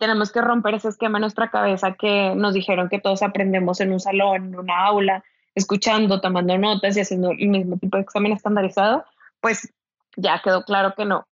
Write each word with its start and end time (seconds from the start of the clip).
tenemos 0.00 0.32
que 0.32 0.40
romper 0.40 0.74
ese 0.74 0.88
esquema 0.88 1.18
en 1.18 1.20
nuestra 1.20 1.50
cabeza 1.50 1.92
que 1.92 2.34
nos 2.34 2.54
dijeron 2.54 2.88
que 2.88 2.98
todos 2.98 3.22
aprendemos 3.22 3.80
en 3.82 3.92
un 3.92 4.00
salón, 4.00 4.46
en 4.46 4.58
una 4.58 4.86
aula, 4.86 5.22
escuchando, 5.54 6.22
tomando 6.22 6.56
notas 6.56 6.96
y 6.96 7.00
haciendo 7.00 7.32
el 7.32 7.48
mismo 7.48 7.76
tipo 7.76 7.98
de 7.98 8.04
examen 8.04 8.32
estandarizado, 8.32 9.04
pues 9.42 9.70
ya 10.16 10.40
quedó 10.42 10.64
claro 10.64 10.94
que 10.96 11.04
no. 11.04 11.26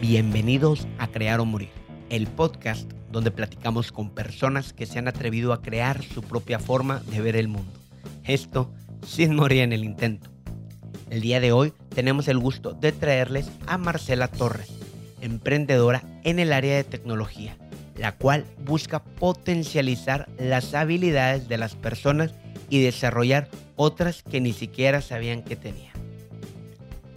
Bienvenidos 0.00 0.88
a 0.98 1.08
Crear 1.08 1.40
o 1.40 1.44
Morir, 1.44 1.70
el 2.08 2.26
podcast 2.28 2.90
donde 3.10 3.30
platicamos 3.30 3.92
con 3.92 4.08
personas 4.08 4.72
que 4.72 4.86
se 4.86 4.98
han 4.98 5.08
atrevido 5.08 5.52
a 5.52 5.60
crear 5.60 6.02
su 6.02 6.22
propia 6.22 6.58
forma 6.58 7.00
de 7.10 7.20
ver 7.20 7.36
el 7.36 7.48
mundo. 7.48 7.78
Esto 8.24 8.72
sin 9.02 9.36
morir 9.36 9.60
en 9.60 9.74
el 9.74 9.84
intento. 9.84 10.33
El 11.14 11.20
día 11.20 11.38
de 11.38 11.52
hoy 11.52 11.72
tenemos 11.94 12.26
el 12.26 12.38
gusto 12.38 12.72
de 12.72 12.90
traerles 12.90 13.48
a 13.68 13.78
Marcela 13.78 14.26
Torres, 14.26 14.68
emprendedora 15.20 16.02
en 16.24 16.40
el 16.40 16.52
área 16.52 16.74
de 16.74 16.82
tecnología, 16.82 17.56
la 17.96 18.16
cual 18.16 18.46
busca 18.64 19.04
potencializar 19.04 20.28
las 20.40 20.74
habilidades 20.74 21.46
de 21.46 21.56
las 21.56 21.76
personas 21.76 22.34
y 22.68 22.82
desarrollar 22.82 23.48
otras 23.76 24.24
que 24.24 24.40
ni 24.40 24.52
siquiera 24.52 25.00
sabían 25.02 25.44
que 25.44 25.54
tenían. 25.54 25.92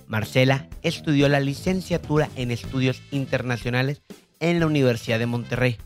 Marcela 0.05 0.67
estudió 0.83 1.27
la 1.27 1.39
licenciatura 1.39 2.29
en 2.35 2.51
estudios 2.51 3.01
internacionales 3.09 4.03
en 4.39 4.59
la 4.59 4.67
Universidad 4.67 5.17
de 5.17 5.25
Monterrey, 5.25 5.77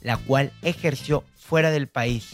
la 0.00 0.16
cual 0.16 0.50
ejerció 0.62 1.24
fuera 1.36 1.70
del 1.70 1.88
país. 1.88 2.30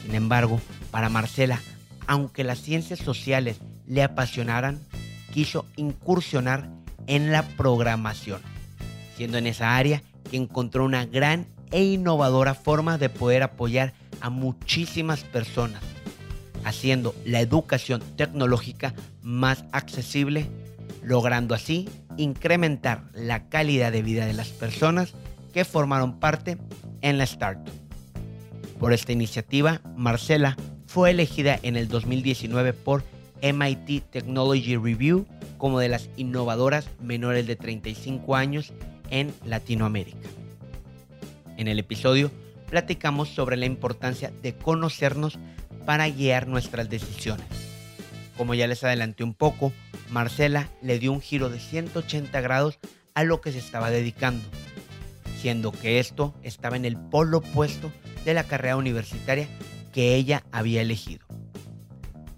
Sin 0.00 0.14
embargo, 0.14 0.58
para 0.90 1.10
Marcela, 1.10 1.60
aunque 2.06 2.44
las 2.44 2.62
ciencias 2.62 3.00
sociales 3.00 3.58
le 3.86 4.02
apasionaran, 4.02 4.80
quiso 5.32 5.66
incursionar 5.76 6.68
en 7.06 7.32
la 7.32 7.42
programación, 7.42 8.40
siendo 9.16 9.38
en 9.38 9.46
esa 9.46 9.76
área 9.76 10.02
que 10.30 10.36
encontró 10.36 10.84
una 10.84 11.06
gran 11.06 11.46
e 11.70 11.82
innovadora 11.82 12.54
forma 12.54 12.98
de 12.98 13.08
poder 13.08 13.42
apoyar 13.42 13.92
a 14.20 14.30
muchísimas 14.30 15.24
personas, 15.24 15.82
haciendo 16.64 17.14
la 17.24 17.40
educación 17.40 18.02
tecnológica 18.16 18.94
más 19.22 19.64
accesible, 19.72 20.46
logrando 21.02 21.54
así 21.54 21.88
incrementar 22.16 23.04
la 23.12 23.48
calidad 23.48 23.92
de 23.92 24.02
vida 24.02 24.26
de 24.26 24.34
las 24.34 24.48
personas 24.48 25.14
que 25.52 25.64
formaron 25.64 26.20
parte 26.20 26.58
en 27.00 27.18
la 27.18 27.24
startup. 27.24 27.72
Por 28.78 28.92
esta 28.92 29.12
iniciativa, 29.12 29.80
Marcela 29.96 30.56
fue 30.86 31.10
elegida 31.10 31.58
en 31.62 31.76
el 31.76 31.88
2019 31.88 32.72
por 32.72 33.02
MIT 33.42 34.10
Technology 34.10 34.76
Review 34.76 35.26
como 35.58 35.78
de 35.78 35.88
las 35.88 36.08
innovadoras 36.16 36.88
menores 37.00 37.46
de 37.46 37.56
35 37.56 38.36
años 38.36 38.72
en 39.10 39.32
Latinoamérica. 39.44 40.28
En 41.56 41.68
el 41.68 41.78
episodio 41.78 42.30
platicamos 42.68 43.28
sobre 43.28 43.56
la 43.56 43.66
importancia 43.66 44.32
de 44.42 44.54
conocernos 44.56 45.38
para 45.86 46.08
guiar 46.08 46.48
nuestras 46.48 46.88
decisiones. 46.88 47.46
Como 48.36 48.54
ya 48.54 48.66
les 48.66 48.82
adelanté 48.82 49.22
un 49.22 49.34
poco, 49.34 49.72
Marcela 50.10 50.68
le 50.82 50.98
dio 50.98 51.12
un 51.12 51.20
giro 51.20 51.50
de 51.50 51.60
180 51.60 52.40
grados 52.40 52.78
a 53.14 53.22
lo 53.22 53.40
que 53.40 53.52
se 53.52 53.58
estaba 53.58 53.90
dedicando, 53.90 54.44
siendo 55.40 55.70
que 55.70 56.00
esto 56.00 56.34
estaba 56.42 56.76
en 56.76 56.84
el 56.84 56.96
polo 56.96 57.38
opuesto 57.38 57.92
de 58.24 58.34
la 58.34 58.44
carrera 58.44 58.76
universitaria 58.76 59.46
que 59.92 60.16
ella 60.16 60.42
había 60.50 60.82
elegido. 60.82 61.23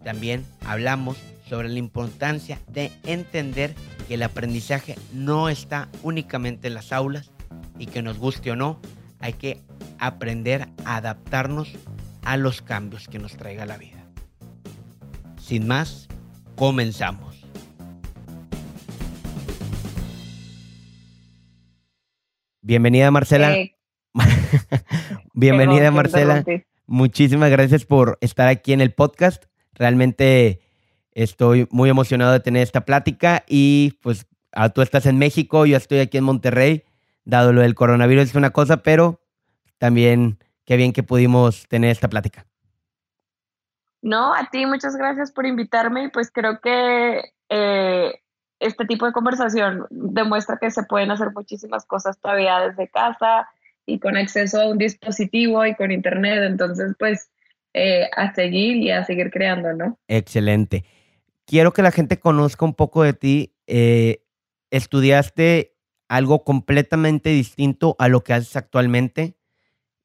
También 0.06 0.46
hablamos 0.64 1.18
sobre 1.48 1.68
la 1.68 1.80
importancia 1.80 2.60
de 2.68 2.92
entender 3.02 3.74
que 4.06 4.14
el 4.14 4.22
aprendizaje 4.22 4.94
no 5.12 5.48
está 5.48 5.88
únicamente 6.04 6.68
en 6.68 6.74
las 6.74 6.92
aulas 6.92 7.32
y 7.76 7.86
que 7.86 8.02
nos 8.02 8.16
guste 8.16 8.52
o 8.52 8.54
no, 8.54 8.80
hay 9.18 9.32
que 9.32 9.62
aprender 9.98 10.68
a 10.84 10.98
adaptarnos 10.98 11.72
a 12.22 12.36
los 12.36 12.62
cambios 12.62 13.08
que 13.08 13.19
nos 13.19 13.36
traiga 13.36 13.66
la 13.66 13.78
vida. 13.78 14.06
Sin 15.42 15.66
más, 15.66 16.06
comenzamos. 16.54 17.44
Bienvenida 22.62 23.10
Marcela. 23.10 23.56
Eh, 23.56 23.76
Bienvenida 25.34 25.91
Marcela. 25.91 26.44
Muchísimas 26.86 27.50
gracias 27.50 27.84
por 27.84 28.19
estar 28.20 28.47
aquí 28.47 28.72
en 28.72 28.81
el 28.81 28.94
podcast. 28.94 29.47
Realmente 29.76 30.60
estoy 31.12 31.69
muy 31.70 31.88
emocionado 31.88 32.32
de 32.32 32.41
tener 32.41 32.62
esta 32.62 32.84
plática 32.84 33.44
y 33.47 33.98
pues 34.03 34.26
ah, 34.53 34.69
tú 34.70 34.82
estás 34.82 35.06
en 35.06 35.19
México, 35.19 35.64
yo 35.66 35.76
estoy 35.76 36.00
aquí 36.00 36.19
en 36.19 36.25
Monterrey, 36.25 36.84
dado 37.25 37.53
lo 37.53 37.62
del 37.62 37.75
coronavirus 37.75 38.25
es 38.25 38.34
una 38.34 38.50
cosa, 38.50 38.78
pero 38.78 39.20
también 39.78 40.38
qué 40.64 40.76
bien 40.76 40.92
que 40.92 41.03
pudimos 41.03 41.66
tener 41.69 41.91
esta 41.91 42.09
plática. 42.09 42.47
No, 44.03 44.34
a 44.34 44.48
ti 44.50 44.66
muchas 44.66 44.97
gracias 44.97 45.32
por 45.32 45.47
invitarme 45.47 46.04
y 46.04 46.08
pues 46.08 46.31
creo 46.31 46.60
que 46.60 47.32
eh, 47.48 48.20
este 48.60 48.84
tipo 48.84 49.06
de 49.06 49.12
conversación 49.12 49.87
demuestra 49.91 50.58
que 50.58 50.70
se 50.70 50.82
pueden 50.84 51.10
hacer 51.10 51.32
muchísimas 51.34 51.87
cosas 51.87 52.19
todavía 52.20 52.60
desde 52.60 52.88
casa 52.88 53.48
y 53.84 53.98
con 53.98 54.16
acceso 54.16 54.60
a 54.60 54.69
un 54.69 54.78
dispositivo 54.78 55.64
y 55.64 55.75
con 55.75 55.91
internet, 55.91 56.43
entonces 56.43 56.94
pues 56.98 57.31
eh, 57.78 58.09
a 58.16 58.34
seguir 58.34 58.78
y 58.78 58.91
a 58.91 59.04
seguir 59.04 59.31
creando, 59.31 59.75
¿no? 59.75 59.98
Excelente. 60.09 60.87
Quiero 61.44 61.75
que 61.75 61.82
la 61.82 61.91
gente 61.91 62.19
conozca 62.19 62.64
un 62.64 62.72
poco 62.72 63.03
de 63.03 63.12
ti. 63.12 63.54
Eh, 63.66 64.25
estudiaste 64.70 65.76
algo 66.09 66.42
completamente 66.42 67.28
distinto 67.28 67.94
a 67.98 68.09
lo 68.09 68.25
que 68.25 68.32
haces 68.32 68.56
actualmente 68.56 69.37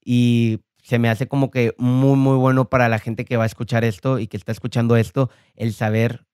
y 0.04 0.60
se 0.84 1.00
me 1.00 1.08
hace 1.08 1.30
como 1.30 1.50
que 1.50 1.74
muy, 1.78 2.18
muy 2.18 2.36
bueno 2.36 2.70
para 2.70 2.90
la 2.90 3.00
gente 3.00 3.24
que 3.24 3.38
va 3.38 3.44
a 3.44 3.48
escuchar 3.48 3.86
esto 3.86 4.20
y 4.20 4.28
que 4.28 4.36
está 4.36 4.52
escuchando 4.52 4.98
esto, 4.98 5.30
el 5.56 5.72
saber, 5.72 6.26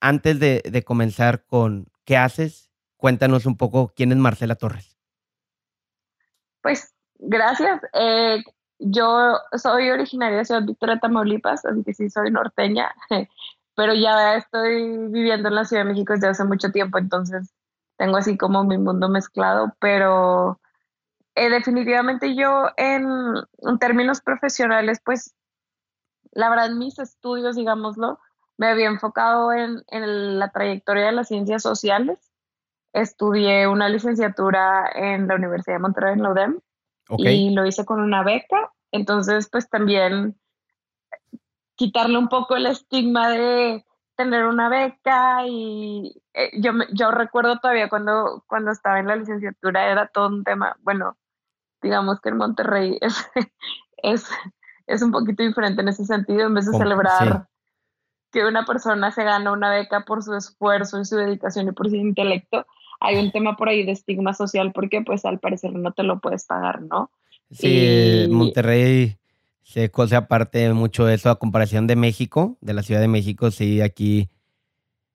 antes 0.00 0.38
de, 0.38 0.62
de 0.64 0.82
comenzar 0.84 1.44
con 1.44 1.88
qué 2.04 2.16
haces, 2.16 2.70
cuéntanos 2.96 3.46
un 3.46 3.56
poco 3.56 3.92
quién 3.96 4.12
es 4.12 4.18
Marcela 4.18 4.54
Torres. 4.54 4.96
Pues 6.62 6.94
gracias. 7.18 7.80
Eh, 7.94 8.44
yo 8.84 9.38
soy 9.56 9.90
originaria 9.90 10.38
de 10.38 10.44
Ciudad 10.44 10.64
Victoria, 10.64 10.98
Tamaulipas, 10.98 11.64
así 11.64 11.82
que 11.84 11.94
sí 11.94 12.10
soy 12.10 12.30
norteña, 12.30 12.94
pero 13.76 13.94
ya 13.94 14.36
estoy 14.36 15.08
viviendo 15.08 15.48
en 15.48 15.54
la 15.54 15.64
Ciudad 15.64 15.84
de 15.84 15.90
México 15.90 16.12
desde 16.12 16.28
hace 16.28 16.44
mucho 16.44 16.70
tiempo, 16.70 16.98
entonces 16.98 17.54
tengo 17.96 18.16
así 18.16 18.36
como 18.36 18.64
mi 18.64 18.78
mundo 18.78 19.08
mezclado, 19.08 19.74
pero 19.78 20.60
eh, 21.34 21.48
definitivamente 21.48 22.34
yo 22.34 22.68
en, 22.76 23.06
términos 23.78 24.20
profesionales, 24.20 25.00
pues 25.04 25.34
la 26.32 26.50
verdad 26.50 26.70
mis 26.70 26.98
estudios, 26.98 27.56
digámoslo, 27.56 28.18
me 28.58 28.68
había 28.68 28.88
enfocado 28.88 29.52
en, 29.52 29.82
la 29.90 30.50
trayectoria 30.50 31.06
de 31.06 31.12
las 31.12 31.28
ciencias 31.28 31.62
sociales. 31.62 32.18
Estudié 32.92 33.66
una 33.66 33.88
licenciatura 33.88 34.90
en 34.94 35.26
la 35.26 35.36
Universidad 35.36 35.76
de 35.76 35.82
Monterrey, 35.82 36.12
en 36.14 36.22
la 36.22 36.30
Y 37.18 37.50
lo 37.54 37.66
hice 37.66 37.84
con 37.84 38.00
una 38.00 38.22
beca. 38.22 38.72
Entonces, 38.90 39.48
pues 39.50 39.68
también 39.68 40.38
quitarle 41.76 42.18
un 42.18 42.28
poco 42.28 42.56
el 42.56 42.66
estigma 42.66 43.28
de 43.30 43.84
tener 44.14 44.44
una 44.46 44.68
beca 44.68 45.46
y 45.46 46.22
eh, 46.34 46.50
yo, 46.60 46.72
me- 46.72 46.86
yo 46.92 47.10
recuerdo 47.10 47.58
todavía 47.58 47.88
cuando, 47.88 48.44
cuando 48.46 48.70
estaba 48.70 49.00
en 49.00 49.06
la 49.08 49.16
licenciatura 49.16 49.90
era 49.90 50.06
todo 50.08 50.28
un 50.28 50.44
tema, 50.44 50.76
bueno, 50.82 51.16
digamos 51.80 52.20
que 52.20 52.28
en 52.28 52.36
Monterrey 52.36 52.98
es, 53.00 53.30
es, 53.96 54.30
es 54.86 55.02
un 55.02 55.10
poquito 55.12 55.42
diferente 55.42 55.80
en 55.82 55.88
ese 55.88 56.04
sentido, 56.04 56.46
en 56.46 56.54
vez 56.54 56.66
de 56.66 56.72
celebrar 56.84 57.48
que 58.30 58.44
una 58.46 58.64
persona 58.64 59.10
se 59.10 59.24
gana 59.24 59.52
una 59.52 59.70
beca 59.70 60.04
por 60.04 60.22
su 60.22 60.34
esfuerzo 60.34 61.00
y 61.00 61.04
su 61.04 61.16
dedicación 61.16 61.68
y 61.68 61.72
por 61.72 61.88
su 61.88 61.96
intelecto, 61.96 62.66
hay 63.02 63.16
un 63.16 63.30
tema 63.32 63.56
por 63.56 63.68
ahí 63.68 63.84
de 63.84 63.92
estigma 63.92 64.34
social 64.34 64.72
porque 64.72 65.02
pues 65.02 65.24
al 65.24 65.38
parecer 65.38 65.72
no 65.74 65.92
te 65.92 66.02
lo 66.02 66.20
puedes 66.20 66.44
pagar, 66.44 66.82
¿no? 66.82 67.10
Sí, 67.50 67.68
Y- 67.68 68.28
Monterrey 68.28 69.16
se 69.62 69.90
cose 69.90 70.16
aparte 70.16 70.72
mucho 70.72 71.04
de 71.04 71.14
eso 71.14 71.30
a 71.30 71.38
comparación 71.38 71.86
de 71.86 71.96
México, 71.96 72.56
de 72.60 72.74
la 72.74 72.82
Ciudad 72.82 73.00
de 73.00 73.08
México, 73.08 73.50
sí, 73.50 73.80
aquí 73.80 74.28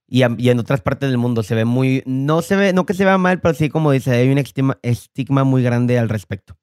y, 0.07 0.23
a- 0.23 0.35
y 0.37 0.49
en 0.49 0.59
otras 0.59 0.81
partes 0.81 1.09
del 1.09 1.17
mundo 1.17 1.43
se 1.43 1.53
ve 1.55 1.65
muy, 1.65 2.01
no 2.05 2.41
se 2.41 2.55
ve, 2.55 2.73
no 2.73 2.85
que 2.85 2.93
se 2.93 3.03
vea 3.05 3.17
mal, 3.17 3.41
pero 3.41 3.53
sí 3.53 3.69
como 3.69 3.91
dice, 3.91 4.11
hay 4.11 4.29
un 4.29 4.37
estigma, 4.37 4.77
estigma 4.81 5.43
muy 5.43 5.63
grande 5.63 5.99
al 5.99 6.09
respecto. 6.09 6.55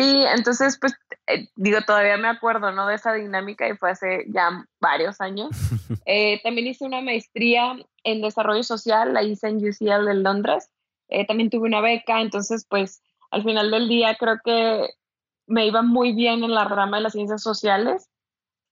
Sí, 0.00 0.24
entonces, 0.34 0.78
pues, 0.80 0.94
eh, 1.26 1.48
digo, 1.56 1.78
todavía 1.86 2.16
me 2.16 2.28
acuerdo, 2.28 2.72
¿no? 2.72 2.86
De 2.86 2.94
esa 2.94 3.12
dinámica 3.12 3.68
y 3.68 3.76
fue 3.76 3.90
hace 3.90 4.24
ya 4.28 4.66
varios 4.80 5.20
años. 5.20 5.50
Eh, 6.06 6.40
también 6.42 6.66
hice 6.68 6.84
una 6.84 7.02
maestría 7.02 7.76
en 8.04 8.22
desarrollo 8.22 8.62
social, 8.62 9.12
la 9.12 9.22
hice 9.22 9.48
en 9.48 9.56
UCL 9.56 10.06
de 10.06 10.14
Londres. 10.14 10.70
Eh, 11.08 11.26
también 11.26 11.50
tuve 11.50 11.68
una 11.68 11.80
beca, 11.80 12.20
entonces, 12.20 12.64
pues, 12.68 13.02
al 13.30 13.44
final 13.44 13.70
del 13.70 13.88
día 13.88 14.16
creo 14.16 14.40
que 14.44 14.88
me 15.46 15.66
iba 15.66 15.82
muy 15.82 16.12
bien 16.12 16.42
en 16.44 16.54
la 16.54 16.64
rama 16.64 16.96
de 16.96 17.02
las 17.04 17.12
ciencias 17.12 17.42
sociales. 17.42 18.08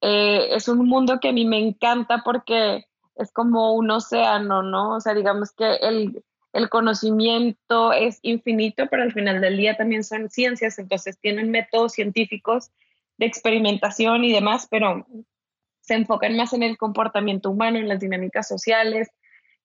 Eh, 0.01 0.55
es 0.55 0.69
un 0.69 0.87
mundo 0.87 1.19
que 1.21 1.29
a 1.29 1.33
mí 1.33 1.45
me 1.45 1.59
encanta 1.59 2.23
porque 2.25 2.87
es 3.17 3.33
como 3.33 3.75
un 3.75 3.91
océano, 3.91 4.63
¿no? 4.63 4.97
O 4.97 5.01
sea, 5.01 5.15
digamos 5.15 5.53
que 5.53 5.75
el, 5.77 6.25
el 6.53 6.69
conocimiento 6.69 7.93
es 7.93 8.19
infinito, 8.23 8.87
pero 8.91 9.03
al 9.03 9.13
final 9.13 9.41
del 9.41 9.57
día 9.57 9.77
también 9.77 10.05
son 10.05 10.31
ciencias, 10.31 10.79
entonces 10.79 11.19
tienen 11.19 11.51
métodos 11.51 11.93
científicos 11.93 12.71
de 13.19 13.27
experimentación 13.27 14.25
y 14.25 14.33
demás, 14.33 14.67
pero 14.71 15.07
se 15.81 15.95
enfocan 15.95 16.37
más 16.37 16.53
en 16.53 16.63
el 16.63 16.77
comportamiento 16.77 17.51
humano, 17.51 17.79
en 17.79 17.89
las 17.89 18.01
dinámicas 18.01 18.49
sociales, 18.49 19.11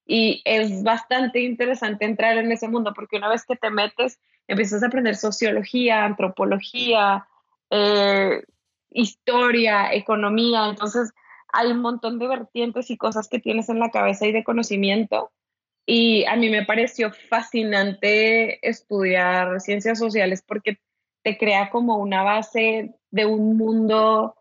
y 0.06 0.42
es 0.46 0.84
bastante 0.84 1.40
interesante 1.40 2.06
entrar 2.06 2.38
en 2.38 2.52
ese 2.52 2.68
mundo 2.68 2.94
porque 2.94 3.18
una 3.18 3.30
vez 3.30 3.46
que 3.46 3.56
te 3.56 3.70
metes, 3.70 4.20
empiezas 4.48 4.84
a 4.84 4.88
aprender 4.88 5.16
sociología, 5.16 6.04
antropología, 6.04 7.28
eh, 7.70 8.44
historia, 8.90 9.94
economía, 9.94 10.68
entonces 10.70 11.14
hay 11.52 11.72
un 11.72 11.80
montón 11.80 12.20
de 12.20 12.28
vertientes 12.28 12.90
y 12.90 12.98
cosas 12.98 13.30
que 13.30 13.40
tienes 13.40 13.70
en 13.70 13.80
la 13.80 13.92
cabeza 13.92 14.26
y 14.26 14.32
de 14.32 14.44
conocimiento. 14.44 15.32
Y 15.86 16.24
a 16.26 16.36
mí 16.36 16.50
me 16.50 16.66
pareció 16.66 17.12
fascinante 17.12 18.66
estudiar 18.68 19.60
ciencias 19.60 20.00
sociales 20.00 20.44
porque 20.46 20.80
te 21.24 21.38
crea 21.38 21.70
como 21.70 21.98
una 21.98 22.24
base 22.24 22.96
de 23.12 23.26
un 23.26 23.58
mundo, 23.58 24.36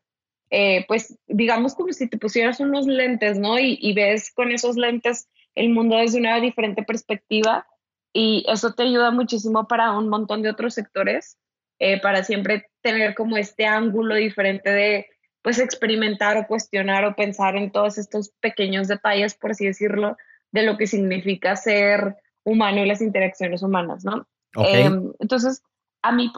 eh, 0.51 0.85
pues 0.87 1.19
digamos 1.27 1.75
como 1.75 1.93
si 1.93 2.09
te 2.09 2.19
pusieras 2.19 2.61
unos 2.61 2.87
lentes, 2.87 3.39
¿no? 3.39 3.59
Y, 3.59 3.93
ves 3.95 4.33
con 4.33 4.53
esos 4.53 4.77
lentes 4.77 5.29
el 5.55 5.71
mundo 5.71 5.97
desde 5.97 6.19
una 6.19 6.41
diferente 6.41 6.83
perspectiva 6.83 7.67
y 8.13 8.45
eso 8.49 8.75
te 8.75 8.85
ayuda 8.85 9.11
muchísimo 9.11 9.67
para 9.67 9.93
un 9.93 10.09
montón 10.09 10.43
de 10.43 10.51
otros 10.51 10.75
sectores, 10.75 11.39
eh, 11.79 12.01
para 12.01 12.23
siempre 12.25 12.67
tener 12.83 13.15
como 13.15 13.37
este 13.37 13.67
ángulo 13.67 14.15
diferente 14.15 14.71
de 14.71 15.07
pues 15.43 15.59
experimentar 15.59 16.37
o 16.37 16.47
cuestionar 16.47 17.05
o 17.05 17.17
pensar 17.17 17.57
en 17.57 17.73
todos 17.73 17.99
estos 17.99 18.31
pequeños 18.41 18.87
detalles, 18.87 19.35
por 19.35 19.51
así 19.51 19.67
decirlo, 19.67 20.17
de 20.53 20.63
lo 20.63 20.77
que 20.77 20.87
significa 20.87 21.57
ser 21.57 22.17
humano 22.45 22.81
y 22.81 22.87
las 22.87 23.01
interacciones 23.01 23.63
humanas, 23.63 24.05
¿no? 24.05 24.27
Em, 24.55 25.13
entonces, 25.19 25.63
a 26.03 26.13
mí, 26.13 26.33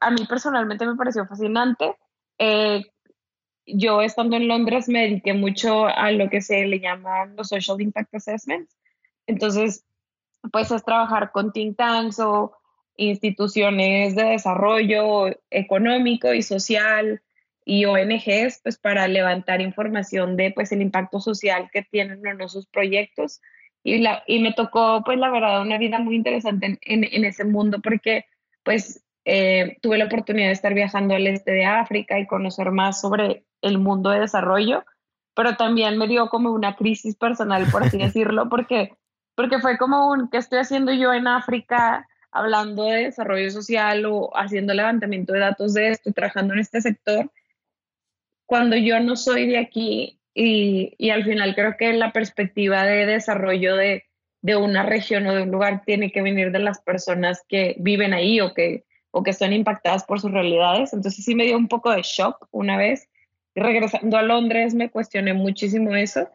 a 0.00 0.10
mí 0.10 0.26
personalmente 0.28 0.86
me 0.86 0.96
pareció 0.96 1.26
fascinante. 1.26 1.94
Eh, 2.38 2.82
yo 3.66 4.02
estando 4.02 4.36
en 4.36 4.48
Londres 4.48 4.88
me 4.88 5.02
dediqué 5.02 5.32
mucho 5.32 5.86
a 5.86 6.10
lo 6.12 6.30
que 6.30 6.40
se 6.40 6.66
le 6.66 6.80
llaman 6.80 7.36
los 7.36 7.48
Social 7.48 7.80
Impact 7.80 8.14
Assessments. 8.14 8.76
Entonces, 9.26 9.84
pues 10.52 10.70
es 10.70 10.84
trabajar 10.84 11.32
con 11.32 11.52
think 11.52 11.76
tanks 11.76 12.20
o 12.20 12.52
instituciones 12.96 14.14
de 14.14 14.24
desarrollo 14.24 15.26
económico 15.50 16.32
y 16.32 16.42
social 16.42 17.22
y 17.68 17.84
ONGs, 17.84 18.60
pues 18.62 18.78
para 18.78 19.08
levantar 19.08 19.60
información 19.60 20.36
de 20.36 20.52
pues 20.52 20.70
el 20.70 20.80
impacto 20.80 21.18
social 21.18 21.68
que 21.72 21.82
tienen 21.82 22.24
en 22.24 22.48
sus 22.48 22.68
proyectos. 22.68 23.40
Y, 23.82 23.98
la, 23.98 24.22
y 24.28 24.38
me 24.38 24.52
tocó, 24.52 25.02
pues 25.04 25.18
la 25.18 25.30
verdad, 25.30 25.62
una 25.62 25.76
vida 25.76 25.98
muy 25.98 26.14
interesante 26.14 26.78
en, 26.80 27.04
en, 27.04 27.24
ese 27.24 27.44
mundo 27.44 27.80
porque 27.82 28.24
pues 28.62 29.04
eh, 29.24 29.78
tuve 29.82 29.98
la 29.98 30.04
oportunidad 30.04 30.46
de 30.46 30.52
estar 30.52 30.74
viajando 30.74 31.16
al 31.16 31.26
este 31.26 31.50
de 31.50 31.64
África 31.64 32.20
y 32.20 32.28
conocer 32.28 32.70
más 32.70 33.00
sobre 33.00 33.44
el 33.62 33.78
mundo 33.78 34.10
de 34.10 34.20
desarrollo, 34.20 34.84
pero 35.34 35.56
también 35.56 35.98
me 35.98 36.06
dio 36.06 36.28
como 36.28 36.52
una 36.52 36.76
crisis 36.76 37.16
personal, 37.16 37.66
por 37.72 37.82
así 37.82 37.98
decirlo, 37.98 38.48
porque, 38.48 38.92
porque 39.34 39.58
fue 39.58 39.76
como 39.76 40.08
un, 40.08 40.30
¿qué 40.30 40.38
estoy 40.38 40.60
haciendo 40.60 40.92
yo 40.92 41.12
en 41.12 41.26
África 41.26 42.06
hablando 42.30 42.84
de 42.84 43.06
desarrollo 43.06 43.50
social 43.50 44.04
o 44.06 44.30
haciendo 44.36 44.72
levantamiento 44.72 45.32
de 45.32 45.40
datos 45.40 45.74
de 45.74 45.90
esto, 45.90 46.12
trabajando 46.12 46.54
en 46.54 46.60
este 46.60 46.80
sector, 46.80 47.28
cuando 48.46 48.76
yo 48.76 49.00
no 49.00 49.16
soy 49.16 49.46
de 49.46 49.58
aquí 49.58 50.20
y, 50.34 50.94
y 50.98 51.10
al 51.10 51.24
final 51.24 51.54
creo 51.54 51.76
que 51.76 51.92
la 51.92 52.12
perspectiva 52.12 52.84
de 52.84 53.06
desarrollo 53.06 53.76
de, 53.76 54.04
de 54.42 54.56
una 54.56 54.82
región 54.82 55.26
o 55.26 55.34
de 55.34 55.42
un 55.42 55.50
lugar 55.50 55.82
tiene 55.84 56.12
que 56.12 56.22
venir 56.22 56.52
de 56.52 56.60
las 56.60 56.80
personas 56.80 57.42
que 57.48 57.76
viven 57.78 58.14
ahí 58.14 58.40
o 58.40 58.54
que, 58.54 58.84
o 59.10 59.22
que 59.22 59.30
están 59.30 59.52
impactadas 59.52 60.04
por 60.04 60.20
sus 60.20 60.30
realidades. 60.30 60.92
Entonces 60.92 61.24
sí 61.24 61.34
me 61.34 61.44
dio 61.44 61.56
un 61.56 61.68
poco 61.68 61.90
de 61.90 62.02
shock 62.02 62.48
una 62.50 62.76
vez 62.76 63.08
regresando 63.56 64.18
a 64.18 64.22
Londres 64.22 64.74
me 64.74 64.90
cuestioné 64.90 65.32
muchísimo 65.32 65.94
eso 65.96 66.28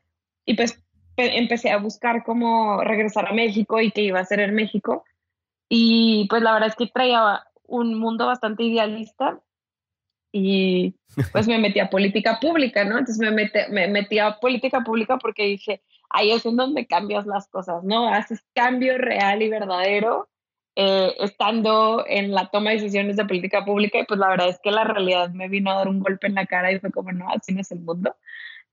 y 0.44 0.56
pues 0.56 0.84
empecé 1.16 1.70
a 1.70 1.78
buscar 1.78 2.24
cómo 2.24 2.84
regresar 2.84 3.28
a 3.28 3.34
México 3.34 3.80
y 3.80 3.92
qué 3.92 4.02
iba 4.02 4.20
a 4.20 4.24
hacer 4.24 4.40
en 4.40 4.56
México. 4.56 5.06
Y 5.70 6.26
pues 6.30 6.42
la 6.42 6.54
verdad 6.54 6.70
es 6.70 6.76
que 6.76 6.88
traía 6.88 7.44
un 7.68 8.00
mundo 8.00 8.26
bastante 8.26 8.64
idealista 8.64 9.40
y 10.32 10.96
pues 11.32 11.48
me 11.48 11.60
metí 11.60 11.80
a 11.80 11.90
política 11.90 12.40
pública, 12.40 12.86
¿no? 12.86 12.98
Entonces 12.98 13.20
me, 13.20 13.32
metí, 13.32 13.60
me 13.70 13.88
metí 13.88 14.20
a 14.20 14.40
política 14.40 14.82
pública 14.82 15.18
porque 15.18 15.46
dije, 15.46 15.82
ahí 16.10 16.32
es 16.32 16.46
en 16.46 16.56
donde 16.56 16.88
cambias 16.88 17.26
las 17.26 17.48
cosas, 17.48 17.84
¿no? 17.84 18.08
Haces 18.08 18.42
cambio 18.54 18.98
real 18.98 19.42
y 19.42 19.50
verdadero 19.50 20.30
eh, 20.76 21.14
estando 21.20 22.06
en 22.08 22.32
la 22.32 22.50
toma 22.50 22.70
de 22.70 22.78
decisiones 22.78 23.18
de 23.18 23.26
política 23.26 23.66
pública 23.66 24.00
y 24.00 24.06
pues 24.06 24.20
la 24.20 24.30
verdad 24.30 24.48
es 24.48 24.60
que 24.64 24.72
la 24.72 24.86
realidad 24.86 25.30
me 25.32 25.50
vino 25.50 25.70
a 25.70 25.76
dar 25.76 25.90
un 25.90 26.00
golpe 26.00 26.28
en 26.28 26.36
la 26.36 26.46
cara 26.46 26.72
y 26.72 26.80
fue 26.80 26.92
como, 26.92 27.12
no, 27.12 27.28
así 27.30 27.54
no 27.54 27.60
es 27.60 27.72
el 27.72 27.82
mundo. 27.82 28.16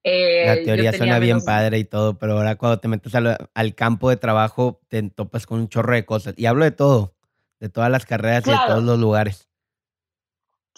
Eh, 0.04 0.46
la 0.46 0.62
teoría 0.62 0.92
suena 0.92 1.18
bien 1.18 1.44
padre 1.44 1.78
y 1.78 1.84
todo, 1.84 2.16
pero 2.16 2.34
ahora 2.34 2.54
cuando 2.54 2.78
te 2.78 2.86
metes 2.86 3.16
al, 3.16 3.36
al, 3.52 3.74
campo 3.74 4.10
de 4.10 4.16
trabajo 4.16 4.80
te 4.86 5.02
topas 5.10 5.44
con 5.44 5.58
un 5.58 5.68
chorro 5.68 5.92
de 5.92 6.04
cosas. 6.04 6.34
Y 6.36 6.46
hablo 6.46 6.64
de 6.64 6.70
todo, 6.70 7.16
de 7.58 7.68
todas 7.68 7.90
las 7.90 8.06
carreras 8.06 8.46
y 8.46 8.50
de 8.50 8.56
todos 8.68 8.84
los 8.84 8.98
lugares. 8.98 9.47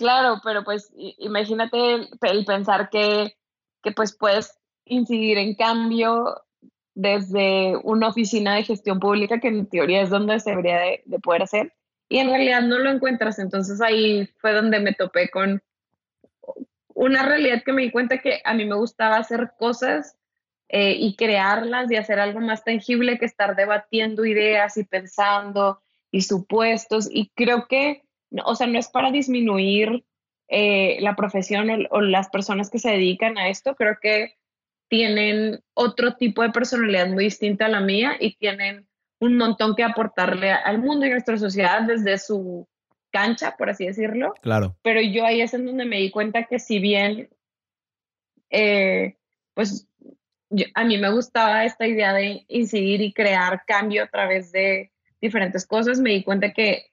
Claro, 0.01 0.41
pero 0.43 0.65
pues 0.65 0.91
imagínate 0.97 2.09
el, 2.23 2.45
pensar 2.47 2.89
que, 2.89 3.37
que 3.83 3.93
pues 3.93 4.17
puedes 4.17 4.59
incidir 4.87 5.37
en 5.37 5.55
cambio 5.55 6.43
desde 6.95 7.77
una 7.85 8.09
oficina 8.09 8.55
de 8.55 8.63
gestión 8.63 8.99
pública, 8.99 9.41
que 9.41 9.49
en 9.49 9.67
teoría 9.67 10.01
es 10.01 10.09
donde 10.09 10.41
se 10.41 10.53
debería 10.53 10.79
de, 10.79 11.03
poder 11.23 11.43
hacer, 11.43 11.75
y 12.09 12.17
en 12.17 12.31
realidad 12.31 12.63
no 12.63 12.79
lo 12.79 12.91
encuentras. 12.91 13.39
Entonces 13.39 13.83
ahí 13.83 14.27
fue 14.39 14.55
donde 14.55 14.81
me 14.81 14.95
topé 14.95 15.29
con 15.29 15.63
una 16.95 17.23
realidad 17.23 17.63
que 17.63 17.75
me 17.75 17.83
di 17.83 17.91
cuenta 17.91 18.17
que 18.17 18.41
a 18.43 18.55
mí 18.55 18.65
me 18.65 18.77
gustaba 18.77 19.19
hacer 19.19 19.53
cosas 19.59 20.17
eh, 20.71 20.97
y 20.99 21.15
crearlas 21.15 21.93
y 21.93 21.97
hacer 21.97 22.21
algo 22.21 22.41
más 22.41 22.65
tangible 22.65 23.19
que 23.19 23.27
estar 23.27 23.55
debatiendo 23.55 24.25
ideas 24.25 24.79
y 24.79 24.85
pensando 24.85 25.83
y 26.11 26.23
supuestos. 26.23 27.07
Y 27.13 27.29
creo 27.35 27.67
que, 27.69 28.03
o 28.45 28.55
sea, 28.55 28.67
no 28.67 28.79
es 28.79 28.89
para 28.89 29.11
disminuir 29.11 30.05
eh, 30.49 30.99
la 31.01 31.15
profesión 31.15 31.87
o, 31.91 32.01
las 32.01 32.29
personas 32.29 32.71
que 32.71 32.79
se 32.79 32.91
dedican 32.91 33.39
a 33.39 33.49
esto, 33.49 33.75
creo 33.75 33.99
que 34.01 34.37
tienen 34.89 35.63
otro 35.75 36.17
tipo 36.17 36.43
de 36.43 36.51
personalidad 36.51 37.07
muy 37.07 37.25
distinta 37.25 37.67
a 37.67 37.69
la 37.69 37.81
mía 37.81 38.17
y 38.19 38.35
tienen 38.37 38.89
un 39.21 39.37
montón 39.37 39.77
que 39.77 39.85
aportarle 39.85 40.51
al 40.51 40.79
mundo 40.79 41.07
y 41.07 41.11
a 41.11 41.13
nuestra 41.13 41.39
sociedad 41.39 41.83
desde 41.83 42.19
su 42.19 42.67
cancha, 43.13 43.55
por 43.57 43.71
así 43.71 43.87
decirlo. 43.87 44.35
Claro. 44.43 44.77
Pero 44.83 45.01
yo 45.01 45.25
ahí 45.25 45.41
es 45.41 45.55
en 45.55 45.67
donde 45.67 45.85
me 45.85 45.99
di 45.99 46.11
cuenta 46.11 46.45
que 46.45 46.59
si 46.59 46.81
bien, 46.81 47.29
eh, 48.51 49.17
pues 49.55 49.87
a 50.75 50.85
mí 50.85 50.99
me 50.99 51.13
gustaba 51.13 51.65
esta 51.65 51.87
idea 51.87 52.13
de 52.13 52.45
incidir 52.49 53.01
y 53.03 53.13
crear 53.13 53.63
cambio 53.67 54.03
a 54.03 54.09
través 54.09 54.51
de 54.51 54.91
diferentes 55.21 55.67
cosas, 55.67 56.01
me 56.01 56.11
di 56.11 56.25
cuenta 56.25 56.53
que 56.53 56.87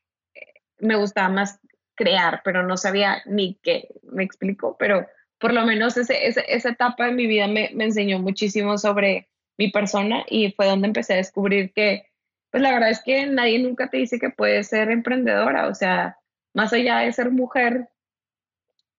me 0.79 0.96
gustaba 0.96 1.29
más 1.29 1.60
crear, 1.96 2.41
pero 2.43 2.63
no 2.63 2.77
sabía 2.77 3.22
ni 3.25 3.55
qué, 3.63 3.89
me 4.03 4.24
explico, 4.24 4.77
pero 4.77 5.07
por 5.39 5.53
lo 5.53 5.65
menos 5.65 5.98
ese, 5.98 6.27
esa 6.27 6.69
etapa 6.69 7.05
de 7.05 7.12
mi 7.12 7.27
vida 7.27 7.48
me, 7.48 7.72
me, 7.74 7.86
enseñó 7.86 8.19
muchísimo 8.19 8.77
sobre 8.77 9.29
mi 9.57 9.72
persona 9.72 10.24
y 10.29 10.51
fue 10.51 10.67
donde 10.67 10.88
empecé 10.88 11.13
a 11.13 11.17
descubrir 11.17 11.74
que, 11.74 12.07
pues 12.51 12.62
la 12.63 12.72
verdad 12.72 12.91
es 12.91 13.01
que 13.03 13.25
nadie 13.25 13.60
nunca 13.60 13.89
te 13.89 13.98
dice 13.98 14.19
que 14.19 14.29
puedes 14.29 14.67
ser 14.67 14.91
emprendedora, 14.91 15.67
o 15.67 15.75
sea, 15.75 16.17
más 16.53 16.72
allá 16.74 17.00
de 17.00 17.12
ser 17.12 17.31
mujer, 17.31 17.89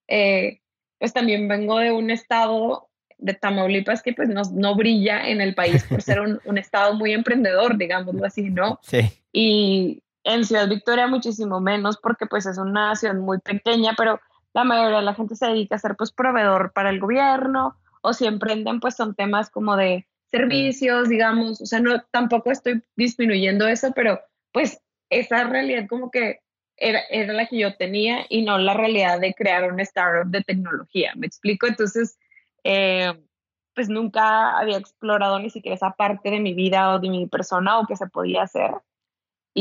eh, 0.09 0.61
pues 0.99 1.13
también 1.13 1.49
vengo 1.49 1.79
de 1.79 1.93
un 1.93 2.11
estado 2.11 2.89
de 3.19 3.35
Tamaulipas 3.35 4.03
que 4.03 4.13
pues 4.13 4.29
no, 4.29 4.43
no 4.53 4.75
brilla 4.75 5.29
en 5.29 5.41
el 5.41 5.55
país 5.55 5.85
por 5.85 6.03
ser 6.03 6.21
un, 6.21 6.41
un 6.45 6.59
estado 6.59 6.95
muy 6.95 7.13
emprendedor, 7.13 7.77
digámoslo 7.77 8.25
así, 8.25 8.51
¿no? 8.51 8.79
Sí. 8.83 9.01
Y 9.33 10.03
en 10.25 10.45
Ciudad 10.45 10.69
Victoria 10.69 11.07
muchísimo 11.07 11.61
menos 11.61 11.99
porque 11.99 12.27
pues 12.27 12.47
es 12.47 12.59
una 12.59 12.95
ciudad 12.97 13.15
muy 13.15 13.39
pequeña, 13.39 13.95
pero 13.97 14.21
la 14.55 14.65
mayoría 14.65 14.99
de 14.99 15.05
la 15.05 15.15
gente 15.15 15.37
se 15.37 15.47
dedica 15.47 15.77
a 15.77 15.79
ser 15.79 15.97
pues 15.97 16.13
proveedor 16.13 16.73
para 16.73 16.91
el 16.91 17.01
gobierno 17.01 17.77
o 18.03 18.13
si 18.13 18.27
emprenden 18.27 18.81
pues 18.81 18.97
son 18.97 19.15
temas 19.15 19.51
como 19.51 19.77
de 19.77 20.07
servicios, 20.31 21.09
digamos, 21.09 21.61
o 21.61 21.67
sea, 21.67 21.81
no 21.81 22.03
tampoco 22.11 22.51
estoy 22.51 22.83
disminuyendo 22.97 23.67
eso, 23.67 23.93
pero 23.95 24.21
pues 24.53 24.81
esa 25.11 25.45
realidad 25.45 25.87
como 25.89 26.11
que 26.11 26.41
era, 26.77 27.01
era 27.11 27.33
la 27.33 27.47
que 27.47 27.59
yo 27.59 27.77
tenía 27.77 28.27
y 28.29 28.43
no 28.43 28.59
la 28.59 28.75
realidad 28.75 29.21
de 29.21 29.35
crear 29.35 29.73
un 29.73 29.81
startup 29.81 30.31
de 30.31 30.43
tecnología, 30.43 31.13
¿me 31.17 31.27
explico? 31.27 31.67
Entonces, 31.67 32.19
eh, 32.63 33.13
pues 33.75 33.89
nunca 33.89 34.59
había 34.59 34.77
explorado 34.77 35.39
ni 35.39 35.51
siquiera 35.51 35.77
esa 35.77 35.93
parte 35.93 36.31
de 36.31 36.41
mi 36.41 36.55
vida 36.55 36.95
o 36.95 36.99
de 36.99 37.09
mi 37.11 37.27
persona 37.27 37.79
o 37.79 37.87
que 37.87 37.97
se 37.97 38.07
podía 38.07 38.43
hacer. 38.43 38.73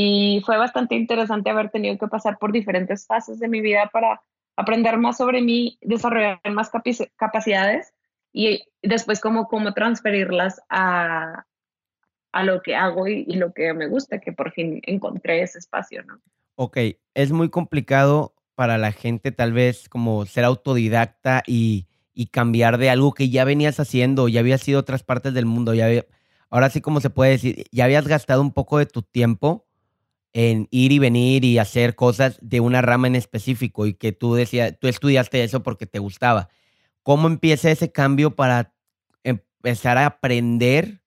Y 0.00 0.40
fue 0.46 0.56
bastante 0.56 0.94
interesante 0.94 1.50
haber 1.50 1.70
tenido 1.70 1.98
que 1.98 2.06
pasar 2.06 2.38
por 2.38 2.52
diferentes 2.52 3.04
fases 3.04 3.40
de 3.40 3.48
mi 3.48 3.60
vida 3.60 3.90
para 3.92 4.22
aprender 4.54 4.96
más 4.96 5.16
sobre 5.16 5.42
mí, 5.42 5.76
desarrollar 5.80 6.38
más 6.52 6.70
capacidades 7.16 7.92
y 8.32 8.62
después 8.80 9.18
cómo, 9.18 9.48
cómo 9.48 9.74
transferirlas 9.74 10.60
a, 10.68 11.46
a 12.30 12.44
lo 12.44 12.62
que 12.62 12.76
hago 12.76 13.08
y, 13.08 13.24
lo 13.24 13.52
que 13.52 13.74
me 13.74 13.88
gusta, 13.88 14.20
que 14.20 14.32
por 14.32 14.52
fin 14.52 14.80
encontré 14.84 15.42
ese 15.42 15.58
espacio, 15.58 16.04
¿no? 16.04 16.20
Ok, 16.54 16.78
es 17.14 17.32
muy 17.32 17.50
complicado 17.50 18.36
para 18.54 18.78
la 18.78 18.92
gente 18.92 19.32
tal 19.32 19.52
vez 19.52 19.88
como 19.88 20.26
ser 20.26 20.44
autodidacta 20.44 21.42
y, 21.44 21.88
y 22.14 22.26
cambiar 22.26 22.78
de 22.78 22.90
algo 22.90 23.14
que 23.14 23.30
ya 23.30 23.42
venías 23.42 23.80
haciendo, 23.80 24.28
ya 24.28 24.38
habías 24.38 24.68
ido 24.68 24.78
a 24.78 24.82
otras 24.82 25.02
partes 25.02 25.34
del 25.34 25.46
mundo, 25.46 25.74
ya 25.74 25.88
ahora 26.50 26.70
sí 26.70 26.80
como 26.80 27.00
se 27.00 27.10
puede 27.10 27.32
decir, 27.32 27.64
ya 27.72 27.86
habías 27.86 28.06
gastado 28.06 28.42
un 28.42 28.52
poco 28.52 28.78
de 28.78 28.86
tu 28.86 29.02
tiempo 29.02 29.67
en 30.38 30.68
ir 30.70 30.92
y 30.92 31.00
venir 31.00 31.44
y 31.44 31.58
hacer 31.58 31.96
cosas 31.96 32.38
de 32.40 32.60
una 32.60 32.80
rama 32.80 33.08
en 33.08 33.16
específico 33.16 33.86
y 33.86 33.94
que 33.94 34.12
tú 34.12 34.34
decías, 34.34 34.78
tú 34.78 34.86
estudiaste 34.86 35.42
eso 35.42 35.64
porque 35.64 35.84
te 35.84 35.98
gustaba. 35.98 36.48
¿Cómo 37.02 37.26
empieza 37.26 37.72
ese 37.72 37.90
cambio 37.90 38.36
para 38.36 38.72
empezar 39.24 39.98
a 39.98 40.06
aprender 40.06 41.02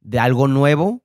de 0.00 0.18
algo 0.18 0.48
nuevo 0.48 1.02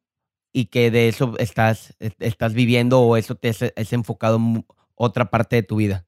y 0.51 0.65
que 0.65 0.91
de 0.91 1.07
eso 1.07 1.35
estás, 1.37 1.95
estás 1.99 2.53
viviendo 2.53 2.99
o 2.99 3.15
eso 3.15 3.35
te 3.35 3.47
es, 3.47 3.93
enfocado 3.93 4.35
en 4.35 4.65
otra 4.95 5.29
parte 5.29 5.55
de 5.55 5.63
tu 5.63 5.77
vida? 5.77 6.05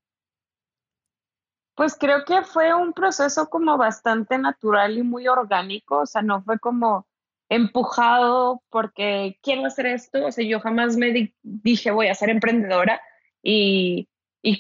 Pues 1.76 1.96
creo 1.98 2.26
que 2.26 2.42
fue 2.42 2.74
un 2.74 2.92
proceso 2.92 3.50
como 3.50 3.78
bastante 3.78 4.38
natural 4.38 4.98
y 4.98 5.04
muy 5.04 5.30
orgánico, 5.30 6.00
o 6.00 6.06
sea, 6.06 6.22
no 6.22 6.44
fue 6.44 6.60
como 6.60 7.08
empujado 7.52 8.64
porque 8.70 9.38
quiero 9.44 9.66
hacer 9.66 9.86
esto, 9.86 10.26
o 10.26 10.32
sea, 10.32 10.46
yo 10.46 10.62
jamás 10.62 10.96
me 10.96 11.34
dije 11.44 11.92
voy 11.92 12.08
a 12.08 12.16
ser 12.16 12.30
emprendedora 12.30 13.02
y, 13.44 14.08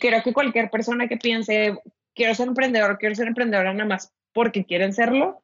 creo 0.01 0.21
que 0.21 0.33
cualquier 0.33 0.69
persona 0.69 1.07
que 1.07 1.15
piense 1.15 1.77
quiero 2.13 2.35
ser 2.35 2.49
emprendedor, 2.49 2.97
quiero 2.97 3.15
ser 3.15 3.29
emprendedora 3.29 3.73
nada 3.73 3.87
más 3.87 4.13
porque 4.33 4.65
quieren 4.65 4.91
serlo, 4.91 5.41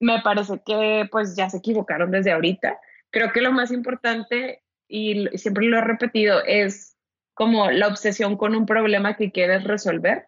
me 0.00 0.20
parece 0.22 0.60
que 0.66 1.08
pues 1.10 1.36
ya 1.36 1.48
se 1.48 1.58
equivocaron 1.58 2.10
desde 2.10 2.32
ahorita. 2.32 2.80
Creo 3.10 3.30
que 3.32 3.42
lo 3.42 3.52
más 3.52 3.70
importante, 3.70 4.64
y 4.88 5.28
siempre 5.38 5.66
lo 5.66 5.78
he 5.78 5.82
repetido, 5.82 6.42
es 6.44 6.96
como 7.34 7.70
la 7.70 7.86
obsesión 7.86 8.36
con 8.36 8.56
un 8.56 8.66
problema 8.66 9.16
que 9.16 9.30
quieres 9.30 9.62
resolver, 9.62 10.26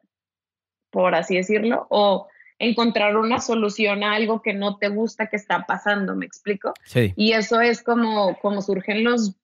por 0.91 1.17
así 1.17 1.37
decirlo, 1.37 1.89
o 1.91 2.29
encontrar 2.61 3.17
una 3.17 3.41
solución 3.41 4.05
a 4.05 4.15
algo 4.15 4.43
que 4.43 4.53
no 4.53 4.77
te 4.77 4.89
gusta 4.89 5.27
que 5.27 5.37
está 5.37 5.65
pasando, 5.67 6.15
¿me 6.15 6.27
explico? 6.27 6.75
Sí. 6.85 7.13
Y 7.17 7.33
eso 7.33 7.61
es 7.61 7.83
como, 7.83 8.39
como 8.39 8.61
surgen 8.63 9.03
los 9.03 9.35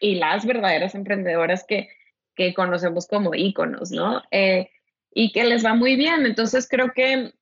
y 0.00 0.16
las 0.16 0.44
verdaderas 0.44 0.94
emprendedoras 0.94 1.64
que, 1.64 1.88
que 2.34 2.52
conocemos 2.52 3.06
como 3.06 3.34
íconos, 3.34 3.92
¿no? 3.92 4.22
Eh, 4.32 4.70
y 5.14 5.32
que 5.32 5.44
les 5.44 5.64
va 5.64 5.74
muy 5.74 5.94
bien. 5.94 6.26
Entonces 6.26 6.68
creo 6.68 6.92
que 6.92 7.32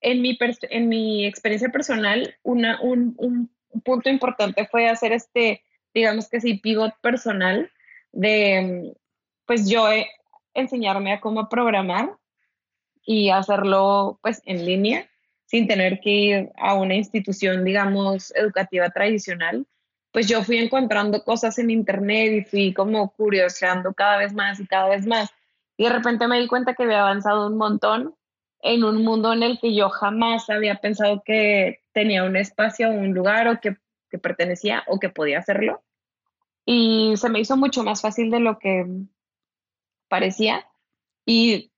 en 0.00 0.22
mi, 0.22 0.38
en 0.62 0.88
mi 0.88 1.26
experiencia 1.26 1.68
personal, 1.68 2.34
una, 2.42 2.80
un, 2.80 3.14
un, 3.18 3.50
punto 3.84 4.10
importante 4.10 4.66
fue 4.66 4.88
hacer 4.88 5.12
este, 5.12 5.62
digamos 5.94 6.28
que 6.28 6.40
sí, 6.40 6.54
pivot 6.54 6.92
personal 7.00 7.70
de, 8.10 8.94
pues 9.46 9.68
yo 9.68 9.88
eh, 9.92 10.08
enseñarme 10.54 11.12
a 11.12 11.20
cómo 11.20 11.48
programar 11.48 12.16
y 13.04 13.30
hacerlo 13.30 14.18
pues 14.22 14.42
en 14.44 14.64
línea 14.64 15.10
sin 15.50 15.66
tener 15.66 15.98
que 15.98 16.10
ir 16.10 16.52
a 16.58 16.74
una 16.74 16.94
institución, 16.94 17.64
digamos, 17.64 18.32
educativa 18.36 18.88
tradicional. 18.90 19.66
Pues 20.12 20.28
yo 20.28 20.44
fui 20.44 20.58
encontrando 20.58 21.24
cosas 21.24 21.58
en 21.58 21.70
internet 21.70 22.32
y 22.32 22.44
fui 22.44 22.72
como 22.72 23.10
curioseando 23.10 23.92
cada 23.92 24.18
vez 24.18 24.32
más 24.32 24.60
y 24.60 24.66
cada 24.68 24.88
vez 24.88 25.06
más. 25.06 25.28
Y 25.76 25.84
de 25.84 25.90
repente 25.90 26.28
me 26.28 26.38
di 26.38 26.46
cuenta 26.46 26.74
que 26.74 26.84
había 26.84 27.00
avanzado 27.00 27.48
un 27.48 27.56
montón 27.56 28.14
en 28.62 28.84
un 28.84 29.02
mundo 29.02 29.32
en 29.32 29.42
el 29.42 29.58
que 29.58 29.74
yo 29.74 29.88
jamás 29.88 30.48
había 30.50 30.76
pensado 30.76 31.20
que 31.24 31.80
tenía 31.92 32.22
un 32.22 32.36
espacio, 32.36 32.88
un 32.88 33.12
lugar 33.12 33.48
o 33.48 33.60
que, 33.60 33.76
que 34.08 34.18
pertenecía 34.18 34.84
o 34.86 35.00
que 35.00 35.08
podía 35.08 35.40
hacerlo. 35.40 35.82
Y 36.64 37.14
se 37.16 37.28
me 37.28 37.40
hizo 37.40 37.56
mucho 37.56 37.82
más 37.82 38.02
fácil 38.02 38.30
de 38.30 38.38
lo 38.38 38.60
que 38.60 38.86
parecía. 40.08 40.64
Y 41.26 41.69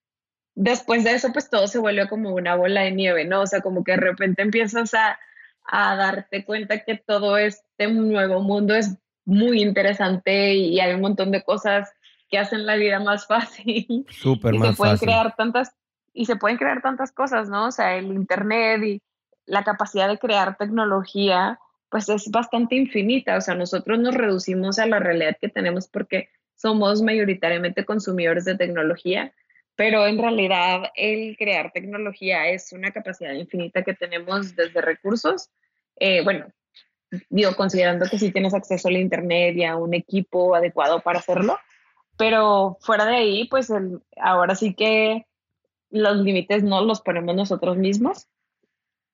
después 0.54 1.04
de 1.04 1.12
eso, 1.12 1.32
pues 1.32 1.50
todo 1.50 1.66
se 1.68 1.78
vuelve 1.78 2.08
como 2.08 2.30
una 2.34 2.54
bola 2.54 2.82
de 2.82 2.92
nieve, 2.92 3.24
¿no? 3.24 3.42
O 3.42 3.46
sea, 3.46 3.60
como 3.60 3.84
que 3.84 3.92
de 3.92 3.98
repente 3.98 4.42
empiezas 4.42 4.94
a, 4.94 5.18
a 5.64 5.96
darte 5.96 6.44
cuenta 6.44 6.84
que 6.84 6.96
todo 6.96 7.38
este 7.38 7.88
nuevo 7.88 8.40
mundo 8.40 8.74
es 8.74 8.96
muy 9.24 9.62
interesante 9.62 10.54
y 10.54 10.80
hay 10.80 10.94
un 10.94 11.00
montón 11.00 11.30
de 11.30 11.42
cosas 11.42 11.92
que 12.28 12.38
hacen 12.38 12.66
la 12.66 12.76
vida 12.76 13.00
más 13.00 13.26
fácil. 13.28 14.06
Súper 14.10 14.54
y 14.54 14.58
más 14.58 14.70
se 14.70 14.76
pueden 14.76 14.94
fácil. 14.94 15.08
crear 15.08 15.36
tantas 15.36 15.74
y 16.14 16.26
se 16.26 16.36
pueden 16.36 16.58
crear 16.58 16.82
tantas 16.82 17.12
cosas, 17.12 17.48
¿no? 17.48 17.68
O 17.68 17.72
sea, 17.72 17.96
el 17.96 18.06
Internet 18.06 18.82
y 18.82 19.02
la 19.46 19.64
capacidad 19.64 20.08
de 20.08 20.18
crear 20.18 20.56
tecnología, 20.56 21.58
pues 21.88 22.08
es 22.08 22.30
bastante 22.30 22.76
infinita. 22.76 23.36
O 23.36 23.40
sea, 23.40 23.54
nosotros 23.54 23.98
nos 23.98 24.14
reducimos 24.14 24.78
a 24.78 24.86
la 24.86 24.98
realidad 24.98 25.36
que 25.40 25.48
tenemos 25.48 25.88
porque 25.88 26.28
somos 26.54 27.02
mayoritariamente 27.02 27.84
consumidores 27.84 28.44
de 28.44 28.56
tecnología, 28.56 29.32
pero 29.76 30.06
en 30.06 30.18
realidad 30.18 30.90
el 30.94 31.36
crear 31.36 31.72
tecnología 31.72 32.48
es 32.48 32.72
una 32.72 32.90
capacidad 32.90 33.32
infinita 33.32 33.82
que 33.82 33.94
tenemos 33.94 34.54
desde 34.54 34.80
recursos. 34.80 35.50
Eh, 35.96 36.22
bueno, 36.22 36.46
digo, 37.30 37.54
considerando 37.56 38.06
que 38.06 38.18
si 38.18 38.30
tienes 38.30 38.54
acceso 38.54 38.88
al 38.88 38.96
Internet 38.96 39.56
y 39.56 39.64
a 39.64 39.76
un 39.76 39.94
equipo 39.94 40.54
adecuado 40.54 41.00
para 41.00 41.18
hacerlo, 41.18 41.58
pero 42.16 42.78
fuera 42.80 43.06
de 43.06 43.16
ahí, 43.16 43.48
pues 43.48 43.72
ahora 44.16 44.54
sí 44.54 44.74
que 44.74 45.26
los 45.90 46.16
límites 46.18 46.62
no 46.62 46.82
los 46.84 47.00
ponemos 47.00 47.34
nosotros 47.34 47.76
mismos. 47.76 48.28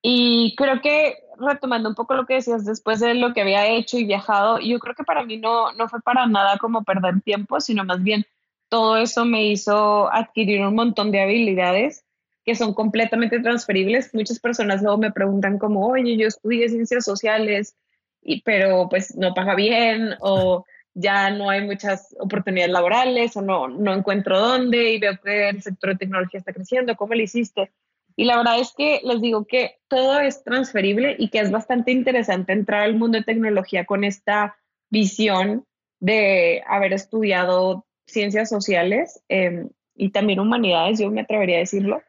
Y 0.00 0.54
creo 0.56 0.80
que 0.80 1.16
retomando 1.38 1.88
un 1.88 1.94
poco 1.94 2.14
lo 2.14 2.26
que 2.26 2.34
decías 2.34 2.64
después 2.64 3.00
de 3.00 3.14
lo 3.14 3.32
que 3.32 3.40
había 3.40 3.66
hecho 3.66 3.98
y 3.98 4.04
viajado, 4.04 4.58
yo 4.60 4.78
creo 4.78 4.94
que 4.94 5.04
para 5.04 5.24
mí 5.24 5.38
no, 5.38 5.72
no 5.72 5.88
fue 5.88 6.00
para 6.00 6.26
nada 6.26 6.56
como 6.58 6.84
perder 6.84 7.20
tiempo, 7.22 7.60
sino 7.60 7.84
más 7.84 8.02
bien 8.02 8.24
todo 8.68 8.96
eso 8.96 9.24
me 9.24 9.44
hizo 9.46 10.12
adquirir 10.12 10.60
un 10.62 10.74
montón 10.74 11.10
de 11.10 11.20
habilidades 11.20 12.04
que 12.44 12.54
son 12.54 12.74
completamente 12.74 13.40
transferibles. 13.40 14.14
Muchas 14.14 14.40
personas 14.40 14.82
luego 14.82 14.98
me 14.98 15.12
preguntan 15.12 15.58
como, 15.58 15.86
oye, 15.86 16.16
yo 16.16 16.26
estudié 16.26 16.68
ciencias 16.68 17.04
sociales, 17.04 17.76
y, 18.22 18.42
pero 18.42 18.88
pues 18.88 19.14
no 19.16 19.34
paga 19.34 19.54
bien 19.54 20.14
o 20.20 20.64
ya 20.94 21.30
no 21.30 21.50
hay 21.50 21.64
muchas 21.64 22.16
oportunidades 22.18 22.72
laborales 22.72 23.36
o 23.36 23.42
no, 23.42 23.68
no 23.68 23.94
encuentro 23.94 24.40
dónde 24.40 24.92
y 24.92 24.98
veo 24.98 25.18
que 25.22 25.50
el 25.50 25.62
sector 25.62 25.90
de 25.90 25.96
tecnología 25.96 26.38
está 26.38 26.52
creciendo, 26.52 26.96
¿cómo 26.96 27.14
lo 27.14 27.22
hiciste? 27.22 27.70
Y 28.16 28.24
la 28.24 28.36
verdad 28.36 28.58
es 28.58 28.74
que 28.76 29.00
les 29.04 29.20
digo 29.20 29.46
que 29.46 29.78
todo 29.86 30.18
es 30.18 30.42
transferible 30.42 31.14
y 31.18 31.28
que 31.28 31.38
es 31.38 31.52
bastante 31.52 31.92
interesante 31.92 32.52
entrar 32.52 32.82
al 32.82 32.96
mundo 32.96 33.18
de 33.18 33.24
tecnología 33.24 33.84
con 33.84 34.02
esta 34.02 34.56
visión 34.90 35.66
de 36.00 36.64
haber 36.66 36.92
estudiado 36.92 37.86
ciencias 38.08 38.48
sociales 38.48 39.22
em, 39.28 39.68
y 39.94 40.10
también 40.10 40.40
humanidades, 40.40 40.98
yo 40.98 41.10
me 41.10 41.20
atrevería 41.20 41.56
a 41.56 41.60
decirlo, 41.60 42.02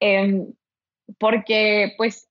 em, 0.00 0.52
porque 1.18 1.94
pues 1.96 2.28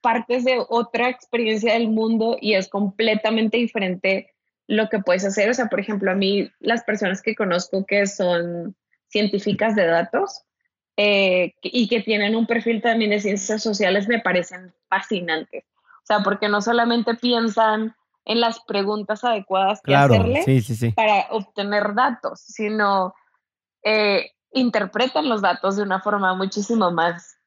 partes 0.00 0.44
de 0.44 0.64
otra 0.68 1.08
experiencia 1.08 1.74
del 1.74 1.88
mundo 1.88 2.38
y 2.40 2.54
es 2.54 2.68
completamente 2.68 3.56
diferente 3.56 4.34
lo 4.66 4.88
que 4.88 5.00
puedes 5.00 5.24
hacer. 5.24 5.50
O 5.50 5.54
sea, 5.54 5.66
por 5.66 5.80
ejemplo, 5.80 6.10
a 6.10 6.14
mí 6.14 6.50
las 6.60 6.84
personas 6.84 7.22
que 7.22 7.34
conozco 7.34 7.84
que 7.84 8.06
son 8.06 8.76
científicas 9.08 9.74
de 9.74 9.86
datos 9.86 10.42
eh, 10.96 11.54
y 11.62 11.88
que 11.88 12.00
tienen 12.00 12.36
un 12.36 12.46
perfil 12.46 12.80
también 12.80 13.10
de 13.10 13.20
ciencias 13.20 13.62
sociales 13.62 14.08
me 14.08 14.20
parecen 14.20 14.72
fascinantes. 14.88 15.64
O 16.02 16.06
sea, 16.06 16.20
porque 16.20 16.48
no 16.48 16.60
solamente 16.60 17.14
piensan 17.14 17.94
en 18.24 18.40
las 18.40 18.60
preguntas 18.60 19.22
adecuadas 19.24 19.80
que 19.82 19.94
hacerle 19.94 20.44
para 20.94 21.26
obtener 21.30 21.94
datos, 21.94 22.40
sino 22.40 23.14
eh, 23.82 24.30
interpretan 24.52 25.28
los 25.28 25.42
datos 25.42 25.76
de 25.76 25.82
una 25.82 26.00
forma 26.00 26.34
muchísimo 26.34 26.90
más 26.90 27.38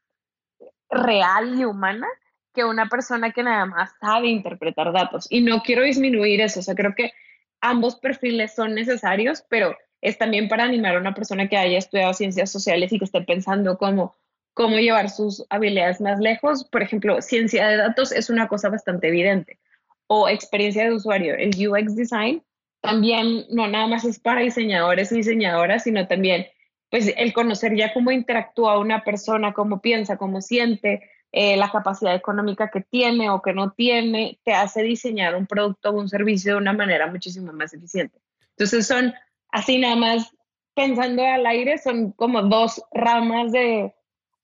real 0.89 1.59
y 1.59 1.65
humana 1.65 2.07
que 2.53 2.63
una 2.63 2.87
persona 2.87 3.31
que 3.31 3.43
nada 3.43 3.65
más 3.65 3.91
sabe 3.99 4.27
interpretar 4.27 4.91
datos. 4.91 5.27
Y 5.29 5.41
no 5.41 5.61
quiero 5.61 5.83
disminuir 5.83 6.41
eso, 6.41 6.59
o 6.59 6.63
sea, 6.63 6.75
creo 6.75 6.95
que 6.95 7.11
ambos 7.61 7.95
perfiles 7.97 8.55
son 8.55 8.73
necesarios, 8.73 9.43
pero 9.49 9.75
es 10.01 10.17
también 10.17 10.47
para 10.47 10.63
animar 10.63 10.95
a 10.95 10.99
una 10.99 11.13
persona 11.13 11.47
que 11.47 11.57
haya 11.57 11.77
estudiado 11.77 12.13
ciencias 12.13 12.51
sociales 12.51 12.91
y 12.91 12.99
que 12.99 13.05
esté 13.05 13.21
pensando 13.21 13.77
cómo, 13.77 14.15
cómo 14.53 14.77
llevar 14.77 15.09
sus 15.09 15.45
habilidades 15.49 16.01
más 16.01 16.19
lejos. 16.19 16.65
Por 16.65 16.81
ejemplo, 16.83 17.21
ciencia 17.21 17.67
de 17.67 17.77
datos 17.77 18.11
es 18.11 18.29
una 18.29 18.47
cosa 18.47 18.69
bastante 18.69 19.07
evidente. 19.07 19.59
O 20.07 20.29
experiencia 20.29 20.83
de 20.85 20.93
usuario, 20.93 21.35
el 21.35 21.51
UX 21.67 21.95
design 21.95 22.41
también 22.81 23.45
no 23.49 23.67
nada 23.67 23.87
más 23.87 24.05
es 24.05 24.19
para 24.19 24.41
diseñadores 24.41 25.11
y 25.11 25.17
diseñadoras, 25.17 25.83
sino 25.83 26.07
también 26.07 26.47
pues 26.89 27.13
el 27.17 27.33
conocer 27.33 27.75
ya 27.75 27.93
cómo 27.93 28.11
interactúa 28.11 28.79
una 28.79 29.03
persona, 29.03 29.53
cómo 29.53 29.81
piensa, 29.81 30.17
cómo 30.17 30.41
siente, 30.41 31.09
eh, 31.33 31.57
la 31.57 31.69
capacidad 31.69 32.15
económica 32.15 32.69
que 32.69 32.81
tiene 32.81 33.29
o 33.29 33.41
que 33.41 33.53
no 33.53 33.71
tiene, 33.71 34.39
te 34.43 34.53
hace 34.53 34.83
diseñar 34.83 35.35
un 35.35 35.45
producto 35.45 35.89
o 35.89 35.99
un 35.99 36.07
servicio 36.07 36.53
de 36.53 36.57
una 36.59 36.71
manera 36.71 37.07
muchísimo 37.07 37.51
más 37.51 37.73
eficiente. 37.73 38.19
Entonces 38.51 38.87
son 38.87 39.13
así 39.51 39.77
nada 39.77 39.97
más 39.97 40.33
pensando 40.73 41.25
al 41.25 41.45
aire, 41.45 41.77
son 41.77 42.11
como 42.13 42.43
dos 42.43 42.81
ramas 42.93 43.51
de, 43.51 43.93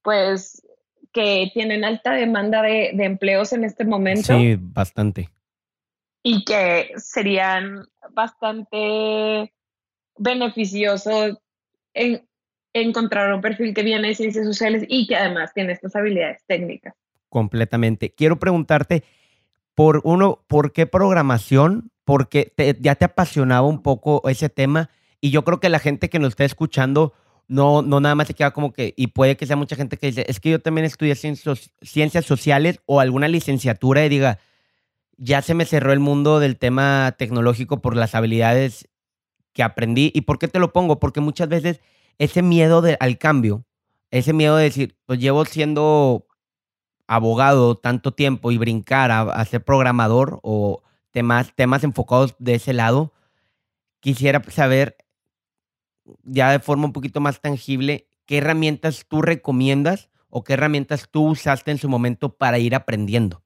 pues, 0.01 0.67
que 1.13 1.50
tienen 1.53 1.86
alta 1.86 2.13
demanda 2.13 2.62
de, 2.62 2.91
de 2.93 3.05
empleos 3.05 3.53
en 3.53 3.63
este 3.63 3.86
momento. 3.86 4.38
Sí, 4.38 4.58
bastante. 4.60 5.29
Y 6.24 6.46
que 6.46 6.94
serían 6.98 7.86
bastante 8.12 9.53
beneficiosos 10.18 11.38
en 11.94 12.27
encontrar 12.74 13.34
un 13.34 13.42
perfil 13.42 13.74
que 13.74 13.84
viene 13.84 14.08
de 14.08 14.15
ciencias 14.15 14.46
sociales 14.46 14.84
y 14.88 15.06
que 15.06 15.15
además 15.15 15.53
tiene 15.53 15.74
estas 15.74 15.96
habilidades 15.96 16.42
técnicas. 16.48 16.96
Completamente. 17.30 18.13
Quiero 18.13 18.39
preguntarte, 18.39 19.03
por 19.75 20.01
uno, 20.03 20.44
¿por 20.48 20.72
qué 20.72 20.86
programación? 20.86 21.92
Porque 22.06 22.53
ya 22.80 22.96
te 22.96 23.06
apasionaba 23.06 23.68
un 23.68 23.82
poco 23.82 24.27
ese 24.30 24.50
tema 24.50 24.89
y 25.22 25.32
yo 25.32 25.44
creo 25.44 25.60
que 25.60 25.70
la 25.70 25.80
gente 25.80 26.10
que 26.10 26.20
nos 26.20 26.30
está 26.30 26.46
escuchando 26.46 27.13
no, 27.48 27.82
no 27.82 28.00
nada 28.00 28.15
más 28.15 28.27
se 28.27 28.34
queda 28.34 28.51
como 28.51 28.74
que, 28.74 28.94
y 28.98 29.08
puede 29.08 29.38
que 29.38 29.46
sea 29.46 29.56
mucha 29.56 29.75
gente 29.75 29.98
que 29.98 30.08
dice, 30.08 30.25
es 30.27 30.39
que 30.39 30.50
yo 30.50 30.60
también 30.60 30.86
estudié 30.86 31.15
ciencias, 31.15 31.72
ciencias 31.82 32.25
sociales 32.25 32.80
o 32.86 33.00
alguna 33.00 33.27
licenciatura 33.27 34.06
y 34.06 34.10
diga, 34.10 34.39
ya 35.17 35.41
se 35.41 35.53
me 35.53 35.65
cerró 35.65 35.93
el 35.93 36.00
mundo 36.00 36.39
del 36.39 36.58
tema 36.58 37.15
tecnológico 37.17 37.82
por 37.82 37.96
las 37.96 38.15
habilidades 38.15 38.89
que 39.53 39.63
aprendí. 39.63 40.12
¿Y 40.13 40.22
por 40.22 40.39
qué 40.39 40.48
te 40.48 40.60
lo 40.60 40.74
pongo? 40.74 41.00
Porque 41.00 41.22
muchas 41.22 41.48
veces 41.48 41.82
ese 42.17 42.41
miedo 42.41 42.82
de, 42.82 42.98
al 43.00 43.17
cambio, 43.17 43.65
ese 44.12 44.34
miedo 44.34 44.58
de 44.58 44.65
decir, 44.65 44.98
pues 45.05 45.20
llevo 45.20 45.46
siendo 45.46 46.27
abogado 47.08 47.75
tanto 47.75 48.13
tiempo 48.13 48.51
y 48.51 48.58
brincar 48.58 49.12
a, 49.12 49.46
ser 49.46 49.63
programador 49.63 50.39
o 50.43 50.82
temas, 51.12 51.53
temas 51.55 51.84
enfocados 51.84 52.36
de 52.39 52.55
ese 52.55 52.74
lado, 52.74 53.13
quisiera 54.00 54.41
saber 54.50 54.98
ya 56.24 56.51
de 56.51 56.60
forma 56.60 56.86
un 56.86 56.93
poquito 56.93 57.22
más 57.22 57.39
tangible 57.39 58.08
qué 58.25 58.39
herramientas 58.39 59.05
tú 59.08 59.22
recomiendas 59.22 60.10
o 60.29 60.43
qué 60.43 60.53
herramientas 60.53 61.08
tú 61.12 61.29
usaste 61.29 61.72
en 61.72 61.77
su 61.77 61.89
momento 61.89 62.36
para 62.36 62.58
ir 62.60 62.75
aprendiendo. 62.75 63.43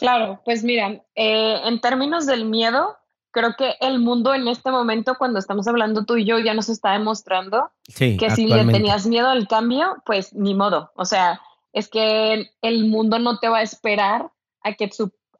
Claro, 0.00 0.40
pues 0.44 0.64
mira, 0.64 1.02
eh, 1.14 1.60
en 1.64 1.80
términos 1.80 2.26
del 2.26 2.46
miedo, 2.46 2.96
creo 3.30 3.54
que 3.56 3.74
el 3.80 3.98
mundo 3.98 4.34
en 4.34 4.48
este 4.48 4.70
momento, 4.70 5.16
cuando 5.18 5.38
estamos 5.38 5.68
hablando 5.68 6.04
tú 6.04 6.16
y 6.16 6.24
yo, 6.24 6.38
ya 6.38 6.54
nos 6.54 6.68
está 6.68 6.92
demostrando 6.92 7.70
que 7.96 8.30
si 8.30 8.46
le 8.46 8.64
tenías 8.64 9.06
miedo 9.06 9.28
al 9.28 9.46
cambio, 9.46 10.02
pues 10.06 10.34
ni 10.34 10.54
modo. 10.54 10.90
O 10.96 11.04
sea, 11.04 11.40
es 11.72 11.88
que 11.88 12.50
el 12.62 12.84
mundo 12.86 13.18
no 13.18 13.38
te 13.38 13.48
va 13.48 13.58
a 13.58 13.62
esperar 13.62 14.30
a 14.62 14.72
que, 14.72 14.90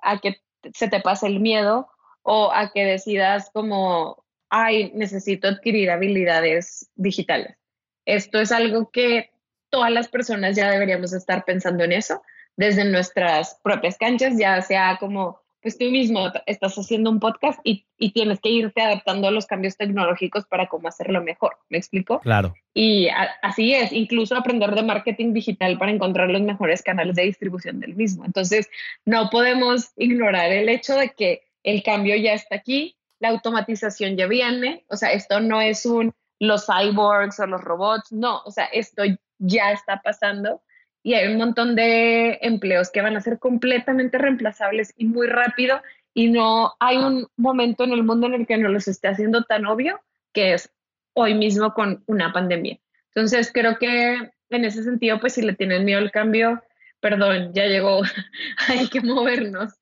a 0.03 0.19
que 0.19 0.41
se 0.75 0.89
te 0.89 1.01
pase 1.01 1.27
el 1.27 1.41
miedo 1.41 1.89
o 2.23 2.53
a 2.53 2.71
que 2.71 2.85
decidas 2.85 3.51
como, 3.53 4.25
ay, 4.51 4.93
necesito 4.95 5.49
adquirir 5.49 5.91
habilidades 5.91 6.91
digitales. 6.97 7.57
Esto 8.05 8.39
es 8.39 8.53
algo 8.53 8.91
que 8.91 9.31
todas 9.71 9.91
las 9.91 10.09
personas 10.09 10.57
ya 10.57 10.71
deberíamos 10.71 11.13
estar 11.13 11.45
pensando 11.45 11.85
en 11.85 11.93
eso 11.93 12.23
desde 12.57 12.85
nuestras 12.85 13.59
propias 13.63 13.97
canchas, 13.97 14.35
ya 14.39 14.61
sea 14.63 14.97
como, 14.99 15.41
pues 15.63 15.79
tú 15.79 15.87
mismo 15.87 16.31
estás 16.47 16.75
haciendo 16.77 17.11
un 17.11 17.21
podcast 17.21 17.59
y, 17.65 17.87
tienes 18.13 18.41
que 18.41 18.49
irte 18.49 18.81
adaptando 18.81 19.29
a 19.29 19.31
los 19.31 19.47
cambios 19.47 19.77
tecnológicos 19.77 20.47
para 20.47 20.69
cómo 20.69 20.89
hacerlo 20.89 21.23
mejor, 21.23 21.57
¿me 21.69 21.79
explico? 21.79 22.21
Claro. 22.21 22.55
Y 22.75 23.09
así 23.43 23.75
es, 23.75 23.93
incluso 23.93 24.37
aprender 24.37 24.75
de 24.75 24.83
marketing 24.83 25.33
digital 25.33 25.79
para 25.79 25.93
encontrar 25.93 26.31
los 26.31 26.43
mejores 26.43 26.83
canales 26.83 27.17
de 27.17 27.25
distribución 27.25 27.79
del 27.81 27.95
mismo. 27.95 28.25
Entonces, 28.25 28.69
no 29.05 29.29
podemos 29.31 29.93
ignorar 29.97 30.51
el 30.51 30.69
hecho 30.69 30.95
de 30.97 31.11
que 31.11 31.43
el 31.63 31.83
cambio 31.83 32.17
ya 32.17 32.33
está 32.33 32.57
aquí, 32.57 32.97
la 33.19 33.29
automatización 33.29 34.17
ya 34.17 34.27
viene, 34.27 34.85
o 34.89 34.97
sea, 34.97 35.13
esto 35.13 35.41
no 35.41 35.61
es 35.61 35.85
un 35.85 36.13
los 36.41 36.67
cyborgs 36.67 37.39
o 37.39 37.47
los 37.47 37.61
robots, 37.61 38.11
no, 38.11 38.41
o 38.45 38.51
sea, 38.51 38.65
esto 38.65 39.03
ya 39.39 39.73
está 39.73 40.01
pasando 40.03 40.63
y 41.03 41.15
hay 41.15 41.33
un 41.33 41.39
montón 41.39 41.75
de 41.77 42.39
empleos 42.43 42.91
que 42.91 43.01
van 43.01 43.17
a 43.17 43.21
ser 43.21 43.39
completamente 43.39 44.19
reemplazables 44.19 44.93
y 44.97 45.07
muy 45.07 45.27
rápido 45.27 45.81
y 46.13 46.31
no 46.31 46.75
hay 46.81 46.99
un 46.99 47.29
momento 47.37 47.85
en 47.85 47.93
el 47.93 48.03
mundo 48.03 48.27
en 48.27 48.35
el 48.35 48.47
que 48.47 48.59
no 48.59 48.69
los 48.69 48.89
esté 48.89 49.09
haciendo 49.09 49.45
tan 49.45 49.67
obvio 49.67 50.01
que 50.33 50.55
es 50.55 50.71
hoy 51.15 51.35
mismo 51.35 51.75
con 51.75 52.03
una 52.07 52.33
pandemia. 52.33 52.79
Entonces 53.15 53.51
creo 53.53 53.79
que 53.79 54.31
en 54.51 54.65
ese 54.65 54.83
sentido, 54.83 55.21
pues 55.21 55.35
si 55.35 55.43
le 55.43 55.55
tienen 55.55 55.85
miedo 55.85 55.99
al 55.99 56.11
cambio, 56.11 56.63
perdón, 57.01 57.53
ya 57.55 57.67
llegó, 57.67 58.03
hay 58.69 58.89
que 58.89 59.01
movernos. 59.01 59.73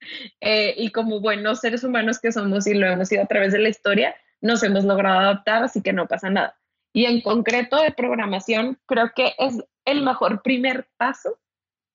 Eh, 0.41 0.73
y 0.77 0.91
como 0.91 1.19
buenos 1.19 1.59
seres 1.59 1.83
humanos 1.83 2.19
que 2.19 2.31
somos 2.31 2.65
y 2.67 2.73
lo 2.73 2.87
hemos 2.87 3.11
ido 3.11 3.23
a 3.23 3.27
través 3.27 3.51
de 3.51 3.59
la 3.59 3.69
historia, 3.69 4.15
nos 4.41 4.63
hemos 4.63 4.85
logrado 4.85 5.19
adaptar, 5.19 5.63
así 5.63 5.81
que 5.81 5.93
no 5.93 6.07
pasa 6.07 6.29
nada. 6.29 6.57
Y 6.93 7.05
en 7.05 7.21
concreto 7.21 7.77
de 7.77 7.91
programación, 7.91 8.79
creo 8.85 9.11
que 9.15 9.33
es 9.37 9.63
el 9.85 10.03
mejor 10.03 10.41
primer 10.41 10.87
paso, 10.97 11.39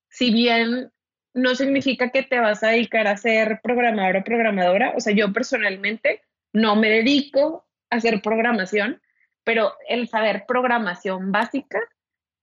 si 0.08 0.32
bien 0.32 0.92
no 1.34 1.54
significa 1.56 2.10
que 2.10 2.22
te 2.22 2.38
vas 2.38 2.62
a 2.62 2.68
dedicar 2.68 3.08
a 3.08 3.16
ser 3.16 3.60
programador 3.62 4.18
o 4.18 4.24
programadora. 4.24 4.92
O 4.96 5.00
sea, 5.00 5.12
yo 5.12 5.32
personalmente 5.32 6.22
no 6.52 6.76
me 6.76 6.88
dedico 6.88 7.66
a 7.90 7.96
hacer 7.96 8.22
programación, 8.22 9.02
pero 9.42 9.74
el 9.88 10.08
saber 10.08 10.44
programación 10.46 11.32
básica 11.32 11.80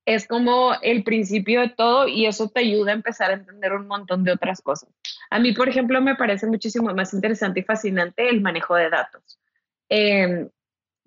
es 0.04 0.26
como 0.26 0.72
el 0.82 1.04
principio 1.04 1.60
de 1.60 1.70
todo 1.70 2.08
y 2.08 2.26
eso 2.26 2.48
te 2.48 2.60
ayuda 2.60 2.90
a 2.90 2.94
empezar 2.94 3.30
a 3.30 3.34
entender 3.34 3.72
un 3.72 3.86
montón 3.86 4.24
de 4.24 4.32
otras 4.32 4.60
cosas. 4.60 4.90
A 5.30 5.38
mí, 5.38 5.52
por 5.52 5.68
ejemplo, 5.68 6.00
me 6.00 6.16
parece 6.16 6.46
muchísimo 6.46 6.92
más 6.92 7.14
interesante 7.14 7.60
y 7.60 7.64
fascinante 7.64 8.28
el 8.28 8.40
manejo 8.40 8.74
de 8.74 8.90
datos. 8.90 9.38
Em, 9.88 10.50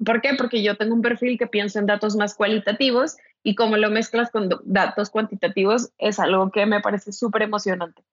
¿Por 0.04 0.22
qué? 0.22 0.34
Porque 0.38 0.62
yo 0.62 0.76
tengo 0.76 0.94
un 0.94 1.02
perfil 1.02 1.38
que 1.38 1.48
pienso 1.48 1.80
en 1.80 1.86
datos 1.86 2.16
más 2.16 2.36
cualitativos 2.36 3.18
y 3.44 3.56
como 3.56 3.78
lo 3.78 3.90
mezclas 3.90 4.30
con 4.32 4.50
datos 4.66 5.10
cuantitativos 5.10 5.92
es 5.98 6.20
algo 6.20 6.52
que 6.52 6.66
me 6.66 6.82
parece 6.82 7.14
súper 7.14 7.44
emocionante. 7.44 8.04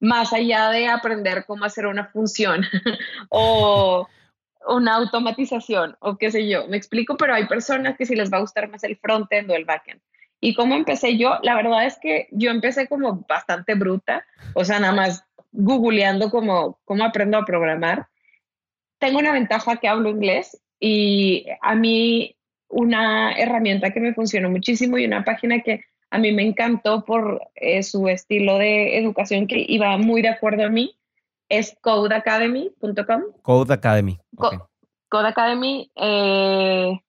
Más 0.00 0.32
allá 0.32 0.70
de 0.70 0.88
aprender 0.88 1.44
cómo 1.46 1.64
hacer 1.64 1.86
una 1.86 2.06
función 2.06 2.64
o 3.28 4.08
una 4.68 4.94
automatización 4.94 5.96
o 6.00 6.16
qué 6.16 6.30
sé 6.30 6.48
yo, 6.48 6.68
me 6.68 6.76
explico, 6.76 7.16
pero 7.16 7.34
hay 7.34 7.46
personas 7.46 7.96
que 7.96 8.06
sí 8.06 8.14
les 8.14 8.32
va 8.32 8.38
a 8.38 8.42
gustar 8.42 8.68
más 8.68 8.84
el 8.84 8.96
frontend 8.96 9.50
o 9.50 9.54
el 9.54 9.64
backend. 9.64 10.00
¿Y 10.40 10.54
cómo 10.54 10.74
empecé 10.74 11.16
yo? 11.16 11.38
La 11.42 11.54
verdad 11.54 11.86
es 11.86 11.98
que 12.00 12.28
yo 12.32 12.50
empecé 12.50 12.88
como 12.88 13.24
bastante 13.28 13.74
bruta, 13.74 14.26
o 14.54 14.64
sea, 14.64 14.80
nada 14.80 14.92
más 14.92 15.24
googleando 15.52 16.30
cómo, 16.30 16.78
cómo 16.84 17.04
aprendo 17.04 17.38
a 17.38 17.44
programar. 17.44 18.08
Tengo 18.98 19.18
una 19.18 19.32
ventaja 19.32 19.76
que 19.76 19.88
hablo 19.88 20.08
inglés 20.08 20.61
y 20.84 21.46
a 21.60 21.76
mí 21.76 22.34
una 22.68 23.32
herramienta 23.34 23.92
que 23.92 24.00
me 24.00 24.14
funcionó 24.14 24.50
muchísimo 24.50 24.98
y 24.98 25.04
una 25.04 25.24
página 25.24 25.60
que 25.60 25.84
a 26.10 26.18
mí 26.18 26.32
me 26.32 26.42
encantó 26.42 27.04
por 27.04 27.40
eh, 27.54 27.84
su 27.84 28.08
estilo 28.08 28.58
de 28.58 28.98
educación 28.98 29.46
que 29.46 29.64
iba 29.68 29.96
muy 29.96 30.22
de 30.22 30.30
acuerdo 30.30 30.64
a 30.66 30.70
mí 30.70 30.98
es 31.48 31.76
codeacademy.com. 31.82 33.22
Code 33.42 33.74
Academy. 33.74 34.18
Code 35.08 35.28
Academy 35.28 35.88
eh, 35.94 37.00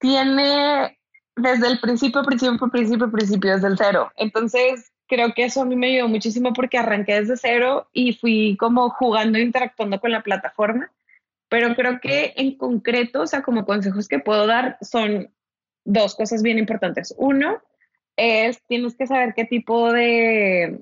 tiene 0.00 0.98
desde 1.36 1.68
el 1.68 1.78
principio, 1.78 2.24
principio, 2.24 2.68
principio, 2.70 3.08
principio, 3.08 3.54
desde 3.54 3.68
el 3.68 3.78
cero. 3.78 4.10
Entonces, 4.16 4.92
creo 5.06 5.32
que 5.32 5.44
eso 5.44 5.62
a 5.62 5.64
mí 5.64 5.76
me 5.76 5.92
ayudó 5.92 6.08
muchísimo 6.08 6.52
porque 6.52 6.76
arranqué 6.78 7.20
desde 7.20 7.36
cero 7.36 7.88
y 7.92 8.14
fui 8.14 8.56
como 8.58 8.90
jugando, 8.90 9.38
interactuando 9.38 10.00
con 10.00 10.10
la 10.10 10.24
plataforma 10.24 10.90
pero 11.48 11.74
creo 11.74 12.00
que 12.00 12.34
en 12.36 12.56
concreto, 12.56 13.22
o 13.22 13.26
sea, 13.26 13.42
como 13.42 13.64
consejos 13.64 14.08
que 14.08 14.18
puedo 14.18 14.46
dar 14.46 14.78
son 14.80 15.30
dos 15.84 16.14
cosas 16.14 16.42
bien 16.42 16.58
importantes. 16.58 17.14
Uno 17.16 17.62
es, 18.16 18.62
tienes 18.66 18.96
que 18.96 19.06
saber 19.06 19.34
qué 19.34 19.44
tipo 19.44 19.92
de 19.92 20.80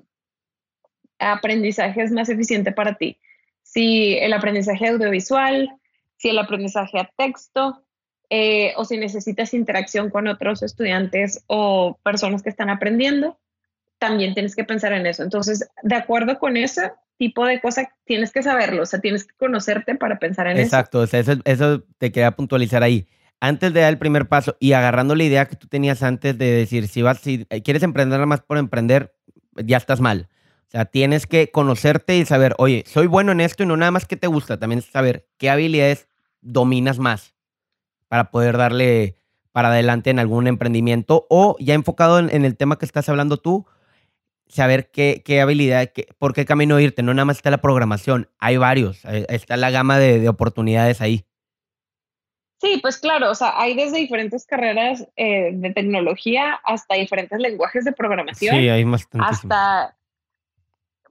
aprendizaje 1.19 2.01
es 2.01 2.11
más 2.11 2.29
eficiente 2.29 2.71
para 2.71 2.95
ti. 2.95 3.19
Si 3.61 4.17
el 4.17 4.33
aprendizaje 4.33 4.87
audiovisual, 4.87 5.69
si 6.17 6.29
el 6.29 6.39
aprendizaje 6.39 6.99
a 6.99 7.11
texto, 7.17 7.83
eh, 8.29 8.73
o 8.77 8.85
si 8.85 8.97
necesitas 8.97 9.53
interacción 9.53 10.09
con 10.09 10.27
otros 10.27 10.63
estudiantes 10.63 11.43
o 11.47 11.99
personas 12.03 12.41
que 12.41 12.49
están 12.49 12.71
aprendiendo, 12.71 13.37
también 13.99 14.33
tienes 14.33 14.55
que 14.55 14.63
pensar 14.63 14.93
en 14.93 15.05
eso. 15.05 15.23
Entonces, 15.23 15.69
de 15.83 15.95
acuerdo 15.95 16.39
con 16.39 16.57
eso, 16.57 16.81
tipo 17.17 17.45
de 17.45 17.61
cosa 17.61 17.89
tienes 18.05 18.31
que 18.31 18.43
saberlo, 18.43 18.83
o 18.83 18.85
sea, 18.85 18.99
tienes 18.99 19.25
que 19.25 19.35
conocerte 19.37 19.95
para 19.95 20.19
pensar 20.19 20.47
en 20.47 20.57
Exacto, 20.57 21.03
eso. 21.03 21.17
Exacto, 21.17 21.41
eso, 21.45 21.83
te 21.97 22.11
quería 22.11 22.31
puntualizar 22.31 22.83
ahí. 22.83 23.07
Antes 23.39 23.73
de 23.73 23.81
dar 23.81 23.89
el 23.89 23.97
primer 23.97 24.27
paso 24.27 24.55
y 24.59 24.73
agarrando 24.73 25.15
la 25.15 25.23
idea 25.23 25.45
que 25.45 25.55
tú 25.55 25.67
tenías 25.67 26.03
antes 26.03 26.37
de 26.37 26.51
decir, 26.51 26.87
si 26.87 27.01
vas, 27.01 27.19
si 27.19 27.45
quieres 27.63 27.83
emprender 27.83 28.17
nada 28.17 28.25
más 28.25 28.41
por 28.41 28.57
emprender, 28.57 29.15
ya 29.55 29.77
estás 29.77 30.01
mal. 30.01 30.29
O 30.67 30.71
sea, 30.71 30.85
tienes 30.85 31.27
que 31.27 31.51
conocerte 31.51 32.17
y 32.17 32.25
saber, 32.25 32.55
oye, 32.57 32.83
soy 32.87 33.07
bueno 33.07 33.31
en 33.31 33.41
esto 33.41 33.63
y 33.63 33.65
no 33.65 33.77
nada 33.77 33.91
más 33.91 34.05
que 34.05 34.17
te 34.17 34.27
gusta, 34.27 34.57
también 34.57 34.81
saber 34.81 35.27
qué 35.37 35.49
habilidades 35.49 36.07
dominas 36.41 36.97
más 36.99 37.35
para 38.07 38.31
poder 38.31 38.57
darle 38.57 39.17
para 39.51 39.69
adelante 39.69 40.09
en 40.09 40.19
algún 40.19 40.47
emprendimiento 40.47 41.27
o 41.29 41.55
ya 41.59 41.75
enfocado 41.75 42.19
en 42.19 42.45
el 42.45 42.57
tema 42.57 42.77
que 42.77 42.85
estás 42.85 43.07
hablando 43.07 43.37
tú, 43.37 43.65
saber 44.47 44.89
qué, 44.91 45.21
qué 45.25 45.41
habilidad, 45.41 45.91
qué, 45.93 46.07
por 46.17 46.33
qué 46.33 46.45
camino 46.45 46.79
irte. 46.79 47.03
No 47.03 47.13
nada 47.13 47.25
más 47.25 47.37
está 47.37 47.51
la 47.51 47.61
programación, 47.61 48.29
hay 48.39 48.57
varios, 48.57 49.03
está 49.05 49.57
la 49.57 49.71
gama 49.71 49.99
de, 49.99 50.27
oportunidades 50.29 51.01
ahí. 51.01 51.25
Sí, 52.61 52.79
pues 52.81 52.97
claro, 52.97 53.31
o 53.31 53.35
sea, 53.35 53.59
hay 53.59 53.75
desde 53.75 53.97
diferentes 53.97 54.45
carreras 54.45 55.05
eh, 55.17 55.51
de 55.53 55.73
tecnología 55.73 56.59
hasta 56.63 56.95
diferentes 56.95 57.37
lenguajes 57.39 57.83
de 57.83 57.91
programación. 57.91 58.55
Sí, 58.55 58.69
hay 58.69 58.85
más. 58.85 59.07
Hasta 59.19 59.95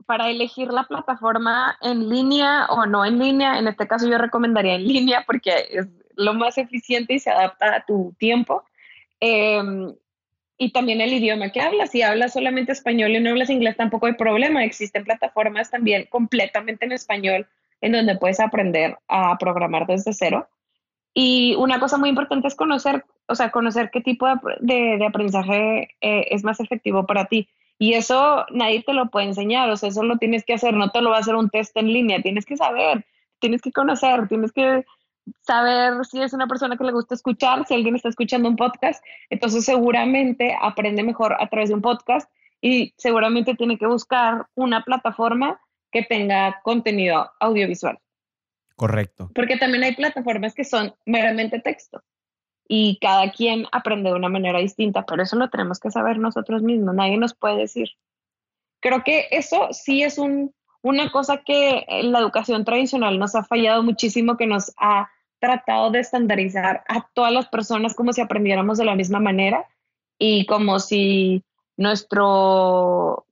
para 0.06 0.30
elegir 0.30 0.68
la 0.68 0.84
plataforma 0.84 1.78
en 1.80 2.08
línea 2.08 2.66
o 2.66 2.86
no 2.86 3.04
en 3.04 3.18
línea, 3.18 3.58
en 3.58 3.68
este 3.68 3.86
caso 3.86 4.08
yo 4.08 4.18
recomendaría 4.18 4.74
en 4.74 4.86
línea 4.86 5.24
porque 5.26 5.68
es 5.70 5.86
lo 6.16 6.34
más 6.34 6.58
eficiente 6.58 7.14
y 7.14 7.18
se 7.18 7.30
adapta 7.30 7.76
a 7.76 7.84
tu 7.84 8.14
tiempo. 8.18 8.64
Em, 9.20 9.94
y 10.56 10.72
también 10.72 11.00
el 11.00 11.12
idioma 11.12 11.50
que 11.50 11.60
hablas. 11.60 11.90
Si 11.90 12.02
hablas 12.02 12.32
solamente 12.32 12.72
español 12.72 13.10
y 13.12 13.20
no 13.20 13.30
hablas 13.30 13.50
inglés, 13.50 13.76
tampoco 13.76 14.06
hay 14.06 14.14
problema. 14.14 14.64
Existen 14.64 15.04
plataformas 15.04 15.70
también 15.70 16.06
completamente 16.10 16.84
en 16.84 16.92
español 16.92 17.46
en 17.80 17.92
donde 17.92 18.16
puedes 18.16 18.40
aprender 18.40 18.96
a 19.08 19.36
programar 19.38 19.86
desde 19.86 20.12
cero. 20.12 20.48
Y 21.12 21.54
una 21.56 21.78
cosa 21.78 21.98
muy 21.98 22.08
importante 22.08 22.48
es 22.48 22.54
conocer, 22.54 23.04
o 23.28 23.34
sea, 23.34 23.50
conocer 23.50 23.90
qué 23.92 24.00
tipo 24.00 24.26
de, 24.60 24.96
de, 24.98 25.06
aprendizaje 25.06 25.88
eh, 26.00 26.26
es 26.30 26.42
más 26.44 26.60
efectivo 26.60 27.06
para 27.06 27.26
ti. 27.26 27.48
Y 27.78 27.94
eso 27.94 28.46
nadie 28.50 28.82
te 28.82 28.94
lo 28.94 29.10
puede 29.10 29.26
enseñar, 29.26 29.68
o 29.70 29.76
sea, 29.76 29.90
eso 29.90 30.02
lo 30.02 30.16
tienes 30.16 30.44
que 30.44 30.54
hacer, 30.54 30.74
no 30.74 30.90
te 30.90 31.02
lo 31.02 31.10
va 31.10 31.16
a 31.16 31.20
hacer 31.20 31.34
un 31.34 31.50
test 31.50 31.76
en 31.76 31.92
línea, 31.92 32.22
tienes 32.22 32.46
que 32.46 32.56
saber, 32.56 33.04
tienes 33.40 33.60
que 33.62 33.72
conocer, 33.72 34.28
tienes 34.28 34.52
que 34.52 34.84
saber 35.40 36.04
si 36.04 36.20
es 36.20 36.32
una 36.32 36.46
persona 36.46 36.76
que 36.76 36.84
le 36.84 36.92
gusta 36.92 37.14
escuchar, 37.14 37.66
si 37.66 37.74
alguien 37.74 37.96
está 37.96 38.08
escuchando 38.08 38.48
un 38.48 38.56
podcast, 38.56 39.04
entonces 39.30 39.64
seguramente 39.64 40.56
aprende 40.60 41.02
mejor 41.02 41.36
a 41.38 41.48
través 41.48 41.68
de 41.68 41.74
un 41.74 41.82
podcast 41.82 42.30
y 42.60 42.94
seguramente 42.96 43.54
tiene 43.54 43.78
que 43.78 43.86
buscar 43.86 44.46
una 44.54 44.82
plataforma 44.84 45.60
que 45.90 46.02
tenga 46.02 46.60
contenido 46.62 47.30
audiovisual. 47.40 47.98
Correcto. 48.76 49.30
Porque 49.34 49.56
también 49.56 49.84
hay 49.84 49.94
plataformas 49.94 50.54
que 50.54 50.64
son 50.64 50.94
meramente 51.06 51.60
texto 51.60 52.02
y 52.66 52.98
cada 53.00 53.30
quien 53.30 53.66
aprende 53.72 54.10
de 54.10 54.16
una 54.16 54.28
manera 54.28 54.58
distinta, 54.58 55.04
pero 55.04 55.22
eso 55.22 55.36
lo 55.36 55.50
tenemos 55.50 55.78
que 55.78 55.90
saber 55.90 56.18
nosotros 56.18 56.62
mismos, 56.62 56.94
nadie 56.94 57.18
nos 57.18 57.34
puede 57.34 57.58
decir. 57.58 57.90
Creo 58.80 59.04
que 59.04 59.28
eso 59.30 59.68
sí 59.70 60.02
es 60.02 60.18
un, 60.18 60.54
una 60.82 61.10
cosa 61.10 61.42
que 61.44 61.84
la 62.02 62.18
educación 62.18 62.64
tradicional 62.64 63.18
nos 63.18 63.34
ha 63.34 63.44
fallado 63.44 63.82
muchísimo, 63.82 64.36
que 64.36 64.46
nos 64.46 64.72
ha 64.78 65.10
tratado 65.44 65.90
de 65.90 66.00
estandarizar 66.00 66.84
a 66.88 67.06
todas 67.12 67.30
las 67.30 67.48
personas 67.48 67.94
como 67.94 68.14
si 68.14 68.22
aprendiéramos 68.22 68.78
de 68.78 68.86
la 68.86 68.96
misma 68.96 69.20
manera 69.20 69.68
y 70.18 70.46
como 70.46 70.78
si 70.78 71.44
nuestra 71.76 72.22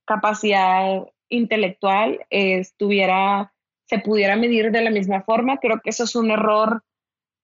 capacidad 0.05 1.07
intelectual 1.31 2.21
estuviera, 2.29 3.55
se 3.87 3.99
pudiera 3.99 4.37
medir 4.37 4.71
de 4.73 4.83
la 4.83 4.91
misma 4.91 5.23
forma. 5.23 5.57
Creo 5.57 5.81
que 5.81 5.89
eso 5.89 6.05
es 6.05 6.15
un 6.15 6.31
error. 6.31 6.85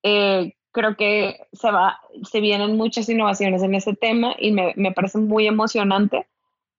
Eh, 0.02 0.52
creo 0.70 0.96
que 0.96 1.46
se, 1.54 1.70
va, 1.70 1.98
se 2.30 2.40
vienen 2.40 2.76
muchas 2.76 3.08
innovaciones 3.08 3.62
en 3.62 3.74
ese 3.74 3.94
tema 3.94 4.34
y 4.38 4.52
me, 4.52 4.74
me 4.76 4.92
parece 4.92 5.16
muy 5.16 5.46
emocionante, 5.46 6.26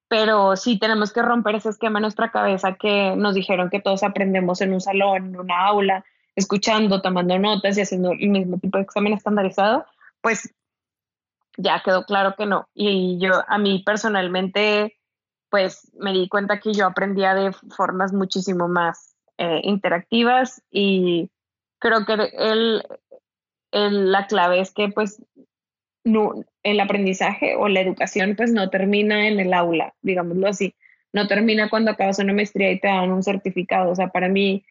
pero 0.06 0.54
sí 0.54 0.78
tenemos 0.78 1.12
que 1.12 1.22
romper 1.22 1.56
ese 1.56 1.70
esquema 1.70 1.98
en 1.98 2.02
nuestra 2.02 2.30
cabeza 2.30 2.76
que 2.76 3.16
nos 3.16 3.34
dijeron 3.34 3.68
que 3.68 3.80
todos 3.80 4.04
aprendemos 4.04 4.60
en 4.60 4.74
un 4.74 4.80
salón, 4.80 5.34
en 5.34 5.40
una 5.40 5.66
aula, 5.66 6.04
escuchando, 6.36 7.02
tomando 7.02 7.38
notas 7.38 7.76
y 7.76 7.82
haciendo 7.82 8.12
el 8.12 8.28
mismo 8.28 8.58
tipo 8.58 8.78
de 8.78 8.84
examen 8.84 9.12
estandarizado, 9.12 9.84
pues 10.20 10.52
ya 11.56 11.82
quedó 11.84 12.04
claro 12.04 12.34
que 12.36 12.46
no. 12.46 12.68
Y 12.74 13.18
yo, 13.18 13.42
a 13.46 13.58
mí 13.58 13.82
personalmente, 13.84 14.96
pues 15.50 15.90
me 15.94 16.12
di 16.12 16.28
cuenta 16.28 16.60
que 16.60 16.72
yo 16.72 16.86
aprendía 16.86 17.34
de 17.34 17.52
formas 17.52 18.12
muchísimo 18.12 18.68
más 18.68 19.14
eh, 19.38 19.60
interactivas 19.64 20.62
y 20.70 21.30
creo 21.78 22.04
que 22.04 22.12
el, 22.12 22.82
la 23.72 24.26
clave 24.26 24.60
es 24.60 24.72
que 24.72 24.88
pues 24.88 25.22
no, 26.04 26.44
el 26.62 26.80
aprendizaje 26.80 27.56
o 27.56 27.68
la 27.68 27.80
educación 27.80 28.34
pues 28.36 28.52
no 28.52 28.70
termina 28.70 29.28
en 29.28 29.40
el 29.40 29.52
aula, 29.52 29.94
digámoslo 30.02 30.48
así. 30.48 30.74
No 31.12 31.26
termina 31.26 31.68
cuando 31.68 31.90
acabas 31.90 32.20
una 32.20 32.32
maestría 32.32 32.70
y 32.70 32.78
te 32.78 32.88
dan 32.88 33.10
un 33.10 33.22
certificado. 33.22 33.90
O 33.90 33.96
sea, 33.96 34.08
para 34.08 34.28
mí 34.28 34.64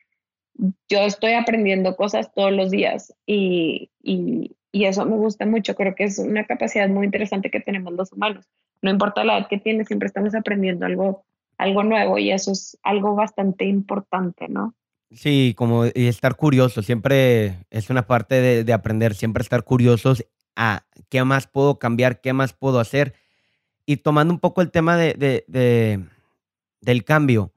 yo 0.90 1.00
estoy 1.00 1.34
aprendiendo 1.34 1.96
cosas 1.96 2.34
todos 2.34 2.52
los 2.52 2.72
días 2.72 3.14
y, 3.26 3.90
y, 4.02 4.56
eso 4.72 5.06
me 5.06 5.16
gusta 5.16 5.46
mucho. 5.46 5.76
Creo 5.76 5.96
que 5.96 6.04
es 6.04 6.20
una 6.20 6.46
capacidad 6.46 6.88
muy 6.90 7.06
interesante 7.06 7.50
que 7.50 7.60
tenemos 7.60 7.94
los 7.94 8.12
humanos. 8.14 8.46
No 8.82 8.92
importa 8.92 9.24
la 9.24 9.38
edad 9.38 9.48
que 9.48 9.58
tienes, 9.58 9.88
siempre 9.88 10.08
estamos 10.08 10.36
aprendiendo 10.36 10.86
algo, 10.86 11.24
algo 11.58 11.84
nuevo 11.84 12.18
y 12.18 12.32
eso 12.32 12.52
es 12.52 12.78
algo 12.84 13.16
bastante 13.16 13.66
importante, 13.66 14.48
¿no? 14.48 14.76
Sí, 15.12 15.54
como 15.58 15.86
estar 15.86 16.36
curioso, 16.36 16.84
siempre 16.84 17.66
es 17.72 17.90
una 17.90 18.06
parte 18.06 18.36
de, 18.36 18.64
de 18.64 18.74
aprender, 18.74 19.16
siempre 19.16 19.42
estar 19.42 19.64
curiosos 19.64 20.24
a 20.56 20.86
qué 21.10 21.24
más 21.24 21.48
puedo 21.48 21.80
cambiar, 21.80 22.22
qué 22.22 22.34
más 22.34 22.54
puedo 22.54 22.80
hacer. 22.80 23.16
Y 23.88 23.98
tomando 23.98 24.34
un 24.34 24.40
poco 24.40 24.62
el 24.62 24.70
tema 24.70 24.98
de, 24.98 25.16
de 25.16 26.06
del 26.82 27.04
cambio, 27.04 27.52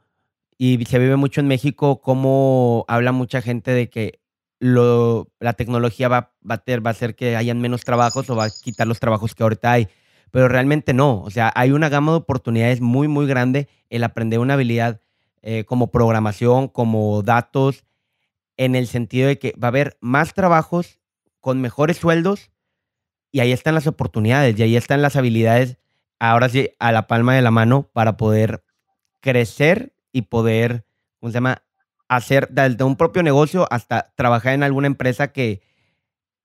y 0.64 0.84
se 0.84 1.00
vive 1.00 1.16
mucho 1.16 1.40
en 1.40 1.48
México 1.48 2.00
como 2.00 2.84
habla 2.86 3.10
mucha 3.10 3.42
gente 3.42 3.72
de 3.72 3.90
que 3.90 4.20
lo, 4.60 5.26
la 5.40 5.54
tecnología 5.54 6.06
va, 6.06 6.34
va, 6.48 6.54
a 6.54 6.80
va 6.80 6.90
a 6.90 6.92
hacer 6.92 7.16
que 7.16 7.34
hayan 7.34 7.60
menos 7.60 7.82
trabajos 7.82 8.30
o 8.30 8.36
va 8.36 8.44
a 8.44 8.50
quitar 8.50 8.86
los 8.86 9.00
trabajos 9.00 9.34
que 9.34 9.42
ahorita 9.42 9.72
hay. 9.72 9.88
Pero 10.30 10.46
realmente 10.46 10.94
no. 10.94 11.20
O 11.22 11.30
sea, 11.30 11.52
hay 11.56 11.72
una 11.72 11.88
gama 11.88 12.12
de 12.12 12.18
oportunidades 12.18 12.80
muy, 12.80 13.08
muy 13.08 13.26
grande 13.26 13.66
el 13.90 14.04
aprender 14.04 14.38
una 14.38 14.54
habilidad 14.54 15.00
eh, 15.42 15.64
como 15.64 15.90
programación, 15.90 16.68
como 16.68 17.22
datos, 17.22 17.84
en 18.56 18.76
el 18.76 18.86
sentido 18.86 19.26
de 19.26 19.40
que 19.40 19.54
va 19.60 19.66
a 19.66 19.70
haber 19.70 19.98
más 20.00 20.32
trabajos 20.32 21.00
con 21.40 21.60
mejores 21.60 21.96
sueldos 21.96 22.52
y 23.32 23.40
ahí 23.40 23.50
están 23.50 23.74
las 23.74 23.88
oportunidades 23.88 24.56
y 24.56 24.62
ahí 24.62 24.76
están 24.76 25.02
las 25.02 25.16
habilidades, 25.16 25.78
ahora 26.20 26.48
sí, 26.48 26.70
a 26.78 26.92
la 26.92 27.08
palma 27.08 27.34
de 27.34 27.42
la 27.42 27.50
mano 27.50 27.90
para 27.92 28.16
poder 28.16 28.62
crecer 29.20 29.92
y 30.12 30.22
poder, 30.22 30.84
¿cómo 31.18 31.30
se 31.30 31.34
llama? 31.34 31.62
Hacer 32.08 32.48
desde 32.50 32.84
un 32.84 32.96
propio 32.96 33.22
negocio 33.22 33.66
hasta 33.70 34.12
trabajar 34.16 34.52
en 34.52 34.62
alguna 34.62 34.86
empresa 34.86 35.32
que, 35.32 35.62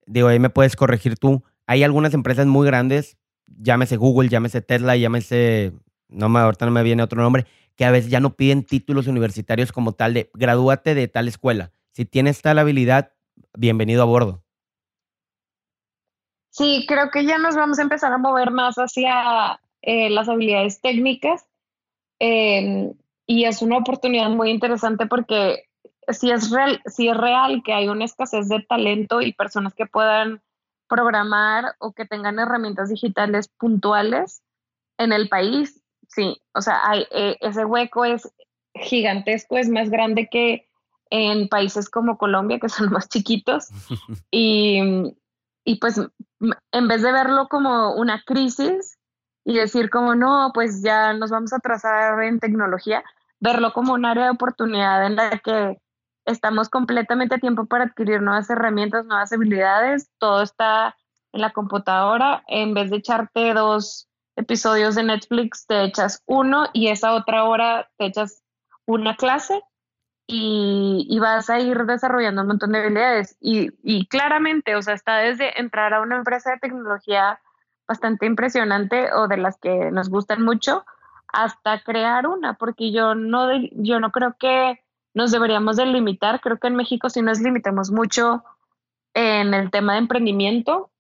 digo, 0.06 0.30
ahí 0.30 0.40
me 0.40 0.50
puedes 0.50 0.76
corregir 0.76 1.18
tú. 1.18 1.44
Hay 1.66 1.84
algunas 1.84 2.14
empresas 2.14 2.48
muy 2.48 2.66
grandes, 2.66 3.18
llámese 3.46 3.98
Google, 3.98 4.30
llámese 4.30 4.62
Tesla, 4.62 4.96
llámese, 4.96 5.74
no 6.08 6.30
me, 6.30 6.40
ahorita 6.40 6.66
no 6.66 6.72
me 6.72 6.84
viene 6.84 7.04
otro 7.04 7.22
nombre, 7.22 7.46
que 7.76 7.86
a 7.86 7.92
veces 7.92 8.10
ya 8.10 8.20
no 8.20 8.36
piden 8.36 8.64
títulos 8.64 9.08
universitarios 9.08 9.72
como 9.72 9.92
tal 9.92 10.14
de 10.14 10.32
gradúate 10.34 10.96
de 10.96 11.08
tal 11.08 11.28
escuela. 11.28 11.72
Si 11.92 12.06
tienes 12.06 12.42
tal 12.42 12.60
habilidad, 12.60 13.14
bienvenido 13.58 14.02
a 14.04 14.06
bordo. 14.06 14.44
Sí, 16.50 16.86
creo 16.88 17.12
que 17.12 17.26
ya 17.26 17.38
nos 17.38 17.56
vamos 17.56 17.78
a 17.78 17.84
empezar 17.84 18.12
a 18.14 18.18
mover 18.18 18.52
más 18.52 18.78
hacia 18.78 19.60
eh, 19.82 20.10
las 20.10 20.28
habilidades 20.28 20.82
técnicas. 20.82 21.46
Eh, 22.20 22.94
y 23.28 23.44
es 23.44 23.62
una 23.62 23.78
oportunidad 23.78 24.30
muy 24.30 24.50
interesante 24.50 25.06
porque 25.06 25.66
si 26.08 26.32
es 26.32 26.50
real, 26.50 26.82
si 26.86 27.10
es 27.10 27.18
real 27.18 27.62
que 27.64 27.74
hay 27.74 27.90
una 27.90 28.06
escasez 28.06 28.48
de 28.48 28.66
talento 28.68 29.22
y 29.22 29.34
personas 29.34 29.74
que 29.74 29.86
puedan 29.86 30.42
programar 30.88 31.76
o 31.80 31.92
que 31.92 32.06
tengan 32.06 32.40
herramientas 32.40 32.90
digitales 32.90 33.50
puntuales 33.50 34.42
en 34.98 35.12
el 35.12 35.28
país, 35.28 35.84
sí, 36.08 36.42
o 36.54 36.62
sea, 36.62 36.80
hay, 36.90 37.06
eh, 37.12 37.38
ese 37.42 37.66
hueco 37.66 38.06
es 38.06 38.32
gigantesco, 38.74 39.58
es 39.58 39.70
más 39.70 39.90
grande 39.90 40.30
que 40.32 40.70
en 41.10 41.50
países 41.50 41.90
como 41.90 42.18
Colombia, 42.18 42.60
que 42.60 42.70
son 42.70 42.90
más 42.94 43.10
chiquitos, 43.10 43.68
y, 44.32 45.14
y 45.66 45.76
pues 45.80 46.00
en 46.72 46.88
vez 46.88 47.02
de 47.02 47.12
verlo 47.12 47.50
como 47.50 47.96
una 47.96 48.24
crisis 48.26 48.98
y 49.44 49.56
decir 49.56 49.90
como 49.90 50.16
no, 50.16 50.52
pues 50.54 50.82
ya 50.82 51.14
nos 51.14 51.32
vamos 51.32 51.52
a 51.54 51.60
trazar 51.60 52.22
en 52.24 52.40
tecnología, 52.40 53.04
verlo 53.40 53.74
como 53.74 53.94
un 53.94 54.06
área 54.06 54.26
de 54.26 54.32
oportunidad 54.32 55.06
en 55.06 55.16
la 55.16 55.40
que 55.40 55.80
estamos 56.26 56.70
completamente 56.70 57.36
a 57.36 57.40
tiempo 57.40 57.66
para 57.66 57.86
adquirir 57.86 58.22
nuevas 58.22 58.50
herramientas, 58.50 59.06
nuevas 59.06 59.32
habilidades, 59.32 60.10
todo 60.18 60.42
está 60.42 60.96
en 61.32 61.42
la 61.42 61.52
computadora, 61.52 62.44
en 62.48 62.74
vez 62.74 62.90
de 62.90 62.98
echarte 62.98 63.54
dos 63.54 64.10
episodios 64.36 64.96
de 64.96 65.04
Netflix, 65.04 65.66
te 65.66 65.84
echas 65.84 66.22
uno 66.26 66.68
y 66.74 66.88
esa 66.88 67.14
otra 67.14 67.46
hora 67.46 67.90
te 67.98 68.06
echas 68.06 68.44
una 68.86 69.16
clase 69.16 69.62
y, 70.28 71.18
vas 71.20 71.50
a 71.50 71.60
ir 71.60 71.86
desarrollando 71.86 72.42
un 72.42 72.50
montón 72.50 72.74
de 72.74 72.80
habilidades. 72.80 73.38
Y, 73.40 73.72
y, 73.82 74.08
claramente, 74.08 74.76
o 74.76 74.82
sea, 74.82 74.94
está 74.94 75.18
desde 75.18 75.60
entrar 75.60 75.94
a 75.94 76.02
una 76.02 76.18
empresa 76.18 76.52
de 76.52 76.60
tecnología 76.60 77.40
bastante 77.88 78.26
impresionante 78.26 79.14
o 79.14 79.28
de 79.30 79.38
las 79.38 79.58
que 79.58 79.90
nos 79.92 80.10
gustan 80.10 80.44
mucho, 80.44 80.86
hasta 81.28 81.82
crear 81.84 82.28
una, 82.28 82.54
porque 82.56 82.92
yo 82.92 83.16
no, 83.16 83.50
yo 83.74 84.00
no 84.00 84.12
creo 84.12 84.36
que 84.40 84.80
nos 85.14 85.32
deberíamos 85.32 85.78
delimitar, 85.78 86.42
creo 86.42 86.58
que 86.58 86.68
en 86.68 86.76
México 86.76 87.10
sí 87.10 87.22
nos 87.22 87.40
limitamos 87.40 87.92
mucho 87.92 88.44
en 89.14 89.54
el 89.54 89.72
tema 89.72 89.94
de 89.94 90.00
emprendimiento, 90.00 90.92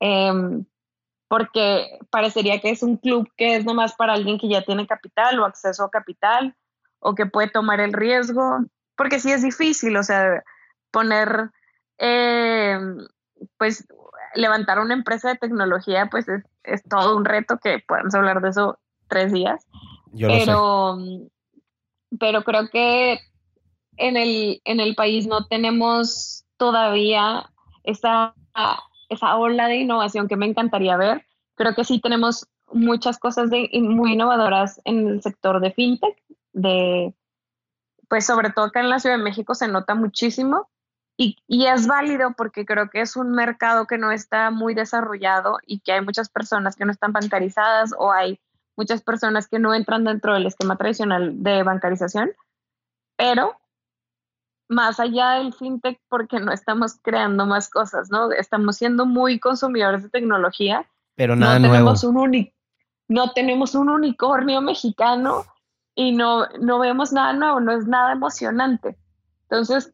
em, 0.00 0.64
porque 1.28 1.98
parecería 2.10 2.60
que 2.60 2.70
es 2.70 2.82
un 2.82 2.96
club 2.96 3.30
que 3.36 3.56
es 3.56 3.64
nomás 3.64 3.94
para 3.94 4.14
alguien 4.14 4.38
que 4.38 4.48
ya 4.48 4.62
tiene 4.62 4.86
capital 4.86 5.38
o 5.38 5.44
acceso 5.44 5.84
a 5.84 5.90
capital 5.90 6.54
o 6.98 7.14
que 7.14 7.26
puede 7.26 7.48
tomar 7.48 7.80
el 7.80 7.92
riesgo, 7.92 8.60
porque 8.96 9.18
sí 9.18 9.32
es 9.32 9.42
difícil, 9.42 9.96
o 9.96 10.02
sea, 10.02 10.42
poner, 10.90 11.50
em, 11.98 12.98
pues 13.58 13.86
levantar 14.34 14.78
una 14.78 14.94
empresa 14.94 15.28
de 15.28 15.36
tecnología, 15.36 16.08
pues 16.10 16.26
es, 16.28 16.82
todo 16.88 17.16
un 17.16 17.24
reto 17.24 17.58
que 17.58 17.80
podemos 17.86 18.14
hablar 18.14 18.40
de 18.40 18.50
eso 18.50 18.78
tres 19.12 19.30
días. 19.30 19.66
pero, 20.18 20.96
pero 22.18 22.42
creo 22.44 22.70
que 22.70 23.20
en 23.98 24.16
el, 24.16 24.62
en 24.64 24.80
el 24.80 24.94
país 24.94 25.26
no 25.26 25.46
tenemos 25.46 26.46
todavía 26.56 27.50
esa, 27.84 28.34
esa 29.10 29.36
ola 29.36 29.68
de 29.68 29.76
innovación 29.76 30.28
que 30.28 30.36
me 30.36 30.46
encantaría 30.46 30.96
ver. 30.96 31.26
Creo 31.56 31.74
que 31.74 31.84
sí 31.84 32.00
tenemos 32.00 32.48
muchas 32.72 33.18
cosas 33.18 33.50
de, 33.50 33.68
muy 33.82 34.14
innovadoras 34.14 34.80
en 34.84 35.06
el 35.08 35.22
sector 35.22 35.60
de 35.60 35.72
fintech, 35.72 36.16
de, 36.54 37.14
pues 38.08 38.24
sobre 38.24 38.50
todo 38.50 38.66
acá 38.66 38.80
en 38.80 38.88
la 38.88 38.98
Ciudad 38.98 39.18
de 39.18 39.24
México 39.24 39.54
se 39.54 39.68
nota 39.68 39.94
muchísimo 39.94 40.70
y, 41.18 41.36
y, 41.46 41.66
es 41.66 41.86
válido 41.86 42.32
porque 42.34 42.64
creo 42.64 42.88
que 42.88 43.02
es 43.02 43.16
un 43.16 43.32
mercado 43.32 43.86
que 43.86 43.98
no 43.98 44.10
está 44.10 44.50
muy 44.50 44.72
desarrollado 44.72 45.58
y 45.66 45.80
que 45.80 45.92
hay 45.92 46.00
muchas 46.00 46.30
personas 46.30 46.74
que 46.74 46.86
no 46.86 46.92
están 46.92 47.12
bancarizadas 47.12 47.92
o 47.98 48.10
hay 48.10 48.40
muchas 48.76 49.02
personas 49.02 49.48
que 49.48 49.58
no 49.58 49.74
entran 49.74 50.04
dentro 50.04 50.34
del 50.34 50.46
esquema 50.46 50.76
tradicional 50.76 51.42
de 51.42 51.62
bancarización, 51.62 52.32
pero 53.16 53.56
más 54.68 54.98
allá 54.98 55.32
del 55.32 55.52
fintech 55.52 56.00
porque 56.08 56.40
no 56.40 56.52
estamos 56.52 56.98
creando 57.02 57.46
más 57.46 57.68
cosas, 57.68 58.10
¿no? 58.10 58.32
Estamos 58.32 58.76
siendo 58.76 59.06
muy 59.06 59.38
consumidores 59.38 60.02
de 60.02 60.08
tecnología. 60.08 60.86
Pero 61.14 61.36
nada 61.36 61.58
no 61.58 61.68
nuevo. 61.68 61.94
Tenemos 61.94 62.04
un 62.04 62.52
no 63.08 63.32
tenemos 63.32 63.74
un 63.74 63.90
unicornio 63.90 64.62
mexicano 64.62 65.44
y 65.94 66.12
no, 66.12 66.46
no 66.60 66.78
vemos 66.78 67.12
nada 67.12 67.34
nuevo, 67.34 67.60
no 67.60 67.72
es 67.72 67.86
nada 67.86 68.12
emocionante. 68.12 68.96
Entonces, 69.42 69.92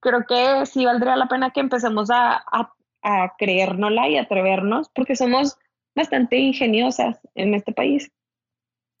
creo 0.00 0.24
que 0.26 0.64
sí 0.64 0.86
valdría 0.86 1.16
la 1.16 1.28
pena 1.28 1.50
que 1.50 1.60
empecemos 1.60 2.10
a, 2.10 2.42
a, 2.50 2.72
a 3.02 3.34
creérnosla 3.36 4.08
y 4.08 4.16
atrevernos 4.16 4.88
porque 4.94 5.14
somos 5.14 5.58
bastante 5.94 6.36
ingeniosas 6.36 7.18
en 7.34 7.54
este 7.54 7.72
país. 7.72 8.10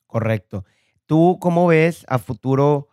Correcto. 0.06 0.64
¿Tú 1.06 1.38
cómo 1.40 1.66
ves 1.68 2.04
a 2.08 2.18
futuro? 2.18 2.88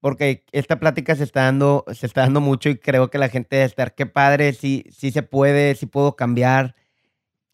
Porque 0.00 0.44
esta 0.52 0.80
plática 0.80 1.14
se 1.14 1.24
está 1.24 1.42
dando, 1.42 1.84
se 1.92 2.06
está 2.06 2.22
dando 2.22 2.40
mucho 2.40 2.70
y 2.70 2.78
creo 2.78 3.10
que 3.10 3.18
la 3.18 3.28
gente 3.28 3.56
debe 3.56 3.66
estar, 3.66 3.94
qué 3.94 4.06
padre, 4.06 4.52
sí, 4.52 4.84
sí 4.90 5.10
se 5.10 5.22
puede, 5.22 5.74
sí 5.74 5.86
puedo 5.86 6.16
cambiar. 6.16 6.74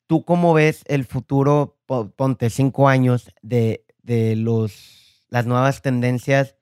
¿Tú 0.07 0.25
cómo 0.25 0.55
ves 0.55 0.85
el 0.87 1.05
futuro, 1.05 1.77
ponte 1.87 2.49
cinco 2.51 2.88
años, 2.88 3.33
de, 3.42 3.85
de 4.03 4.37
los, 4.37 5.25
las 5.29 5.47
nuevas 5.47 5.83
tendencias 5.83 6.55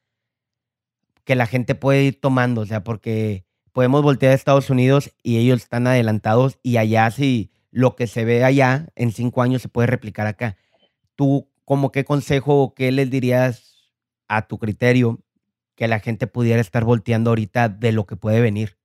que 1.25 1.35
la 1.35 1.47
gente 1.47 1.75
puede 1.75 2.05
ir 2.05 2.21
tomando? 2.21 2.63
O 2.63 2.67
sea, 2.67 2.83
porque 2.83 3.45
podemos 3.73 4.03
voltear 4.03 4.33
a 4.33 4.37
Estados 4.37 4.71
Unidos 4.71 5.13
y 5.23 5.37
ellos 5.37 5.63
están 5.63 5.87
adelantados 5.87 6.59
y 6.63 6.79
allá 6.79 7.11
sí 7.11 7.51
lo 7.75 7.97
que 7.97 8.07
se 8.07 8.25
ve 8.25 8.45
allá 8.45 8.87
en 8.95 9.11
cinco 9.11 9.43
años 9.43 9.61
se 9.61 9.69
puede 9.69 9.89
replicar 9.89 10.29
acá. 10.29 10.57
¿Tú 11.17 11.51
como 11.65 11.91
qué 11.91 12.05
consejo 12.05 12.63
o 12.63 12.73
qué 12.73 12.93
les 12.93 13.11
dirías 13.11 13.91
a 14.29 14.43
tu 14.47 14.59
criterio 14.59 15.19
que 15.75 15.89
la 15.89 15.99
gente 15.99 16.29
pudiera 16.29 16.61
estar 16.61 16.85
volteando 16.85 17.31
ahorita 17.31 17.69
de 17.69 17.91
lo 17.91 18.07
que 18.07 18.15
puede 18.15 18.41
venir? 18.41 18.79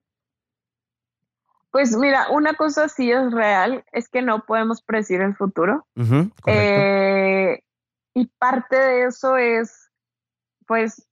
Pues 1.69 1.95
mira, 1.95 2.29
una 2.31 2.55
cosa 2.55 2.89
sí 2.89 3.11
es 3.11 3.31
real, 3.31 3.85
es 3.91 4.09
que 4.09 4.23
no 4.23 4.43
podemos 4.47 4.81
predecir 4.81 5.21
el 5.21 5.35
futuro. 5.35 5.85
Eh, 6.47 7.61
y 8.15 8.25
parte 8.39 8.75
de 8.75 9.05
eso 9.05 9.37
es, 9.37 9.91
pues, 10.65 11.07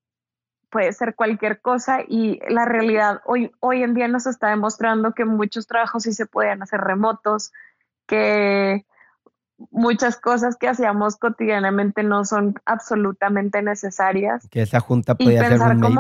puede 0.72 0.94
ser 0.94 1.14
cualquier 1.14 1.62
cosa 1.62 2.00
y 2.08 2.40
la 2.50 2.66
realidad 2.66 3.22
hoy, 3.26 3.52
hoy 3.60 3.84
en 3.84 3.94
día 3.94 4.08
nos 4.08 4.26
está 4.26 4.50
demostrando 4.50 5.14
que 5.14 5.26
muchos 5.26 5.68
trabajos 5.68 6.04
sí 6.04 6.14
se 6.14 6.26
pueden 6.26 6.64
hacer 6.64 6.82
remotos, 6.82 7.54
que 8.08 8.86
muchas 9.72 10.18
cosas 10.18 10.56
que 10.56 10.68
hacíamos 10.68 11.18
cotidianamente 11.18 12.04
no 12.04 12.26
son 12.26 12.56
absolutamente 12.66 13.62
necesarias. 13.62 14.48
Que 14.50 14.62
esa 14.62 14.80
junta 14.80 15.16
podía 15.16 15.48
ser 15.48 15.62
un 15.62 15.80
mail. 15.80 15.96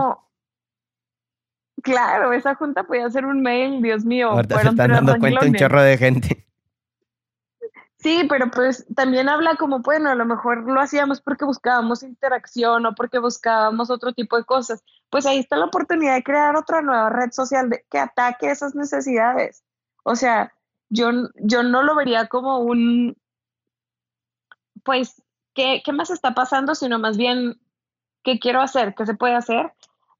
Claro, 1.84 2.34
esa 2.34 2.56
junta 2.56 2.84
podía 2.84 3.10
ser 3.10 3.26
un 3.26 3.41
mail, 3.41 3.82
Dios 3.82 4.04
mío. 4.04 4.32
Ahorita 4.32 4.62
se 4.62 4.70
están 4.70 4.91
dando 4.91 5.17
cuenta 5.20 5.46
un 5.46 5.54
chorro 5.54 5.82
de 5.82 5.98
gente. 5.98 6.48
Sí, 8.00 8.26
pero 8.30 8.52
pues 8.52 8.86
también 8.96 9.28
habla 9.28 9.56
como, 9.56 9.80
bueno, 9.80 10.10
a 10.10 10.15
lo 10.15 10.26
mejor 10.26 10.63
lo 10.70 10.80
hacíamos 10.80 11.20
porque 11.20 11.46
buscábamos 11.46 12.04
interacción 12.04 12.86
o 12.86 12.96
porque 12.96 13.17
buscábamos 13.17 13.89
otro 13.89 14.13
tipo 14.13 14.38
de 14.38 14.43
cosas. 14.43 14.84
Pues 15.10 15.26
ahí 15.26 15.39
está 15.39 15.58
la 15.58 15.65
oportunidad 15.65 16.15
de 16.15 16.24
crear 16.24 16.56
otra 16.56 16.82
nueva 16.82 17.10
red 17.10 17.32
social 17.32 17.70
que 17.89 17.98
ataque 17.98 18.52
esas 18.52 18.76
necesidades. 18.76 19.63
O 20.04 20.15
sea, 20.15 20.54
yo, 20.89 21.12
yo 21.36 21.63
no 21.63 21.84
lo 21.84 21.95
vería 21.95 22.28
como 22.28 22.60
un, 22.60 23.15
pues, 24.84 25.21
¿qué, 25.54 25.82
¿qué, 25.84 25.91
más 25.91 26.10
está 26.10 26.34
pasando? 26.34 26.76
Sino 26.76 27.00
más 27.00 27.17
bien, 27.17 27.60
¿qué 28.23 28.39
quiero 28.39 28.62
hacer? 28.62 28.95
¿Qué 28.95 29.06
se 29.06 29.15
puede 29.15 29.36
hacer? 29.36 29.73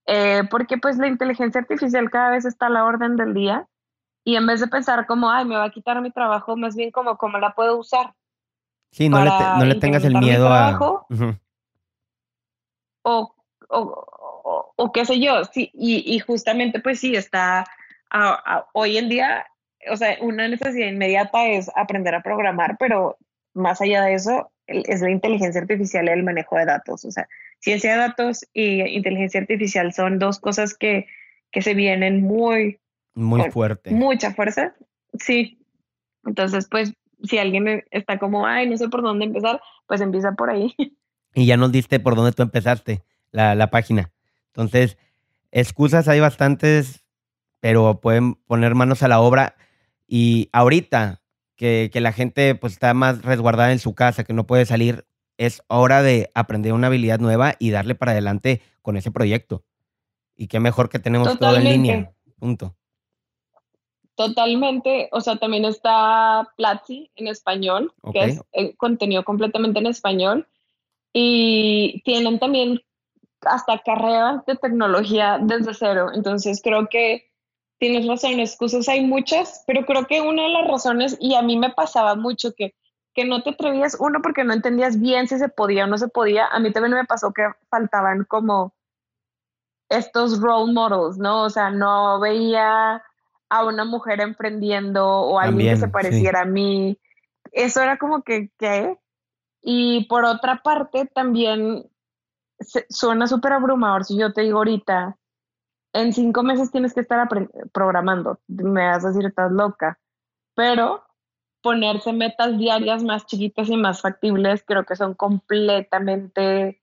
Eh, 0.06 0.44
porque 0.50 0.78
pues 0.78 0.98
la 0.98 1.08
inteligencia 1.08 1.62
artificial 1.62 2.10
cada 2.10 2.32
vez 2.32 2.46
está 2.46 2.68
a 2.68 2.70
la 2.70 2.86
orden 2.86 3.18
del 3.18 3.34
día 3.34 3.68
y 4.24 4.36
en 4.36 4.46
vez 4.46 4.62
de 4.62 4.68
pensar 4.68 5.06
como, 5.06 5.30
ay, 5.30 5.46
me 5.46 5.56
va 5.56 5.66
a 5.66 5.72
quitar 5.72 6.02
mi 6.02 6.12
trabajo, 6.12 6.56
más 6.56 6.76
bien 6.76 6.92
como, 6.92 7.18
¿cómo 7.18 7.38
la 7.40 7.54
puedo 7.54 7.78
usar? 7.78 8.14
Sí, 8.92 9.10
no, 9.10 9.24
le, 9.24 9.30
no 9.30 9.66
le, 9.66 9.76
tengas 9.76 10.06
el 10.06 10.18
miedo 10.18 10.48
a... 10.48 10.78
o, 13.04 13.36
o, 13.70 14.74
o, 14.76 14.92
qué 14.92 15.06
sé 15.06 15.20
yo, 15.20 15.44
sí, 15.46 15.72
y, 15.74 16.16
y 16.16 16.20
justamente 16.20 16.80
pues 16.80 17.00
sí, 17.00 17.16
está 17.16 17.66
hoy 18.74 18.98
en 18.98 19.10
día 19.10 19.46
o 19.90 19.98
sea, 19.98 20.18
una 20.22 20.48
necesidad 20.48 20.88
inmediata 20.88 21.48
es 21.48 21.70
aprender 21.76 22.16
a 22.16 22.22
programar, 22.22 22.78
pero 22.80 23.18
más 23.54 23.82
allá 23.82 24.04
de 24.04 24.14
eso, 24.14 24.52
es 24.68 25.02
la 25.02 25.10
inteligencia 25.10 25.62
artificial 25.62 26.06
y 26.06 26.10
el 26.10 26.24
manejo 26.24 26.58
de 26.58 26.66
datos. 26.66 27.06
O 27.06 27.12
sea, 27.12 27.28
ciencia 27.60 27.94
de 27.94 27.98
datos 27.98 28.46
y 28.54 28.82
inteligencia 28.82 29.40
artificial 29.40 29.94
son 29.94 30.20
dos 30.20 30.40
cosas 30.40 30.76
que, 30.76 31.08
que 31.52 31.62
se 31.62 31.74
vienen 31.74 32.22
muy... 32.22 32.80
Muy 33.16 33.50
fuerte. 33.50 33.92
Mucha 33.92 34.34
fuerza. 34.34 34.76
Sí. 35.20 35.58
Entonces, 36.26 36.68
pues, 36.70 36.94
si 37.24 37.40
alguien 37.40 37.84
está 37.90 38.20
como, 38.20 38.46
ay, 38.46 38.70
no 38.70 38.78
sé 38.78 38.90
por 38.90 39.02
dónde 39.02 39.26
empezar, 39.26 39.60
pues 39.88 40.02
empieza 40.02 40.34
por 40.34 40.50
ahí. 40.50 40.74
Y 41.34 41.46
ya 41.46 41.56
nos 41.56 41.72
diste 41.72 42.00
por 42.00 42.16
dónde 42.16 42.32
tú 42.32 42.42
empezaste, 42.42 43.04
la, 43.30 43.54
la 43.54 43.70
página. 43.70 44.12
Entonces, 44.48 44.98
excusas 45.52 46.08
hay 46.08 46.20
bastantes, 46.20 47.06
pero 47.60 48.00
pueden 48.00 48.34
poner 48.34 48.74
manos 48.74 49.04
a 49.04 49.08
la 49.08 49.20
obra. 49.20 49.56
Y 50.08 50.50
ahorita 50.54 51.22
que, 51.56 51.92
la 51.94 52.14
gente 52.14 52.56
pues 52.56 52.74
está 52.74 52.94
más 52.94 53.22
resguardada 53.24 53.72
en 53.72 53.80
su 53.80 53.94
casa, 53.94 54.24
que 54.24 54.34
no 54.34 54.48
puede 54.48 54.66
salir, 54.66 55.06
es 55.38 55.62
hora 55.68 56.02
de 56.02 56.32
aprender 56.34 56.74
una 56.74 56.88
habilidad 56.88 57.20
nueva 57.20 57.56
y 57.60 57.72
darle 57.72 57.96
para 57.96 58.14
adelante 58.14 58.62
con 58.82 58.96
ese 58.96 59.12
proyecto. 59.12 59.64
Y 60.36 60.48
qué 60.48 60.60
mejor 60.60 60.90
que 60.90 61.00
tenemos 61.00 61.38
todo 61.38 61.56
en 61.56 61.64
línea. 61.64 62.12
Punto. 62.40 62.76
Totalmente. 64.16 65.10
O 65.12 65.22
sea, 65.22 65.36
también 65.38 65.66
está 65.66 66.54
Platzi 66.58 67.12
en 67.16 67.28
español, 67.28 67.94
que 68.14 68.24
es 68.24 68.42
el 68.52 68.76
contenido 68.78 69.24
completamente 69.24 69.80
en 69.80 69.88
español. 69.88 70.48
Y 71.14 72.02
tienen 72.04 72.40
también 72.40 72.82
hasta 73.42 73.80
carreras 73.80 74.46
de 74.46 74.56
tecnología 74.56 75.40
desde 75.42 75.74
cero. 75.74 76.10
Entonces 76.14 76.62
creo 76.64 76.88
que 76.90 77.27
tienes 77.80 78.08
razón, 78.08 78.40
excusas 78.40 78.88
hay 78.90 79.06
muchas, 79.06 79.64
pero 79.68 79.86
creo 79.86 80.06
que 80.08 80.22
una 80.22 80.44
de 80.44 80.50
las 80.50 80.68
razones, 80.68 81.18
y 81.20 81.36
a 81.36 81.42
mí 81.42 81.58
me 81.58 81.72
pasaba 81.72 82.16
mucho 82.16 82.54
que, 82.54 82.76
que 83.14 83.26
no 83.26 83.44
te 83.44 83.52
atrevías, 83.52 83.98
uno, 84.00 84.22
porque 84.22 84.44
no 84.44 84.54
entendías 84.54 85.00
bien 85.00 85.28
si 85.28 85.38
se 85.38 85.50
podía 85.50 85.86
o 85.86 85.88
no 85.88 85.98
se 85.98 86.08
podía, 86.08 86.48
a 86.48 86.60
mí 86.60 86.72
también 86.72 86.96
me 86.96 87.06
pasó 87.06 87.32
que 87.34 87.44
faltaban 87.70 88.26
como 88.26 88.74
estos 89.90 90.42
role 90.42 90.74
models, 90.74 91.18
¿no? 91.18 91.44
O 91.44 91.50
sea, 91.50 91.70
no 91.70 92.20
veía 92.20 93.04
a 93.50 93.66
una 93.66 93.86
mujer 93.86 94.20
emprendiendo 94.20 95.08
o 95.08 95.40
alguien 95.40 95.76
que 95.76 95.78
se 95.78 95.88
pareciera 95.88 96.42
a 96.42 96.46
mí. 96.46 97.00
Eso 97.52 97.82
era 97.82 97.98
como 97.98 98.22
que, 98.22 98.52
¿qué? 98.58 98.98
Y 99.62 100.06
por 100.06 100.26
otra 100.26 100.62
parte, 100.62 101.06
también 101.06 101.90
suena 102.90 103.28
súper 103.28 103.54
abrumador 103.54 104.04
si 104.04 104.18
yo 104.18 104.34
te 104.34 104.42
digo 104.42 104.58
ahorita, 104.58 105.18
en 105.98 106.14
cinco 106.14 106.44
meses 106.44 106.72
tienes 106.72 106.94
que 106.94 107.02
estar 107.02 107.28
programando. 107.72 108.40
Me 108.48 108.88
vas 108.88 109.04
a 109.04 109.10
decir, 109.10 109.26
estás 109.26 109.52
loca. 109.52 110.00
Pero 110.56 111.04
ponerse 111.62 112.14
metas 112.14 112.58
diarias 112.58 113.04
más 113.04 113.26
chiquitas 113.26 113.70
y 113.70 113.78
más 113.78 114.02
factibles 114.02 114.64
creo 114.66 114.86
que 114.86 114.96
son 114.96 115.16
completamente 115.16 116.82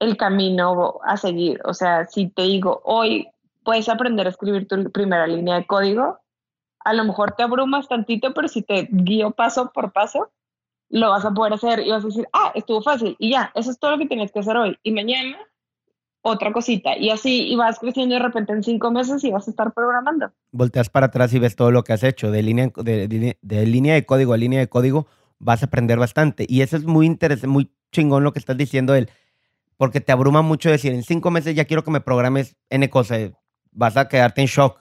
el 0.00 0.16
camino 0.16 1.00
a 1.04 1.16
seguir. 1.16 1.60
O 1.64 1.74
sea, 1.74 2.06
si 2.06 2.28
te 2.28 2.42
digo, 2.42 2.82
hoy 2.84 3.28
puedes 3.64 3.88
aprender 3.88 4.26
a 4.26 4.30
escribir 4.30 4.68
tu 4.68 4.90
primera 4.90 5.26
línea 5.26 5.54
de 5.56 5.66
código, 5.66 6.18
a 6.80 6.92
lo 6.92 7.04
mejor 7.04 7.32
te 7.32 7.42
abrumas 7.42 7.88
tantito, 7.88 8.34
pero 8.34 8.48
si 8.48 8.62
te 8.62 8.88
guío 8.90 9.30
paso 9.30 9.72
por 9.72 9.92
paso, 9.92 10.30
lo 10.88 11.10
vas 11.10 11.24
a 11.24 11.32
poder 11.32 11.54
hacer 11.54 11.80
y 11.80 11.90
vas 11.90 12.04
a 12.04 12.06
decir, 12.08 12.28
ah, 12.32 12.52
estuvo 12.54 12.82
fácil 12.82 13.16
y 13.18 13.30
ya, 13.30 13.50
eso 13.54 13.70
es 13.70 13.78
todo 13.78 13.92
lo 13.92 13.98
que 13.98 14.06
tienes 14.06 14.30
que 14.32 14.40
hacer 14.40 14.56
hoy. 14.56 14.78
Y 14.82 14.92
mañana 14.92 15.38
otra 16.26 16.52
cosita. 16.52 16.96
Y 16.98 17.10
así, 17.10 17.48
y 17.48 17.56
vas 17.56 17.78
creciendo 17.78 18.16
de 18.16 18.20
repente 18.20 18.52
en 18.52 18.62
cinco 18.62 18.90
meses 18.90 19.22
y 19.24 19.30
vas 19.30 19.46
a 19.46 19.50
estar 19.50 19.72
programando. 19.72 20.32
Volteas 20.50 20.90
para 20.90 21.06
atrás 21.06 21.32
y 21.32 21.38
ves 21.38 21.56
todo 21.56 21.70
lo 21.70 21.84
que 21.84 21.92
has 21.92 22.02
hecho. 22.02 22.30
De 22.30 22.42
línea 22.42 22.70
de, 22.76 23.36
de, 23.40 23.66
línea 23.66 23.94
de 23.94 24.04
código 24.04 24.32
a 24.32 24.36
línea 24.36 24.58
de 24.58 24.68
código 24.68 25.06
vas 25.38 25.62
a 25.62 25.66
aprender 25.66 25.98
bastante. 25.98 26.44
Y 26.48 26.62
eso 26.62 26.76
es 26.76 26.84
muy 26.84 27.06
interesante, 27.06 27.46
muy 27.46 27.70
chingón 27.92 28.24
lo 28.24 28.32
que 28.32 28.40
estás 28.40 28.56
diciendo 28.56 28.94
él. 28.94 29.08
Porque 29.76 30.00
te 30.00 30.10
abruma 30.10 30.42
mucho 30.42 30.70
decir, 30.70 30.92
en 30.92 31.02
cinco 31.02 31.30
meses 31.30 31.54
ya 31.54 31.64
quiero 31.64 31.84
que 31.84 31.90
me 31.90 32.00
programes 32.00 32.56
N 32.70 32.88
cosas. 32.90 33.30
Vas 33.70 33.96
a 33.96 34.08
quedarte 34.08 34.40
en 34.40 34.48
shock. 34.48 34.80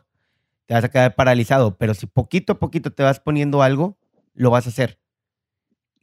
Te 0.65 0.73
vas 0.73 0.83
a 0.83 0.89
quedar 0.89 1.15
paralizado. 1.15 1.77
Pero 1.77 1.93
si 1.93 2.07
poquito 2.07 2.53
a 2.53 2.59
poquito 2.59 2.91
te 2.91 3.03
vas 3.03 3.19
poniendo 3.19 3.61
algo, 3.61 3.97
lo 4.33 4.49
vas 4.49 4.65
a 4.65 4.69
hacer. 4.69 4.99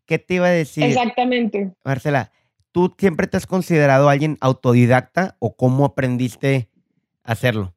¿Qué 0.06 0.18
te 0.18 0.34
iba 0.34 0.46
a 0.46 0.50
decir? 0.50 0.84
Exactamente. 0.84 1.72
Marcela, 1.84 2.30
¿tú 2.72 2.94
siempre 2.98 3.26
te 3.26 3.36
has 3.36 3.46
considerado 3.46 4.08
alguien 4.08 4.38
autodidacta 4.40 5.36
o 5.38 5.54
cómo 5.54 5.84
aprendiste 5.84 6.68
a 7.22 7.32
hacerlo? 7.32 7.74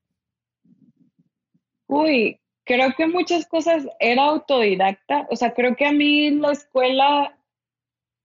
Uy, 1.88 2.40
creo 2.64 2.94
que 2.98 3.08
muchas 3.08 3.46
cosas 3.46 3.86
era 4.00 4.24
autodidacta. 4.24 5.28
O 5.30 5.36
sea, 5.36 5.54
creo 5.54 5.76
que 5.76 5.86
a 5.86 5.92
mí 5.92 6.32
la 6.32 6.52
escuela, 6.52 7.38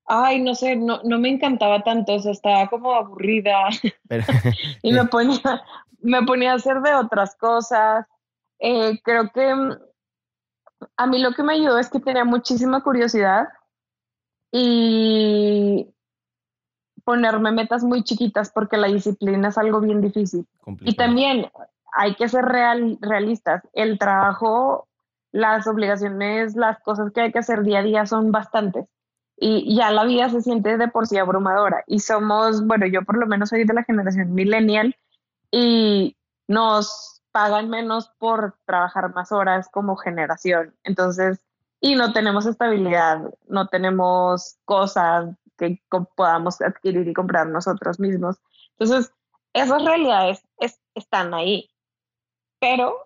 ay, 0.07 0.41
no 0.41 0.55
sé, 0.55 0.77
no, 0.77 1.01
no 1.05 1.19
me 1.19 1.29
encantaba 1.29 1.83
tanto. 1.83 2.15
O 2.15 2.19
sea, 2.21 2.33
estaba 2.33 2.69
como 2.69 2.93
aburrida. 2.95 3.69
y 4.83 4.93
me 4.93 5.05
ponía, 5.07 5.63
me 6.01 6.23
ponía 6.23 6.53
a 6.53 6.57
hacer 6.57 6.81
de 6.81 6.95
otras 6.95 7.37
cosas. 7.37 8.07
Eh, 8.61 8.99
creo 9.03 9.31
que 9.31 9.55
mm, 9.55 9.73
a 10.97 11.07
mí 11.07 11.19
lo 11.19 11.33
que 11.33 11.43
me 11.43 11.55
ayudó 11.55 11.79
es 11.79 11.91
que 11.91 12.01
tenía 12.01 12.25
muchísima 12.25 12.83
curiosidad 12.83 13.49
y 14.53 15.87
ponerme 17.11 17.51
metas 17.51 17.83
muy 17.83 18.05
chiquitas 18.05 18.53
porque 18.53 18.77
la 18.77 18.87
disciplina 18.87 19.49
es 19.49 19.59
algo 19.59 19.81
bien 19.81 20.01
difícil. 20.01 20.47
Y 20.83 20.95
también 20.95 21.51
hay 21.93 22.15
que 22.15 22.29
ser 22.29 22.45
real, 22.45 22.99
realistas. 23.01 23.65
El 23.73 23.99
trabajo, 23.99 24.87
las 25.33 25.67
obligaciones, 25.67 26.55
las 26.55 26.79
cosas 26.85 27.11
que 27.13 27.23
hay 27.23 27.33
que 27.33 27.41
hacer 27.41 27.65
día 27.65 27.81
a 27.81 27.83
día 27.83 28.07
son 28.07 28.31
bastantes. 28.31 28.87
Y 29.37 29.75
ya 29.75 29.91
la 29.91 30.05
vida 30.05 30.29
se 30.29 30.41
siente 30.41 30.77
de 30.77 30.87
por 30.87 31.09
sí 31.09 31.19
abrumadora. 31.19 31.83
Y 31.89 31.99
somos, 31.99 32.65
bueno, 32.65 32.87
yo 32.87 33.03
por 33.03 33.19
lo 33.19 33.27
menos 33.27 33.49
soy 33.49 33.65
de 33.65 33.75
la 33.75 33.83
generación 33.83 34.33
millennial 34.33 34.95
y 35.51 36.17
nos 36.47 37.23
pagan 37.33 37.71
menos 37.71 38.09
por 38.19 38.55
trabajar 38.67 39.13
más 39.13 39.33
horas 39.33 39.69
como 39.69 39.97
generación. 39.97 40.77
Entonces, 40.85 41.41
y 41.81 41.97
no 41.97 42.13
tenemos 42.13 42.47
estabilidad, 42.47 43.35
no 43.49 43.67
tenemos 43.67 44.59
cosas 44.65 45.35
que 45.61 45.81
podamos 46.17 46.61
adquirir 46.61 47.07
y 47.07 47.13
comprar 47.13 47.47
nosotros 47.47 48.01
mismos. 48.01 48.39
Entonces, 48.79 49.13
esas 49.53 49.85
realidades 49.85 50.43
están 50.95 51.35
ahí. 51.35 51.71
Pero, 52.59 52.97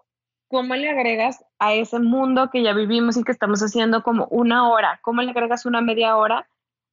¿cómo 0.49 0.75
le 0.75 0.89
agregas 0.89 1.45
a 1.59 1.75
ese 1.75 1.99
mundo 1.99 2.51
que 2.51 2.63
ya 2.63 2.73
vivimos 2.73 3.17
y 3.17 3.25
que 3.25 3.33
estamos 3.33 3.61
haciendo 3.61 4.03
como 4.03 4.27
una 4.27 4.69
hora? 4.69 5.01
¿Cómo 5.03 5.23
le 5.23 5.31
agregas 5.31 5.67
una 5.67 5.81
media 5.81 6.17
hora 6.17 6.49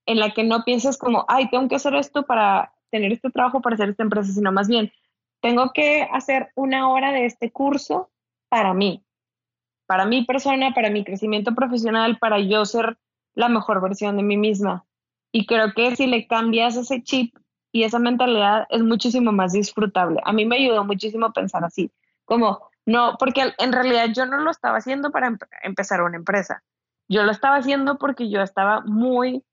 en 0.05 0.19
la 0.19 0.31
que 0.31 0.43
no 0.43 0.63
pienses 0.63 0.97
como, 0.97 1.25
ay, 1.27 1.49
tengo 1.49 1.67
que 1.67 1.75
hacer 1.75 1.93
esto 1.95 2.23
para 2.23 2.73
tener 2.89 3.11
este 3.11 3.29
trabajo, 3.29 3.61
para 3.61 3.75
hacer 3.75 3.89
esta 3.89 4.03
empresa, 4.03 4.31
sino 4.33 4.51
más 4.51 4.67
bien, 4.67 4.91
tengo 5.41 5.71
que 5.73 6.07
hacer 6.11 6.51
una 6.55 6.89
hora 6.89 7.11
de 7.11 7.25
este 7.25 7.51
curso 7.51 8.09
para 8.49 8.73
mí, 8.73 9.03
para 9.87 10.05
mi 10.05 10.25
persona, 10.25 10.73
para 10.73 10.89
mi 10.89 11.03
crecimiento 11.03 11.53
profesional, 11.53 12.17
para 12.19 12.39
yo 12.39 12.65
ser 12.65 12.97
la 13.33 13.47
mejor 13.47 13.81
versión 13.81 14.17
de 14.17 14.23
mí 14.23 14.37
misma. 14.37 14.85
Y 15.31 15.45
creo 15.45 15.73
que 15.73 15.95
si 15.95 16.07
le 16.07 16.27
cambias 16.27 16.75
ese 16.75 17.01
chip 17.03 17.35
y 17.71 17.83
esa 17.83 17.99
mentalidad 17.99 18.67
es 18.69 18.83
muchísimo 18.83 19.31
más 19.31 19.53
disfrutable. 19.53 20.19
A 20.25 20.33
mí 20.33 20.45
me 20.45 20.57
ayudó 20.57 20.83
muchísimo 20.83 21.31
pensar 21.31 21.63
así, 21.63 21.91
como, 22.25 22.69
no, 22.85 23.15
porque 23.17 23.53
en 23.57 23.71
realidad 23.71 24.07
yo 24.13 24.25
no 24.25 24.37
lo 24.37 24.51
estaba 24.51 24.77
haciendo 24.77 25.11
para 25.11 25.37
empezar 25.63 26.01
una 26.01 26.17
empresa. 26.17 26.63
Yo 27.07 27.23
lo 27.23 27.31
estaba 27.31 27.57
haciendo 27.57 27.97
porque 27.97 28.29
yo 28.29 28.41
estaba 28.41 28.81
muy 28.81 29.43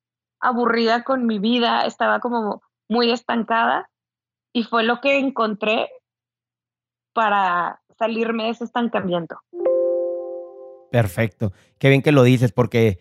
aburrida 0.41 1.05
con 1.05 1.27
mi 1.27 1.39
vida, 1.39 1.85
estaba 1.87 2.21
como 2.21 2.63
muy 2.89 3.11
estancada 3.11 3.89
y 4.53 4.65
fue 4.65 4.83
lo 4.83 5.01
que 5.01 5.19
encontré 5.19 5.89
para 7.13 7.83
salirme 7.99 8.45
de 8.45 8.51
ese 8.51 8.65
estancamiento. 8.65 9.41
Perfecto. 10.91 11.53
Qué 11.79 11.89
bien 11.89 12.03
que 12.03 12.13
lo 12.13 12.23
dices, 12.23 12.53
porque 12.53 13.01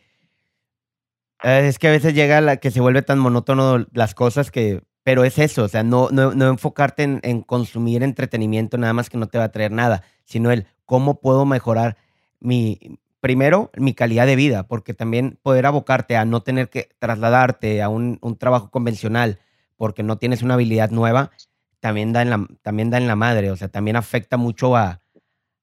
es 1.43 1.79
que 1.79 1.87
a 1.87 1.91
veces 1.91 2.13
llega 2.13 2.41
la 2.41 2.57
que 2.57 2.71
se 2.71 2.81
vuelve 2.81 3.01
tan 3.01 3.19
monótono 3.19 3.85
las 3.93 4.15
cosas 4.15 4.51
que, 4.51 4.81
pero 5.03 5.23
es 5.23 5.37
eso, 5.39 5.63
o 5.63 5.67
sea, 5.67 5.83
no, 5.83 6.09
no, 6.11 6.31
enfocarte 6.47 7.03
en, 7.03 7.41
consumir 7.41 8.03
entretenimiento 8.03 8.77
nada 8.77 8.93
más 8.93 9.09
que 9.09 9.17
no 9.17 9.27
te 9.27 9.37
va 9.37 9.45
a 9.45 9.51
traer 9.51 9.71
nada, 9.71 10.03
sino 10.23 10.51
el 10.51 10.67
cómo 10.85 11.21
puedo 11.21 11.45
mejorar 11.45 11.97
mi, 12.39 12.99
primero, 13.21 13.71
mi 13.77 13.93
calidad 13.93 14.25
de 14.25 14.35
vida, 14.35 14.67
porque 14.67 14.93
también 14.93 15.39
poder 15.41 15.65
abocarte 15.65 16.17
a 16.17 16.25
no 16.25 16.41
tener 16.41 16.69
que 16.69 16.89
trasladarte 16.99 17.81
a 17.81 17.89
un, 17.89 18.19
trabajo 18.37 18.69
convencional 18.69 19.39
porque 19.75 20.03
no 20.03 20.17
tienes 20.17 20.41
una 20.41 20.55
habilidad 20.55 20.89
nueva, 20.89 21.31
también 21.79 22.11
da 22.13 22.23
en 22.23 22.31
la, 22.31 22.47
también 22.61 22.89
da 22.89 22.97
en 22.97 23.07
la 23.07 23.15
madre, 23.15 23.51
o 23.51 23.55
sea, 23.55 23.69
también 23.69 23.95
afecta 23.95 24.37
mucho 24.37 24.75
a, 24.75 25.01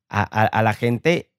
a 0.08 0.62
la 0.62 0.72
gente 0.72 1.33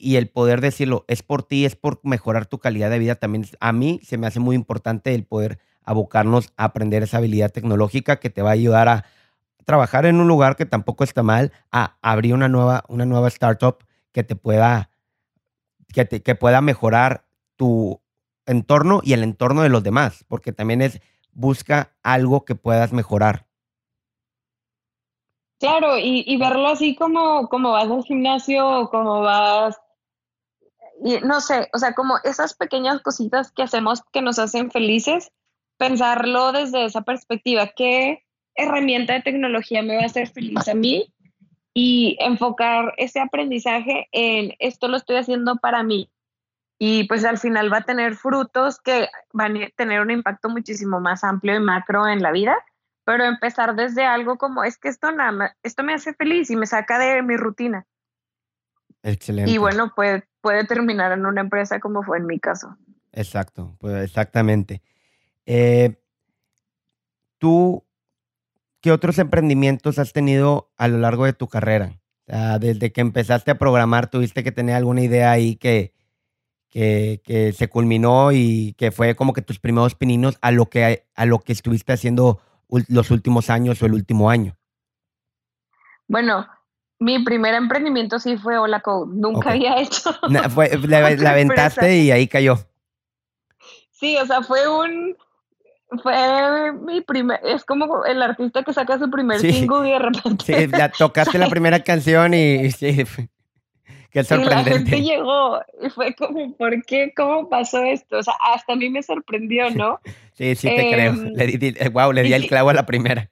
y 0.00 0.16
el 0.16 0.28
poder 0.28 0.60
decirlo, 0.60 1.04
es 1.08 1.22
por 1.22 1.42
ti, 1.42 1.64
es 1.64 1.76
por 1.76 2.00
mejorar 2.02 2.46
tu 2.46 2.58
calidad 2.58 2.90
de 2.90 2.98
vida, 2.98 3.16
también 3.16 3.46
a 3.60 3.72
mí 3.72 4.00
se 4.02 4.16
me 4.16 4.26
hace 4.26 4.40
muy 4.40 4.56
importante 4.56 5.14
el 5.14 5.24
poder 5.24 5.58
abocarnos 5.84 6.52
a 6.56 6.64
aprender 6.64 7.02
esa 7.02 7.18
habilidad 7.18 7.52
tecnológica 7.52 8.16
que 8.16 8.30
te 8.30 8.42
va 8.42 8.50
a 8.50 8.54
ayudar 8.54 8.88
a 8.88 9.04
trabajar 9.64 10.06
en 10.06 10.20
un 10.20 10.26
lugar 10.26 10.56
que 10.56 10.66
tampoco 10.66 11.04
está 11.04 11.22
mal, 11.22 11.52
a 11.70 11.96
abrir 12.00 12.34
una 12.34 12.48
nueva, 12.48 12.84
una 12.88 13.04
nueva 13.04 13.28
startup 13.28 13.84
que 14.12 14.24
te 14.24 14.36
pueda, 14.36 14.90
que, 15.92 16.06
que 16.06 16.34
pueda 16.34 16.60
mejorar 16.60 17.26
tu 17.56 18.00
entorno 18.46 19.00
y 19.04 19.12
el 19.12 19.22
entorno 19.22 19.62
de 19.62 19.68
los 19.68 19.82
demás, 19.82 20.24
porque 20.28 20.52
también 20.52 20.80
es 20.82 21.00
busca 21.32 21.92
algo 22.02 22.44
que 22.44 22.54
puedas 22.54 22.92
mejorar. 22.92 23.46
Claro, 25.58 25.98
y, 25.98 26.24
y 26.26 26.38
verlo 26.38 26.68
así 26.68 26.96
como, 26.96 27.48
como 27.48 27.72
vas 27.72 27.90
al 27.90 28.02
gimnasio, 28.02 28.88
como 28.90 29.20
vas 29.20 29.78
no 31.22 31.40
sé, 31.40 31.68
o 31.72 31.78
sea, 31.78 31.94
como 31.94 32.18
esas 32.24 32.54
pequeñas 32.54 33.00
cositas 33.00 33.52
que 33.52 33.62
hacemos 33.62 34.02
que 34.12 34.22
nos 34.22 34.38
hacen 34.38 34.70
felices, 34.70 35.30
pensarlo 35.78 36.52
desde 36.52 36.84
esa 36.84 37.02
perspectiva, 37.02 37.68
¿qué 37.74 38.24
herramienta 38.54 39.14
de 39.14 39.22
tecnología 39.22 39.82
me 39.82 39.96
va 39.96 40.02
a 40.02 40.06
hacer 40.06 40.28
feliz 40.28 40.68
a 40.68 40.74
mí? 40.74 41.12
Y 41.72 42.18
enfocar 42.20 42.94
ese 42.98 43.20
aprendizaje 43.20 44.08
en 44.12 44.54
esto 44.58 44.88
lo 44.88 44.96
estoy 44.96 45.16
haciendo 45.16 45.56
para 45.56 45.82
mí. 45.82 46.10
Y 46.78 47.04
pues 47.04 47.24
al 47.24 47.38
final 47.38 47.72
va 47.72 47.78
a 47.78 47.84
tener 47.84 48.14
frutos 48.16 48.80
que 48.80 49.08
van 49.32 49.56
a 49.56 49.68
tener 49.76 50.00
un 50.00 50.10
impacto 50.10 50.48
muchísimo 50.48 51.00
más 51.00 51.24
amplio 51.24 51.54
y 51.54 51.60
macro 51.60 52.08
en 52.08 52.22
la 52.22 52.32
vida, 52.32 52.56
pero 53.04 53.24
empezar 53.24 53.74
desde 53.76 54.04
algo 54.04 54.38
como 54.38 54.64
es 54.64 54.78
que 54.78 54.88
esto 54.88 55.12
nada 55.12 55.56
esto 55.62 55.82
me 55.82 55.94
hace 55.94 56.14
feliz 56.14 56.50
y 56.50 56.56
me 56.56 56.66
saca 56.66 56.98
de 56.98 57.22
mi 57.22 57.36
rutina. 57.36 57.86
Excelente. 59.02 59.50
Y 59.50 59.58
bueno, 59.58 59.92
puede, 59.94 60.24
puede 60.40 60.64
terminar 60.64 61.12
en 61.12 61.26
una 61.26 61.40
empresa 61.40 61.80
como 61.80 62.02
fue 62.02 62.18
en 62.18 62.26
mi 62.26 62.38
caso. 62.38 62.76
Exacto, 63.12 63.76
pues 63.78 64.04
exactamente. 64.04 64.82
Eh, 65.46 65.96
¿Tú 67.38 67.84
qué 68.80 68.92
otros 68.92 69.18
emprendimientos 69.18 69.98
has 69.98 70.12
tenido 70.12 70.70
a 70.76 70.88
lo 70.88 70.98
largo 70.98 71.24
de 71.24 71.32
tu 71.32 71.48
carrera? 71.48 71.98
O 72.26 72.32
sea, 72.32 72.58
desde 72.58 72.92
que 72.92 73.00
empezaste 73.00 73.50
a 73.50 73.58
programar, 73.58 74.08
¿tuviste 74.08 74.44
que 74.44 74.52
tener 74.52 74.76
alguna 74.76 75.02
idea 75.02 75.32
ahí 75.32 75.56
que, 75.56 75.94
que, 76.68 77.20
que, 77.24 77.52
se 77.52 77.68
culminó 77.68 78.30
y 78.32 78.74
que 78.74 78.92
fue 78.92 79.16
como 79.16 79.32
que 79.32 79.42
tus 79.42 79.58
primeros 79.58 79.94
pininos 79.94 80.38
a 80.40 80.52
lo 80.52 80.66
que, 80.66 81.06
a 81.14 81.26
lo 81.26 81.40
que 81.40 81.52
estuviste 81.52 81.92
haciendo 81.92 82.40
los 82.88 83.10
últimos 83.10 83.50
años 83.50 83.82
o 83.82 83.86
el 83.86 83.94
último 83.94 84.30
año? 84.30 84.56
Bueno, 86.06 86.46
mi 87.00 87.18
primer 87.24 87.54
emprendimiento 87.54 88.18
sí 88.18 88.36
fue 88.36 88.58
Hola 88.58 88.80
Code. 88.80 89.12
Nunca 89.16 89.50
había 89.50 89.80
hecho. 89.80 90.12
fue, 90.54 90.70
la, 90.86 90.98
aventaste 91.30 91.96
y 91.96 92.10
ahí 92.12 92.28
cayó. 92.28 92.58
Sí, 93.90 94.16
o 94.16 94.26
sea, 94.26 94.42
fue 94.42 94.68
un. 94.68 95.16
Fue 96.02 96.72
mi 96.72 97.00
primer. 97.00 97.40
Es 97.42 97.64
como 97.64 98.04
el 98.04 98.22
artista 98.22 98.62
que 98.62 98.72
saca 98.72 98.98
su 98.98 99.10
primer 99.10 99.40
single 99.40 99.88
y 99.88 99.92
de 99.92 99.98
repente. 99.98 100.44
Sí, 100.44 100.70
ya 100.70 100.88
tocaste 100.98 101.38
la 101.38 101.48
primera 101.48 101.82
canción 101.82 102.34
y. 102.34 102.70
Sí, 102.70 103.04
qué 104.10 104.22
sorprendente. 104.22 104.70
Y 104.70 104.72
la 104.72 104.78
gente 104.78 105.02
llegó 105.02 105.60
y 105.82 105.90
fue 105.90 106.14
como, 106.14 106.54
¿por 106.56 106.84
qué? 106.84 107.12
¿Cómo 107.16 107.48
pasó 107.48 107.82
esto? 107.82 108.18
O 108.18 108.22
sea, 108.22 108.34
hasta 108.54 108.74
a 108.74 108.76
mí 108.76 108.90
me 108.90 109.02
sorprendió, 109.02 109.70
¿no? 109.70 110.00
Sí, 110.34 110.54
sí, 110.54 110.68
te 110.68 110.90
creo. 110.92 111.12
Em, 111.12 111.32
le 111.34 111.46
di, 111.46 111.74
wow, 111.88 112.12
le 112.12 112.22
di 112.22 112.34
el 112.34 112.46
clavo 112.46 112.70
a 112.70 112.74
la 112.74 112.86
primera. 112.86 113.28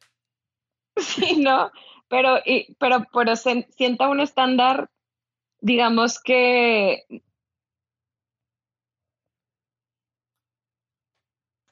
Sí, 0.96 1.36
¿no? 1.38 1.70
Pero, 2.08 2.38
y, 2.44 2.74
pero, 2.80 3.06
pero 3.12 3.36
sienta 3.36 4.08
un 4.08 4.20
estándar, 4.20 4.90
digamos 5.60 6.20
que, 6.20 7.04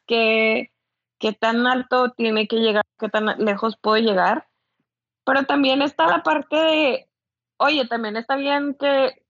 que 0.06 0.72
qué 1.18 1.32
tan 1.32 1.66
alto 1.66 2.12
tiene 2.12 2.46
que 2.46 2.56
llegar, 2.56 2.84
qué 2.98 3.08
tan 3.08 3.26
lejos 3.44 3.76
puedo 3.80 3.96
llegar. 3.96 4.48
Pero 5.24 5.44
también 5.44 5.82
está 5.82 6.06
la 6.06 6.22
parte 6.22 6.56
de, 6.56 7.08
oye, 7.58 7.86
también 7.88 8.16
está 8.16 8.36
bien 8.36 8.76
que, 8.78 9.24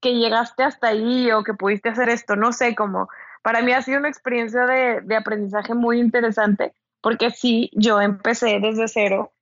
que 0.00 0.14
llegaste 0.14 0.64
hasta 0.64 0.88
ahí 0.88 1.30
o 1.30 1.44
que 1.44 1.54
pudiste 1.54 1.90
hacer 1.90 2.08
esto, 2.08 2.36
no 2.36 2.52
sé, 2.52 2.74
como 2.74 3.08
para 3.42 3.62
mí 3.62 3.72
ha 3.72 3.82
sido 3.82 3.98
una 3.98 4.08
experiencia 4.08 4.66
de, 4.66 5.02
de 5.02 5.16
aprendizaje 5.16 5.74
muy 5.74 6.00
interesante, 6.00 6.74
porque 7.02 7.30
sí, 7.30 7.70
yo 7.74 8.00
empecé 8.00 8.58
desde 8.60 8.88
cero 8.88 9.33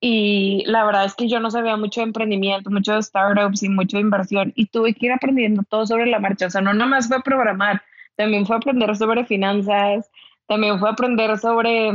y 0.00 0.62
la 0.66 0.84
verdad 0.84 1.04
es 1.04 1.14
que 1.14 1.28
yo 1.28 1.40
no 1.40 1.50
sabía 1.50 1.76
mucho 1.76 2.00
de 2.00 2.06
emprendimiento, 2.06 2.70
mucho 2.70 2.94
de 2.94 3.02
startups 3.02 3.64
y 3.64 3.68
mucho 3.68 3.96
de 3.96 4.02
inversión 4.02 4.52
y 4.54 4.66
tuve 4.66 4.94
que 4.94 5.06
ir 5.06 5.12
aprendiendo 5.12 5.64
todo 5.68 5.86
sobre 5.86 6.06
la 6.06 6.20
marcha. 6.20 6.46
O 6.46 6.50
sea, 6.50 6.60
no 6.60 6.72
nada 6.72 6.88
más 6.88 7.08
fue 7.08 7.20
programar, 7.22 7.82
también 8.14 8.46
fue 8.46 8.56
aprender 8.56 8.94
sobre 8.96 9.24
finanzas, 9.24 10.08
también 10.46 10.78
fue 10.78 10.88
aprender 10.90 11.36
sobre... 11.38 11.92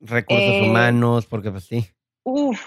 Recursos 0.00 0.54
eh, 0.54 0.62
humanos, 0.64 1.26
porque 1.26 1.50
pues 1.50 1.64
sí. 1.64 1.86
Uf, 2.22 2.60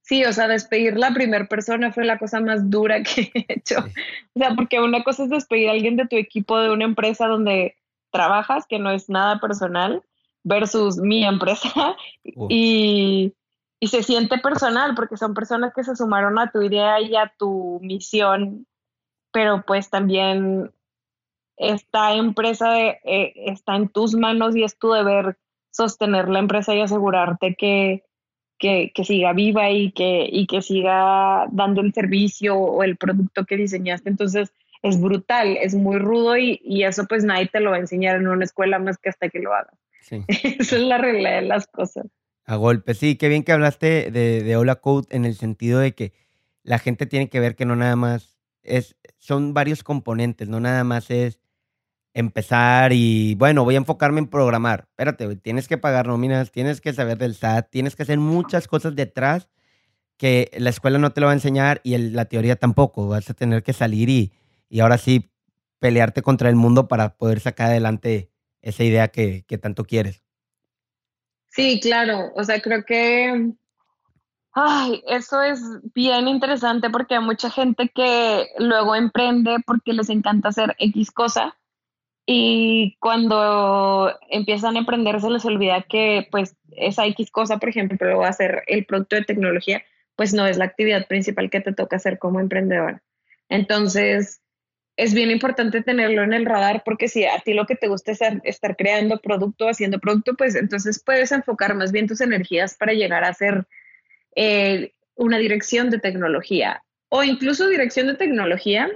sí, 0.00 0.24
o 0.24 0.32
sea, 0.32 0.48
despedir 0.48 0.96
la 0.96 1.12
primera 1.12 1.46
persona 1.46 1.92
fue 1.92 2.04
la 2.04 2.18
cosa 2.18 2.40
más 2.40 2.70
dura 2.70 3.02
que 3.02 3.30
he 3.34 3.46
hecho. 3.48 3.80
O 4.34 4.38
sea, 4.38 4.54
porque 4.54 4.80
una 4.80 5.02
cosa 5.02 5.24
es 5.24 5.30
despedir 5.30 5.68
a 5.68 5.72
alguien 5.72 5.96
de 5.96 6.06
tu 6.06 6.16
equipo 6.16 6.58
de 6.58 6.70
una 6.70 6.84
empresa 6.84 7.26
donde 7.26 7.76
trabajas, 8.10 8.66
que 8.66 8.78
no 8.78 8.90
es 8.90 9.10
nada 9.10 9.40
personal, 9.40 10.02
versus 10.42 10.96
mi 10.96 11.24
empresa. 11.24 11.96
Y 12.48 13.34
y 13.80 13.88
se 13.88 14.02
siente 14.02 14.38
personal 14.38 14.94
porque 14.94 15.16
son 15.16 15.34
personas 15.34 15.72
que 15.74 15.84
se 15.84 15.96
sumaron 15.96 16.38
a 16.38 16.50
tu 16.50 16.62
idea 16.62 17.00
y 17.00 17.14
a 17.16 17.32
tu 17.38 17.78
misión, 17.82 18.66
pero 19.32 19.64
pues 19.66 19.90
también 19.90 20.72
esta 21.56 22.14
empresa 22.14 22.80
eh, 22.80 23.32
está 23.36 23.76
en 23.76 23.88
tus 23.88 24.14
manos 24.14 24.56
y 24.56 24.62
es 24.62 24.78
tu 24.78 24.92
deber 24.92 25.36
sostener 25.70 26.28
la 26.28 26.38
empresa 26.38 26.74
y 26.74 26.80
asegurarte 26.80 27.54
que, 27.54 28.02
que, 28.58 28.92
siga 29.04 29.34
viva 29.34 29.70
y 29.70 29.92
que, 29.92 30.26
y 30.30 30.46
que 30.46 30.62
siga 30.62 31.46
dando 31.50 31.82
el 31.82 31.92
servicio 31.92 32.56
o 32.56 32.82
el 32.82 32.96
producto 32.96 33.44
que 33.44 33.58
diseñaste. 33.58 34.08
Entonces 34.08 34.54
es 34.82 35.00
brutal, 35.00 35.58
es 35.60 35.74
muy 35.74 35.98
rudo 35.98 36.38
y, 36.38 36.60
y 36.64 36.84
eso 36.84 37.06
pues 37.06 37.24
nadie 37.24 37.48
te 37.48 37.60
lo 37.60 37.70
va 37.70 37.76
a 37.76 37.80
enseñar 37.80 38.16
en 38.16 38.28
una 38.28 38.44
escuela 38.44 38.78
más 38.78 38.96
que 38.96 39.10
hasta 39.10 39.28
que 39.28 39.40
lo 39.40 39.52
hagas. 39.52 39.78
Sí. 40.00 40.24
Esa 40.28 40.76
es 40.76 40.82
la 40.82 40.96
regla 40.96 41.30
de 41.32 41.42
las 41.42 41.66
cosas. 41.66 42.06
A 42.46 42.54
golpe, 42.54 42.94
sí, 42.94 43.16
qué 43.16 43.28
bien 43.28 43.42
que 43.42 43.50
hablaste 43.50 44.12
de, 44.12 44.56
Hola 44.56 44.76
Code 44.76 45.08
en 45.10 45.24
el 45.24 45.34
sentido 45.34 45.80
de 45.80 45.94
que 45.96 46.12
la 46.62 46.78
gente 46.78 47.06
tiene 47.06 47.28
que 47.28 47.40
ver 47.40 47.56
que 47.56 47.66
no 47.66 47.74
nada 47.74 47.96
más 47.96 48.38
es, 48.62 48.96
son 49.18 49.52
varios 49.52 49.82
componentes, 49.82 50.48
no 50.48 50.60
nada 50.60 50.84
más 50.84 51.10
es 51.10 51.40
empezar 52.14 52.92
y 52.92 53.34
bueno, 53.34 53.64
voy 53.64 53.74
a 53.74 53.78
enfocarme 53.78 54.20
en 54.20 54.28
programar. 54.28 54.86
Espérate, 54.90 55.36
tienes 55.36 55.68
que 55.68 55.76
pagar 55.78 56.06
nóminas, 56.06 56.52
tienes 56.52 56.80
que 56.80 56.92
saber 56.92 57.18
del 57.18 57.34
SAT, 57.34 57.68
tienes 57.70 57.96
que 57.96 58.04
hacer 58.04 58.18
muchas 58.20 58.68
cosas 58.68 58.94
detrás 58.94 59.48
que 60.18 60.50
la 60.58 60.70
escuela 60.70 60.98
no 60.98 61.12
te 61.12 61.20
lo 61.20 61.26
va 61.26 61.32
a 61.32 61.36
enseñar 61.36 61.80
y 61.84 61.98
la 61.98 62.26
teoría 62.26 62.56
tampoco. 62.56 63.08
Vas 63.08 63.28
a 63.30 63.34
tener 63.34 63.64
que 63.64 63.72
salir 63.72 64.08
y, 64.08 64.32
y 64.68 64.80
ahora 64.80 64.98
sí 64.98 65.32
pelearte 65.80 66.22
contra 66.22 66.48
el 66.48 66.56
mundo 66.56 66.88
para 66.88 67.16
poder 67.16 67.40
sacar 67.40 67.70
adelante 67.70 68.30
esa 68.62 68.84
idea 68.84 69.08
que 69.08 69.44
tanto 69.60 69.84
quieres. 69.84 70.25
Sí, 71.56 71.80
claro, 71.80 72.32
o 72.34 72.44
sea, 72.44 72.60
creo 72.60 72.84
que, 72.84 73.50
ay, 74.52 75.02
eso 75.08 75.40
es 75.40 75.58
bien 75.94 76.28
interesante 76.28 76.90
porque 76.90 77.14
hay 77.14 77.22
mucha 77.22 77.48
gente 77.48 77.88
que 77.88 78.48
luego 78.58 78.94
emprende 78.94 79.56
porque 79.66 79.94
les 79.94 80.10
encanta 80.10 80.50
hacer 80.50 80.76
X 80.78 81.10
cosa 81.10 81.56
y 82.26 82.98
cuando 83.00 84.12
empiezan 84.28 84.76
a 84.76 84.80
emprender 84.80 85.18
se 85.18 85.30
les 85.30 85.46
olvida 85.46 85.80
que 85.80 86.28
pues 86.30 86.56
esa 86.72 87.06
X 87.06 87.30
cosa, 87.30 87.56
por 87.56 87.70
ejemplo, 87.70 88.18
va 88.18 88.28
a 88.28 88.32
ser 88.34 88.62
el 88.66 88.84
producto 88.84 89.16
de 89.16 89.24
tecnología, 89.24 89.82
pues 90.14 90.34
no 90.34 90.46
es 90.46 90.58
la 90.58 90.66
actividad 90.66 91.06
principal 91.06 91.48
que 91.48 91.62
te 91.62 91.72
toca 91.72 91.96
hacer 91.96 92.18
como 92.18 92.38
emprendedor. 92.38 93.00
Entonces, 93.48 94.42
es 94.96 95.12
bien 95.12 95.30
importante 95.30 95.82
tenerlo 95.82 96.22
en 96.22 96.32
el 96.32 96.46
radar 96.46 96.82
porque 96.84 97.08
si 97.08 97.24
a 97.24 97.38
ti 97.40 97.52
lo 97.52 97.66
que 97.66 97.76
te 97.76 97.88
gusta 97.88 98.12
es 98.12 98.20
estar 98.44 98.76
creando 98.76 99.20
producto, 99.20 99.68
haciendo 99.68 99.98
producto, 99.98 100.34
pues 100.34 100.54
entonces 100.54 101.02
puedes 101.04 101.32
enfocar 101.32 101.74
más 101.74 101.92
bien 101.92 102.06
tus 102.06 102.22
energías 102.22 102.76
para 102.76 102.94
llegar 102.94 103.22
a 103.24 103.34
ser 103.34 103.66
eh, 104.34 104.94
una 105.14 105.38
dirección 105.38 105.90
de 105.90 105.98
tecnología 105.98 106.82
o 107.10 107.22
incluso 107.22 107.68
dirección 107.68 108.06
de 108.06 108.14
tecnología. 108.14 108.90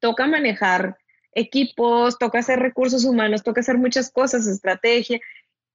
Toca 0.00 0.26
manejar 0.26 0.96
equipos, 1.34 2.18
toca 2.18 2.38
hacer 2.38 2.58
recursos 2.58 3.04
humanos, 3.04 3.42
toca 3.42 3.60
hacer 3.60 3.76
muchas 3.76 4.10
cosas, 4.10 4.46
estrategia. 4.46 5.20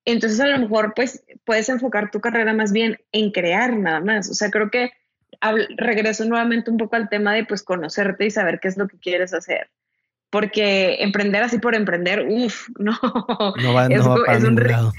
Entonces 0.03 0.39
a 0.39 0.47
lo 0.47 0.57
mejor 0.57 0.93
pues 0.95 1.23
puedes 1.45 1.69
enfocar 1.69 2.09
tu 2.09 2.21
carrera 2.21 2.53
más 2.53 2.71
bien 2.71 2.97
en 3.11 3.31
crear 3.31 3.73
nada 3.73 3.99
más. 3.99 4.29
O 4.31 4.33
sea, 4.33 4.49
creo 4.49 4.71
que 4.71 4.91
regreso 5.77 6.25
nuevamente 6.25 6.71
un 6.71 6.77
poco 6.77 6.95
al 6.95 7.09
tema 7.09 7.33
de 7.33 7.45
pues 7.45 7.63
conocerte 7.63 8.25
y 8.25 8.31
saber 8.31 8.59
qué 8.59 8.67
es 8.67 8.77
lo 8.77 8.87
que 8.87 8.99
quieres 8.99 9.33
hacer. 9.33 9.69
Porque 10.29 11.01
emprender 11.01 11.43
así 11.43 11.59
por 11.59 11.75
emprender, 11.75 12.27
uff, 12.27 12.67
no. 12.79 12.97
No 13.61 13.73
va, 13.73 13.87
es, 13.87 14.05
un 14.43 14.57
ring, 14.57 14.91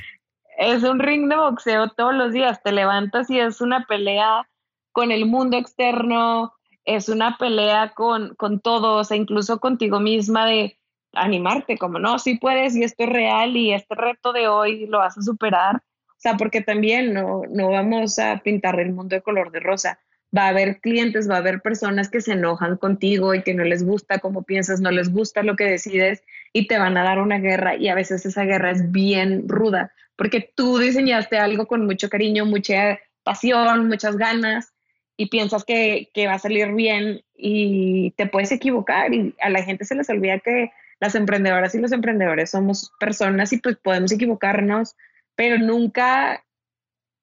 es 0.58 0.82
un 0.82 0.98
ring 0.98 1.28
de 1.28 1.36
boxeo 1.36 1.90
todos 1.90 2.14
los 2.14 2.32
días. 2.32 2.62
Te 2.62 2.72
levantas 2.72 3.28
y 3.30 3.38
es 3.38 3.60
una 3.60 3.84
pelea 3.86 4.48
con 4.92 5.12
el 5.12 5.26
mundo 5.26 5.56
externo, 5.56 6.54
es 6.84 7.08
una 7.08 7.36
pelea 7.36 7.92
con, 7.94 8.34
con 8.36 8.60
todos, 8.60 9.10
e 9.10 9.16
incluso 9.16 9.60
contigo 9.60 10.00
misma 10.00 10.46
de 10.46 10.78
animarte, 11.12 11.78
como 11.78 11.98
no, 11.98 12.18
sí 12.18 12.36
puedes 12.38 12.76
y 12.76 12.84
esto 12.84 13.04
es 13.04 13.10
real 13.10 13.56
y 13.56 13.72
este 13.72 13.94
reto 13.94 14.32
de 14.32 14.48
hoy 14.48 14.86
lo 14.86 14.98
vas 14.98 15.16
a 15.16 15.22
superar. 15.22 15.76
O 15.76 16.20
sea, 16.20 16.36
porque 16.36 16.62
también 16.62 17.14
no, 17.14 17.42
no 17.48 17.70
vamos 17.70 18.18
a 18.18 18.38
pintar 18.38 18.80
el 18.80 18.92
mundo 18.92 19.14
de 19.14 19.22
color 19.22 19.52
de 19.52 19.60
rosa 19.60 20.00
va 20.36 20.44
a 20.44 20.48
haber 20.48 20.80
clientes, 20.80 21.28
va 21.28 21.36
a 21.36 21.38
haber 21.38 21.60
personas 21.60 22.10
que 22.10 22.20
se 22.20 22.32
enojan 22.32 22.76
contigo 22.76 23.34
y 23.34 23.42
que 23.42 23.54
no 23.54 23.64
les 23.64 23.84
gusta 23.84 24.18
cómo 24.18 24.42
piensas, 24.42 24.80
no 24.80 24.90
les 24.90 25.10
gusta 25.12 25.42
lo 25.42 25.56
que 25.56 25.64
decides 25.64 26.22
y 26.52 26.66
te 26.66 26.78
van 26.78 26.96
a 26.96 27.04
dar 27.04 27.18
una 27.18 27.38
guerra 27.38 27.76
y 27.76 27.88
a 27.88 27.94
veces 27.94 28.26
esa 28.26 28.44
guerra 28.44 28.70
es 28.70 28.90
bien 28.90 29.48
ruda 29.48 29.92
porque 30.18 30.52
tú 30.54 30.78
diseñaste 30.78 31.38
algo 31.38 31.66
con 31.66 31.86
mucho 31.86 32.10
cariño, 32.10 32.44
mucha 32.44 32.98
pasión, 33.22 33.86
muchas 33.86 34.16
ganas 34.16 34.74
y 35.16 35.26
piensas 35.26 35.64
que, 35.64 36.10
que 36.12 36.26
va 36.26 36.34
a 36.34 36.38
salir 36.40 36.74
bien 36.74 37.22
y 37.36 38.10
te 38.16 38.26
puedes 38.26 38.50
equivocar 38.50 39.14
y 39.14 39.34
a 39.40 39.48
la 39.48 39.62
gente 39.62 39.84
se 39.84 39.94
les 39.94 40.10
olvida 40.10 40.40
que 40.40 40.72
las 40.98 41.14
emprendedoras 41.14 41.74
y 41.74 41.78
los 41.78 41.92
emprendedores 41.92 42.50
somos 42.50 42.90
personas 42.98 43.52
y 43.52 43.58
pues 43.58 43.76
podemos 43.76 44.10
equivocarnos, 44.10 44.96
pero 45.36 45.56
nunca 45.58 46.44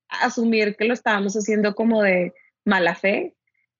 asumir 0.07 0.77
que 0.77 0.85
lo 0.85 0.93
estábamos 0.93 1.35
haciendo 1.35 1.75
como 1.75 2.01
de 2.01 2.33
mala 2.65 2.95
fe, 2.95 3.33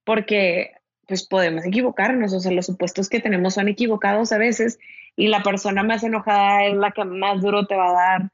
porque 0.04 0.72
pues 1.08 1.28
podemos 1.28 1.66
equivocarnos, 1.66 2.34
o 2.34 2.40
sea, 2.40 2.52
los 2.52 2.66
supuestos 2.66 3.10
que 3.10 3.20
tenemos 3.20 3.56
son 3.56 3.68
equivocados 3.68 4.32
a 4.32 4.38
veces 4.38 4.80
y 5.16 5.28
la 5.28 5.44
persona 5.44 5.84
más 5.84 6.04
enojada 6.04 6.66
es 6.66 6.76
la 6.76 6.92
que 6.92 7.06
más 7.06 7.42
duro 7.42 7.68
te 7.68 7.76
va 7.76 7.90
a 7.90 7.94
dar 7.94 8.32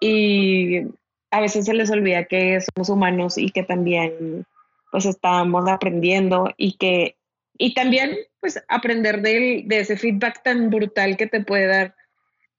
y 0.00 0.82
a 1.30 1.40
veces 1.40 1.66
se 1.66 1.74
les 1.74 1.90
olvida 1.90 2.24
que 2.24 2.60
somos 2.60 2.88
humanos 2.88 3.38
y 3.38 3.50
que 3.50 3.62
también 3.62 4.46
pues 4.90 5.04
estamos 5.04 5.68
aprendiendo 5.68 6.50
y 6.56 6.76
que 6.76 7.16
y 7.58 7.74
también 7.74 8.16
pues 8.40 8.62
aprender 8.68 9.22
de, 9.22 9.62
de 9.66 9.80
ese 9.80 9.96
feedback 9.96 10.42
tan 10.42 10.70
brutal 10.70 11.16
que 11.16 11.26
te 11.26 11.40
puede 11.40 11.66
dar 11.66 11.94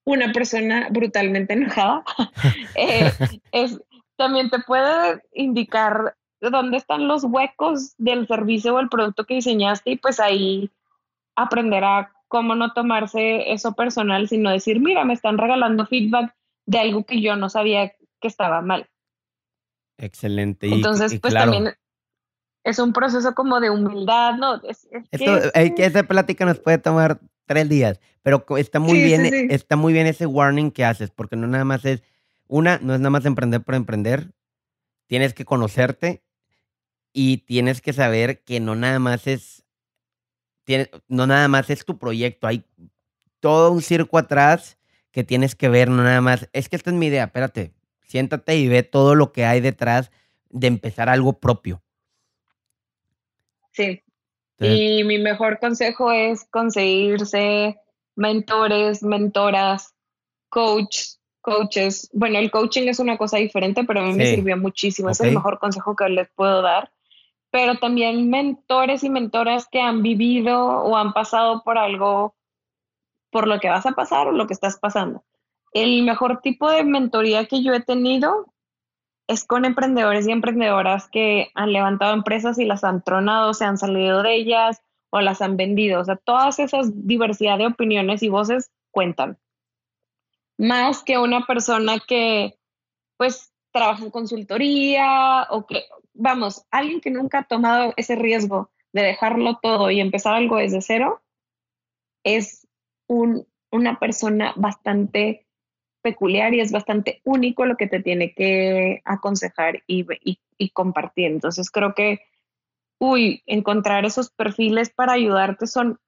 una 0.03 0.31
persona 0.31 0.87
brutalmente 0.89 1.53
enojada 1.53 2.03
eh, 2.75 3.11
es, 3.51 3.79
también 4.17 4.49
te 4.49 4.59
puede 4.59 5.21
indicar 5.33 6.15
dónde 6.39 6.77
están 6.77 7.07
los 7.07 7.23
huecos 7.23 7.93
del 7.97 8.27
servicio 8.27 8.75
o 8.75 8.79
el 8.79 8.89
producto 8.89 9.25
que 9.25 9.35
diseñaste 9.35 9.91
y 9.91 9.97
pues 9.97 10.19
ahí 10.19 10.71
aprenderá 11.35 12.13
cómo 12.27 12.55
no 12.55 12.73
tomarse 12.73 13.51
eso 13.51 13.73
personal, 13.73 14.27
sino 14.27 14.51
decir, 14.51 14.79
mira, 14.79 15.05
me 15.05 15.13
están 15.13 15.37
regalando 15.37 15.85
feedback 15.85 16.35
de 16.65 16.79
algo 16.79 17.05
que 17.05 17.21
yo 17.21 17.35
no 17.35 17.49
sabía 17.49 17.93
que 18.19 18.27
estaba 18.27 18.61
mal. 18.61 18.89
Excelente. 19.97 20.67
Entonces, 20.67 21.19
pues 21.19 21.33
también 21.33 21.73
es 22.63 22.79
un 22.79 22.93
proceso 22.93 23.33
como 23.33 23.59
de 23.59 23.69
humildad, 23.69 24.35
¿no? 24.35 24.61
Es, 24.63 24.87
que, 25.11 25.73
esa 25.77 26.03
plática 26.03 26.45
nos 26.45 26.59
puede 26.59 26.77
tomar 26.77 27.19
tres 27.45 27.69
días, 27.69 27.99
pero 28.21 28.45
está 28.57 28.79
muy 28.79 29.01
bien, 29.01 29.49
está 29.51 29.77
muy 29.77 29.93
bien 29.93 30.05
ese 30.05 30.25
warning 30.25 30.71
que 30.71 30.83
haces, 30.83 31.09
porque 31.09 31.37
no 31.37 31.47
nada 31.47 31.63
más 31.63 31.85
es, 31.85 32.03
una, 32.47 32.77
no 32.79 32.93
es 32.93 32.99
nada 32.99 33.09
más 33.09 33.25
emprender 33.25 33.61
por 33.61 33.75
emprender, 33.75 34.33
tienes 35.07 35.33
que 35.33 35.45
conocerte 35.45 36.23
y 37.19 37.37
tienes 37.37 37.81
que 37.81 37.93
saber 37.93 38.43
que 38.43 38.59
no 38.59 38.75
nada 38.75 38.99
más 38.99 39.25
es, 39.25 39.65
no 41.07 41.25
nada 41.25 41.47
más 41.47 41.71
es 41.71 41.83
tu 41.83 41.97
proyecto, 41.97 42.45
hay 42.45 42.63
todo 43.39 43.71
un 43.71 43.81
circo 43.81 44.19
atrás 44.19 44.77
que 45.09 45.23
tienes 45.23 45.55
que 45.55 45.67
ver, 45.67 45.89
no 45.89 46.03
nada 46.03 46.21
más, 46.21 46.47
es 46.53 46.69
que 46.69 46.75
esta 46.75 46.91
es 46.91 46.95
mi 46.95 47.07
idea, 47.07 47.23
espérate, 47.23 47.73
siéntate 48.03 48.57
y 48.57 48.67
ve 48.67 48.83
todo 48.83 49.15
lo 49.15 49.31
que 49.31 49.45
hay 49.45 49.61
detrás 49.61 50.11
de 50.51 50.67
empezar 50.67 51.09
algo 51.09 51.39
propio. 51.39 51.81
Sí. 53.71 54.03
y 54.59 55.03
mi 55.03 55.17
mejor 55.17 55.57
consejo 55.57 56.11
es 56.11 56.45
conseguirse 56.51 57.79
mentores, 58.15 59.01
mentoras, 59.01 59.95
coach, 60.49 60.99
coaches, 61.41 62.11
bueno, 62.13 62.37
el 62.37 62.51
coaching 62.51 62.87
es 62.89 62.99
una 62.99 63.17
cosa 63.17 63.37
diferente, 63.37 63.83
pero 63.85 64.01
a 64.01 64.03
mí 64.03 64.13
me 64.13 64.27
sirvió 64.27 64.55
muchísimo, 64.55 65.09
es 65.09 65.19
el 65.21 65.33
mejor 65.33 65.57
consejo 65.57 65.95
que 65.95 66.09
les 66.09 66.29
puedo 66.29 66.61
dar, 66.61 66.91
pero 67.57 67.79
también 67.79 68.29
mentores 68.29 69.03
y 69.03 69.09
mentoras 69.09 69.67
que 69.67 69.81
han 69.81 70.03
vivido 70.03 70.63
o 70.63 70.95
han 70.95 71.11
pasado 71.11 71.63
por 71.63 71.79
algo, 71.79 72.35
por 73.31 73.47
lo 73.47 73.59
que 73.59 73.67
vas 73.67 73.87
a 73.87 73.93
pasar 73.93 74.27
o 74.27 74.31
lo 74.31 74.45
que 74.45 74.53
estás 74.53 74.77
pasando. 74.77 75.23
El 75.73 76.03
mejor 76.03 76.41
tipo 76.41 76.69
de 76.69 76.83
mentoría 76.83 77.45
que 77.45 77.63
yo 77.63 77.73
he 77.73 77.79
tenido 77.79 78.53
es 79.25 79.43
con 79.43 79.65
emprendedores 79.65 80.27
y 80.27 80.31
emprendedoras 80.31 81.09
que 81.09 81.49
han 81.55 81.73
levantado 81.73 82.13
empresas 82.13 82.59
y 82.59 82.65
las 82.65 82.83
han 82.83 83.03
tronado, 83.03 83.55
se 83.55 83.65
han 83.65 83.79
salido 83.79 84.21
de 84.21 84.35
ellas 84.35 84.83
o 85.09 85.19
las 85.21 85.41
han 85.41 85.57
vendido. 85.57 85.99
O 85.99 86.05
sea, 86.05 86.15
todas 86.15 86.59
esas 86.59 87.07
diversidad 87.07 87.57
de 87.57 87.65
opiniones 87.65 88.21
y 88.21 88.29
voces 88.29 88.69
cuentan. 88.91 89.39
Más 90.59 91.01
que 91.01 91.17
una 91.17 91.47
persona 91.47 91.97
que, 92.07 92.59
pues, 93.17 93.51
trabaja 93.71 94.03
en 94.03 94.11
consultoría 94.11 95.47
o 95.49 95.65
que, 95.65 95.85
vamos, 96.17 96.65
alguien 96.71 97.01
que 97.01 97.11
nunca 97.11 97.39
ha 97.39 97.43
tomado 97.43 97.93
ese 97.97 98.15
riesgo 98.15 98.71
de 98.93 99.03
dejarlo 99.03 99.59
todo 99.61 99.91
y 99.91 99.99
empezar 99.99 100.33
algo 100.33 100.57
desde 100.57 100.81
cero, 100.81 101.21
es 102.23 102.67
un, 103.07 103.47
una 103.71 103.99
persona 103.99 104.53
bastante 104.55 105.45
peculiar 106.01 106.53
y 106.53 106.61
es 106.61 106.71
bastante 106.71 107.21
único 107.23 107.65
lo 107.65 107.75
que 107.75 107.87
te 107.87 108.01
tiene 108.01 108.33
que 108.33 109.01
aconsejar 109.05 109.83
y, 109.87 110.05
y, 110.57 110.69
compartir. 110.69 111.27
Entonces 111.27 111.69
creo 111.69 111.93
que, 111.93 112.21
uy, 112.99 113.43
encontrar 113.45 114.05
esos 114.05 114.29
perfiles 114.29 114.89
para 114.89 115.13
ayudarte 115.13 115.67
son 115.67 115.99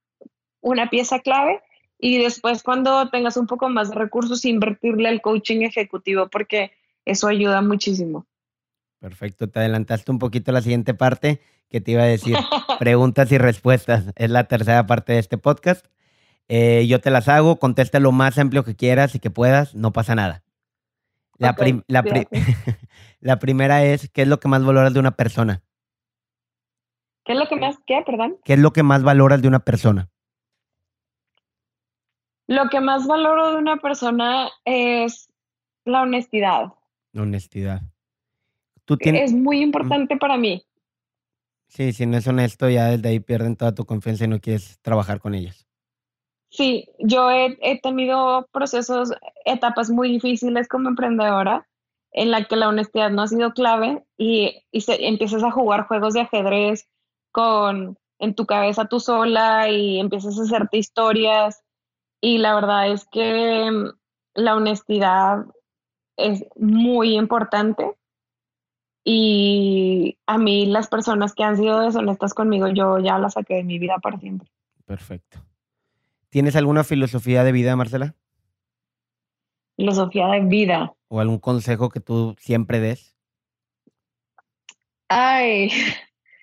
una 0.61 0.89
pieza 0.89 1.19
clave 1.19 1.61
y 1.97 2.17
después 2.17 2.63
cuando 2.63 3.09
tengas 3.09 3.35
un 3.37 3.47
poco 3.47 3.69
más 3.69 3.89
de 3.89 3.95
recursos, 3.95 4.45
invertirle 4.45 5.09
al 5.09 5.21
coaching 5.21 5.61
ejecutivo 5.61 6.29
porque 6.29 6.71
eso 7.05 7.27
ayuda 7.27 7.61
muchísimo. 7.61 8.25
Perfecto, 8.99 9.49
te 9.49 9.59
adelantaste 9.59 10.11
un 10.11 10.19
poquito 10.19 10.51
a 10.51 10.53
la 10.53 10.61
siguiente 10.61 10.93
parte 10.93 11.41
que 11.69 11.81
te 11.81 11.91
iba 11.91 12.03
a 12.03 12.07
decir. 12.07 12.35
Preguntas 12.79 13.31
y 13.31 13.37
respuestas. 13.37 14.11
Es 14.15 14.29
la 14.29 14.45
tercera 14.45 14.85
parte 14.85 15.13
de 15.13 15.19
este 15.19 15.37
podcast. 15.37 15.85
Eh, 16.47 16.85
yo 16.87 16.99
te 16.99 17.11
las 17.11 17.27
hago, 17.27 17.57
contesta 17.57 17.99
lo 17.99 18.11
más 18.11 18.37
amplio 18.37 18.63
que 18.63 18.75
quieras 18.75 19.15
y 19.15 19.19
que 19.19 19.29
puedas, 19.29 19.75
no 19.75 19.93
pasa 19.93 20.15
nada. 20.15 20.43
La, 21.37 21.55
la, 23.21 23.39
primera 23.39 23.83
es, 23.83 24.09
¿qué 24.09 24.23
es 24.23 24.27
lo 24.27 24.39
que 24.39 24.49
más 24.49 24.65
valoras 24.65 24.93
de 24.93 24.99
una 24.99 25.11
persona? 25.11 25.61
¿Qué 27.23 27.33
es 27.33 27.39
lo 27.39 27.47
que 27.47 27.55
más, 27.55 27.77
qué, 27.85 28.01
perdón? 28.05 28.37
¿Qué 28.43 28.53
es 28.53 28.59
lo 28.59 28.73
que 28.73 28.83
más 28.83 29.03
valoras 29.03 29.41
de 29.41 29.47
una 29.47 29.59
persona? 29.59 30.09
Lo 32.47 32.67
que 32.69 32.81
más 32.81 33.05
valoro 33.05 33.51
de 33.51 33.57
una 33.57 33.77
persona 33.77 34.49
es 34.65 35.29
la 35.85 36.01
honestidad. 36.01 36.73
La 37.11 37.21
honestidad. 37.21 37.81
¿Tú 38.89 38.97
tienes... 38.97 39.25
Es 39.25 39.33
muy 39.33 39.61
importante 39.61 40.17
para 40.17 40.35
mí. 40.35 40.65
Sí, 41.67 41.93
si 41.93 42.07
no 42.07 42.17
es 42.17 42.25
honesto, 42.25 42.67
ya 42.71 42.87
desde 42.87 43.09
ahí 43.09 43.19
pierden 43.19 43.55
toda 43.55 43.75
tu 43.75 43.85
confianza 43.85 44.25
y 44.25 44.29
no 44.29 44.39
quieres 44.39 44.79
trabajar 44.81 45.19
con 45.19 45.35
ellos. 45.35 45.67
Sí, 46.49 46.89
yo 46.97 47.29
he, 47.29 47.79
tenido 47.83 48.47
procesos, 48.51 49.13
etapas 49.45 49.91
muy 49.91 50.09
difíciles 50.09 50.67
como 50.67 50.89
emprendedora, 50.89 51.67
en 52.13 52.31
la 52.31 52.45
que 52.45 52.55
la 52.55 52.67
honestidad 52.67 53.11
no 53.11 53.21
ha 53.21 53.27
sido 53.27 53.53
clave 53.53 54.03
y, 54.17 54.63
empiezas 54.71 55.43
a 55.43 55.51
jugar 55.51 55.85
juegos 55.85 56.15
de 56.15 56.21
ajedrez 56.21 56.87
con 57.31 57.95
en 58.17 58.33
tu 58.33 58.47
cabeza 58.47 58.87
tú 58.87 58.99
sola 58.99 59.69
y 59.69 59.99
empiezas 59.99 60.39
a 60.39 60.41
hacerte 60.41 60.79
historias 60.79 61.61
y 62.21 62.39
la 62.39 62.55
verdad 62.55 62.91
es 62.91 63.05
que 63.05 63.69
mm, 63.69 63.91
la 64.33 64.55
honestidad 64.55 65.45
es 66.17 66.43
muy 66.55 67.15
importante 67.15 67.98
y 69.11 70.19
a 70.27 70.37
mí 70.37 70.67
las 70.67 70.87
personas 70.87 71.33
que 71.33 71.43
han 71.43 71.57
sido 71.57 71.79
deshonestas 71.79 72.35
conmigo 72.35 72.67
yo 72.67 72.99
ya 72.99 73.17
las 73.17 73.33
saqué 73.33 73.55
de 73.55 73.63
mi 73.63 73.79
vida 73.79 73.97
para 73.97 74.19
siempre. 74.19 74.47
Perfecto. 74.85 75.43
¿Tienes 76.29 76.55
alguna 76.55 76.83
filosofía 76.83 77.43
de 77.43 77.51
vida, 77.51 77.75
Marcela? 77.75 78.13
Filosofía 79.75 80.27
de 80.27 80.41
vida. 80.41 80.93
¿O 81.07 81.19
algún 81.19 81.39
consejo 81.39 81.89
que 81.89 82.01
tú 82.01 82.35
siempre 82.37 82.79
des? 82.79 83.17
Ay, 85.07 85.71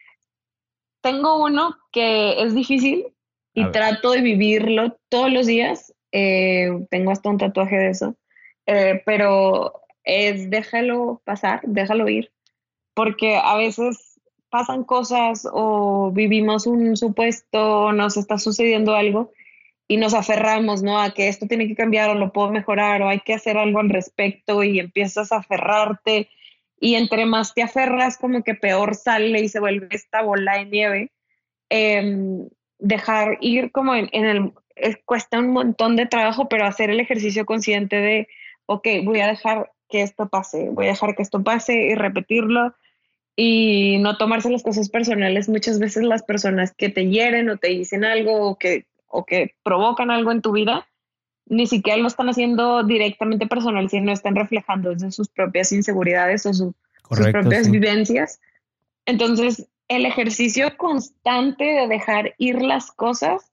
tengo 1.03 1.45
uno 1.45 1.77
que 1.93 2.43
es 2.43 2.53
difícil 2.53 3.15
y 3.55 3.65
trato 3.71 4.11
de 4.11 4.23
vivirlo 4.23 4.99
todos 5.09 5.33
los 5.33 5.47
días. 5.47 5.95
Eh, 6.11 6.85
tengo 6.91 7.13
hasta 7.13 7.31
un 7.31 7.39
tatuaje 7.39 7.77
de 7.77 7.91
eso. 7.91 8.17
Eh, 8.67 9.03
pero 9.07 9.83
es 10.03 10.51
déjalo 10.51 11.23
pasar, 11.25 11.61
déjalo 11.63 12.09
ir. 12.09 12.33
Porque 12.97 13.37
a 13.37 13.57
veces 13.57 14.19
pasan 14.49 14.85
cosas 14.85 15.47
o 15.53 16.11
vivimos 16.13 16.67
un 16.67 16.97
supuesto, 16.97 17.85
o 17.85 17.93
nos 17.93 18.17
está 18.17 18.39
sucediendo 18.39 18.97
algo 18.97 19.33
y 19.87 19.99
nos 19.99 20.15
aferramos, 20.15 20.83
¿no? 20.83 20.99
A 20.99 21.11
que 21.13 21.29
esto 21.29 21.47
tiene 21.47 21.69
que 21.69 21.77
cambiar 21.77 22.09
o 22.09 22.15
lo 22.15 22.33
puedo 22.33 22.51
mejorar 22.51 23.03
o 23.03 23.09
hay 23.09 23.21
que 23.21 23.35
hacer 23.35 23.59
algo 23.59 23.81
al 23.81 23.91
respecto 23.91 24.65
y 24.65 24.81
empiezas 24.81 25.31
a 25.31 25.37
aferrarte 25.37 26.31
y 26.81 26.95
entre 26.95 27.27
más 27.27 27.55
te 27.55 27.63
aferras 27.63 28.17
como 28.17 28.43
que 28.43 28.55
peor 28.55 28.95
sale 28.95 29.41
y 29.41 29.49
se 29.49 29.61
vuelve 29.61 29.89
esta 29.91 30.23
bola 30.23 30.57
de 30.57 30.65
nieve. 30.65 31.13
Em, 31.69 32.49
dejar 32.79 33.39
ir 33.41 33.73
como 33.73 33.95
en, 33.95 34.09
el, 34.13 34.53
cuesta 35.05 35.39
un 35.39 35.51
montón 35.53 35.97
de 35.97 36.07
trabajo, 36.07 36.49
pero 36.49 36.65
hacer 36.65 36.91
el 36.91 37.01
ejercicio 37.01 37.45
consciente 37.45 37.97
de, 37.97 38.29
ok, 38.67 38.89
voy 39.05 39.21
a 39.21 39.29
dejar 39.29 39.73
que 39.89 40.03
esto 40.03 40.29
pase, 40.29 40.71
voy 40.71 40.87
a 40.87 40.91
dejar 40.91 41.15
que 41.15 41.23
esto 41.23 41.43
pase 41.43 41.75
y 41.75 41.95
repetirlo 41.95 42.75
y 43.37 43.99
no 43.99 44.17
tomarse 44.17 44.51
las 44.51 44.63
cosas 44.63 44.89
personales. 44.89 45.49
Muchas 45.49 45.79
veces 45.79 46.03
las 46.03 46.23
personas 46.23 46.75
que 46.75 46.89
te 46.89 47.07
hieren 47.09 47.49
o 47.51 47.59
te 47.59 47.69
dicen 47.69 48.05
algo 48.05 48.49
o 48.49 48.59
que 48.59 48.87
o 49.09 49.25
que 49.25 49.55
provocan 49.63 50.11
algo 50.11 50.33
en 50.33 50.43
tu 50.43 50.53
vida, 50.53 50.87
ni 51.47 51.67
siquiera 51.67 51.99
lo 51.99 52.09
están 52.09 52.29
haciendo 52.29 52.83
directamente 52.83 53.47
personal, 53.47 53.89
sino 53.89 54.13
están 54.13 54.35
reflejando 54.35 54.91
desde 54.91 55.13
sus 55.13 55.29
propias 55.29 55.73
inseguridades 55.73 56.45
o 56.47 56.53
sus 56.53 56.75
propias 57.09 57.71
vivencias. 57.71 58.41
Entonces, 59.07 59.69
el 59.89 60.05
ejercicio 60.05 60.77
constante 60.77 61.65
de 61.65 61.87
dejar 61.87 62.35
ir 62.39 62.61
las 62.61 62.91
cosas 62.91 63.53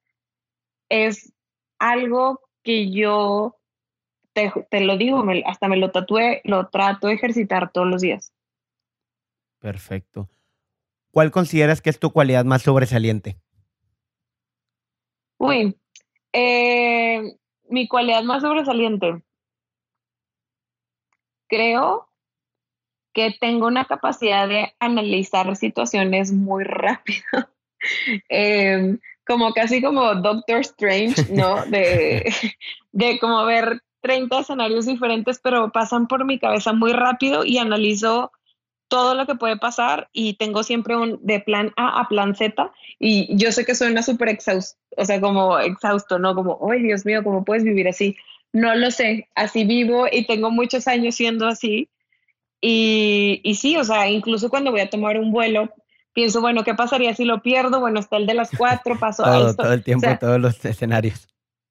es 0.89 1.31
algo 1.77 2.41
que 2.63 2.91
yo, 2.91 3.57
te, 4.33 4.81
lo 4.81 4.97
digo, 4.97 5.23
hasta 5.45 5.67
me 5.67 5.77
lo 5.77 5.91
tatué, 5.91 6.41
lo 6.43 6.67
trato 6.69 7.07
de 7.07 7.13
ejercitar 7.13 7.71
todos 7.71 7.87
los 7.87 8.01
días. 8.01 8.32
Perfecto. 9.63 10.29
¿Cuál 11.09 11.31
consideras 11.31 11.81
que 11.81 11.89
es 11.89 11.97
tu 11.97 12.11
cualidad 12.11 12.43
más 12.43 12.63
sobresaliente? 12.63 13.37
Uy, 15.37 15.77
eh, 16.33 17.37
mi 17.69 17.87
cualidad 17.87 18.23
más 18.23 18.41
sobresaliente. 18.41 19.23
Creo 21.47 22.09
que 23.13 23.37
tengo 23.39 23.67
una 23.67 23.85
capacidad 23.85 24.49
de 24.49 24.75
analizar 24.79 25.55
situaciones 25.55 26.33
muy 26.33 26.65
rápido. 26.65 27.23
Em, 28.29 28.99
como 29.25 29.53
casi 29.53 29.81
como 29.81 30.15
Doctor 30.15 30.59
Strange, 30.59 31.15
¿no? 31.33 31.65
De, 31.65 32.33
de 32.91 33.19
como 33.19 33.45
ver 33.45 33.81
30 34.01 34.39
escenarios 34.39 34.85
diferentes, 34.85 35.39
pero 35.41 35.71
pasan 35.71 36.07
por 36.07 36.25
mi 36.25 36.37
cabeza 36.37 36.73
muy 36.73 36.91
rápido 36.91 37.45
y 37.45 37.57
analizo 37.57 38.31
todo 38.93 39.15
lo 39.15 39.25
que 39.25 39.33
puede 39.33 39.57
pasar 39.57 40.07
y 40.13 40.35
tengo 40.35 40.61
siempre 40.61 40.95
un 40.95 41.17
de 41.23 41.39
plan 41.39 41.73
A 41.77 41.99
a 41.99 42.07
plan 42.07 42.35
Z 42.35 42.71
y 42.99 43.35
yo 43.35 43.51
sé 43.51 43.65
que 43.65 43.73
suena 43.73 44.03
súper 44.03 44.29
exhausto, 44.29 44.79
o 44.95 45.03
sea, 45.03 45.19
como 45.19 45.57
exhausto, 45.57 46.19
¿no? 46.19 46.35
Como, 46.35 46.59
ay, 46.71 46.83
Dios 46.83 47.03
mío, 47.03 47.23
¿cómo 47.23 47.43
puedes 47.43 47.63
vivir 47.63 47.87
así? 47.87 48.15
No 48.51 48.75
lo 48.75 48.91
sé, 48.91 49.29
así 49.33 49.63
vivo 49.63 50.05
y 50.11 50.27
tengo 50.27 50.51
muchos 50.51 50.87
años 50.87 51.15
siendo 51.15 51.47
así. 51.47 51.89
Y, 52.61 53.41
y 53.43 53.55
sí, 53.55 53.77
o 53.77 53.83
sea, 53.83 54.07
incluso 54.11 54.51
cuando 54.51 54.69
voy 54.69 54.81
a 54.81 54.91
tomar 54.91 55.17
un 55.17 55.31
vuelo, 55.31 55.73
pienso, 56.13 56.39
bueno, 56.39 56.63
¿qué 56.63 56.75
pasaría 56.75 57.15
si 57.15 57.25
lo 57.25 57.41
pierdo? 57.41 57.79
Bueno, 57.79 57.99
está 57.99 58.17
el 58.17 58.27
de 58.27 58.35
las 58.35 58.51
cuatro, 58.55 58.95
pasó 58.99 59.23
todo, 59.23 59.49
esto. 59.49 59.63
Todo 59.63 59.73
el 59.73 59.83
tiempo, 59.83 60.07
todos 60.19 60.39
los 60.39 60.63
escenarios. 60.63 61.27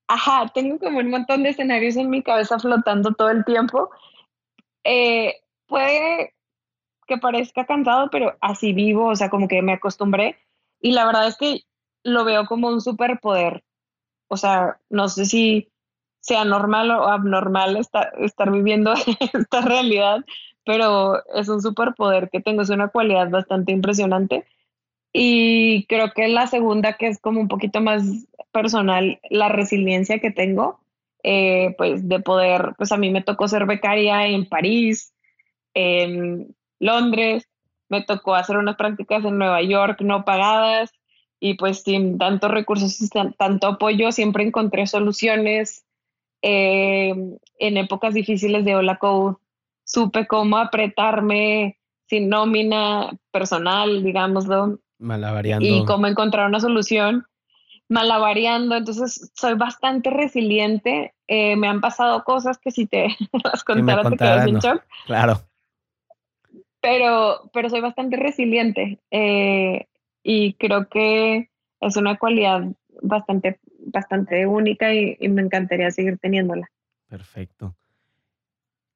Ajá, 0.09 0.51
tengo 0.53 0.81
como 0.81 0.99
un 0.99 1.11
montón 1.11 1.45
de 1.45 1.51
escenarios 1.51 1.95
en 1.95 2.11
mi 2.11 2.21
cabeza 2.25 2.59
flotando 2.59 3.13
todo 3.13 3.31
el 3.31 3.45
tiempo. 3.45 3.91
Eh, 4.83 5.37
puede 5.69 6.35
que 7.13 7.19
parezca 7.21 7.67
cansado, 7.67 8.09
pero 8.11 8.37
así 8.41 8.73
vivo, 8.73 9.09
o 9.09 9.17
sea, 9.17 9.29
como 9.29 9.49
que 9.49 9.61
me 9.63 9.73
acostumbré. 9.73 10.37
Y 10.81 10.93
la 10.93 11.05
verdad 11.05 11.27
es 11.27 11.37
que 11.37 11.63
lo 12.05 12.25
veo 12.25 12.47
como 12.47 12.69
un 12.69 12.81
superpoder. 12.81 13.63
O 14.29 14.37
sea, 14.37 14.79
no 14.89 15.09
sé 15.09 15.27
si 15.27 15.69
sea 16.21 16.45
normal 16.45 16.91
o 16.91 17.09
abnormal 17.09 17.77
estar, 17.77 18.13
estar 18.19 18.51
viviendo 18.51 18.95
esta 19.35 19.61
realidad, 19.61 20.25
pero 20.65 21.23
es 21.35 21.49
un 21.49 21.61
superpoder 21.61 22.31
que 22.31 22.41
tengo, 22.41 22.63
es 22.63 22.71
una 22.71 22.89
cualidad 22.89 23.29
bastante 23.29 23.73
impresionante. 23.73 24.47
Y 25.13 25.85
creo 25.87 26.13
que 26.15 26.29
la 26.29 26.47
segunda, 26.47 26.95
que 26.95 27.09
es 27.09 27.21
como 27.21 27.41
un 27.41 27.49
poquito 27.49 27.83
más 27.83 28.03
personal, 28.53 29.21
la 29.29 29.49
resiliencia 29.49 30.21
que 30.21 30.31
tengo, 30.31 30.81
eh, 31.23 31.75
pues 31.77 32.09
de 32.09 32.21
poder, 32.21 32.75
pues 32.79 32.91
a 32.93 32.97
mí 32.97 33.11
me 33.11 33.23
tocó 33.23 33.49
ser 33.49 33.67
becaria 33.67 34.27
en 34.27 34.49
París, 34.49 35.13
Londres, 36.83 37.49
me 37.89 38.03
tocó 38.03 38.35
hacer 38.35 38.57
unas 38.57 38.77
prácticas 38.77 39.25
en 39.25 39.39
Nueva 39.39 39.63
York 39.63 40.01
no 40.01 40.25
pagadas 40.25 40.93
y 41.39 41.55
pues 41.55 41.83
sin 41.83 42.19
tantos 42.19 42.51
recursos 42.51 43.01
y 43.01 43.09
tanto 43.09 43.67
apoyo 43.67 44.13
siempre 44.13 44.45
encontré 44.45 44.87
soluciones. 44.87 45.85
Eh, 46.43 47.15
en 47.59 47.77
épocas 47.77 48.15
difíciles 48.15 48.65
de 48.65 48.75
Hola 48.75 48.97
Code 48.97 49.37
supe 49.85 50.27
cómo 50.27 50.57
apretarme 50.59 51.79
sin 52.07 52.29
nómina 52.29 53.11
personal, 53.31 54.03
digámoslo. 54.03 54.81
Malavariando. 54.99 55.65
Y 55.65 55.85
cómo 55.85 56.09
encontrar 56.09 56.49
una 56.49 56.61
solución 56.61 57.27
malavariando, 57.89 58.75
entonces 58.75 59.31
soy 59.35 59.55
bastante 59.55 60.11
resiliente. 60.11 61.15
Eh, 61.29 61.55
me 61.57 61.69
han 61.69 61.81
pasado 61.81 62.25
cosas 62.25 62.59
que 62.59 62.71
si 62.73 62.87
te 62.87 63.09
las 63.45 63.63
contara 63.63 64.09
te 64.09 64.17
quedas 64.17 64.47
en 64.49 64.59
shock. 64.59 64.83
Claro. 65.07 65.41
Pero, 66.83 67.49
pero 67.55 67.71
soy 67.71 67.81
bastante 67.81 68.17
resiliente 68.17 68.99
eh, 69.11 69.87
y 70.23 70.55
creo 70.55 70.89
que 70.89 71.49
es 71.81 71.97
una 71.97 72.19
cualidad 72.19 72.65
bastante, 73.01 73.61
bastante 73.79 74.47
única 74.47 74.93
y, 74.93 75.17
y 75.19 75.29
me 75.29 75.43
encantaría 75.43 75.91
seguir 75.91 76.19
teniéndola. 76.19 76.69
Perfecto. 77.09 77.77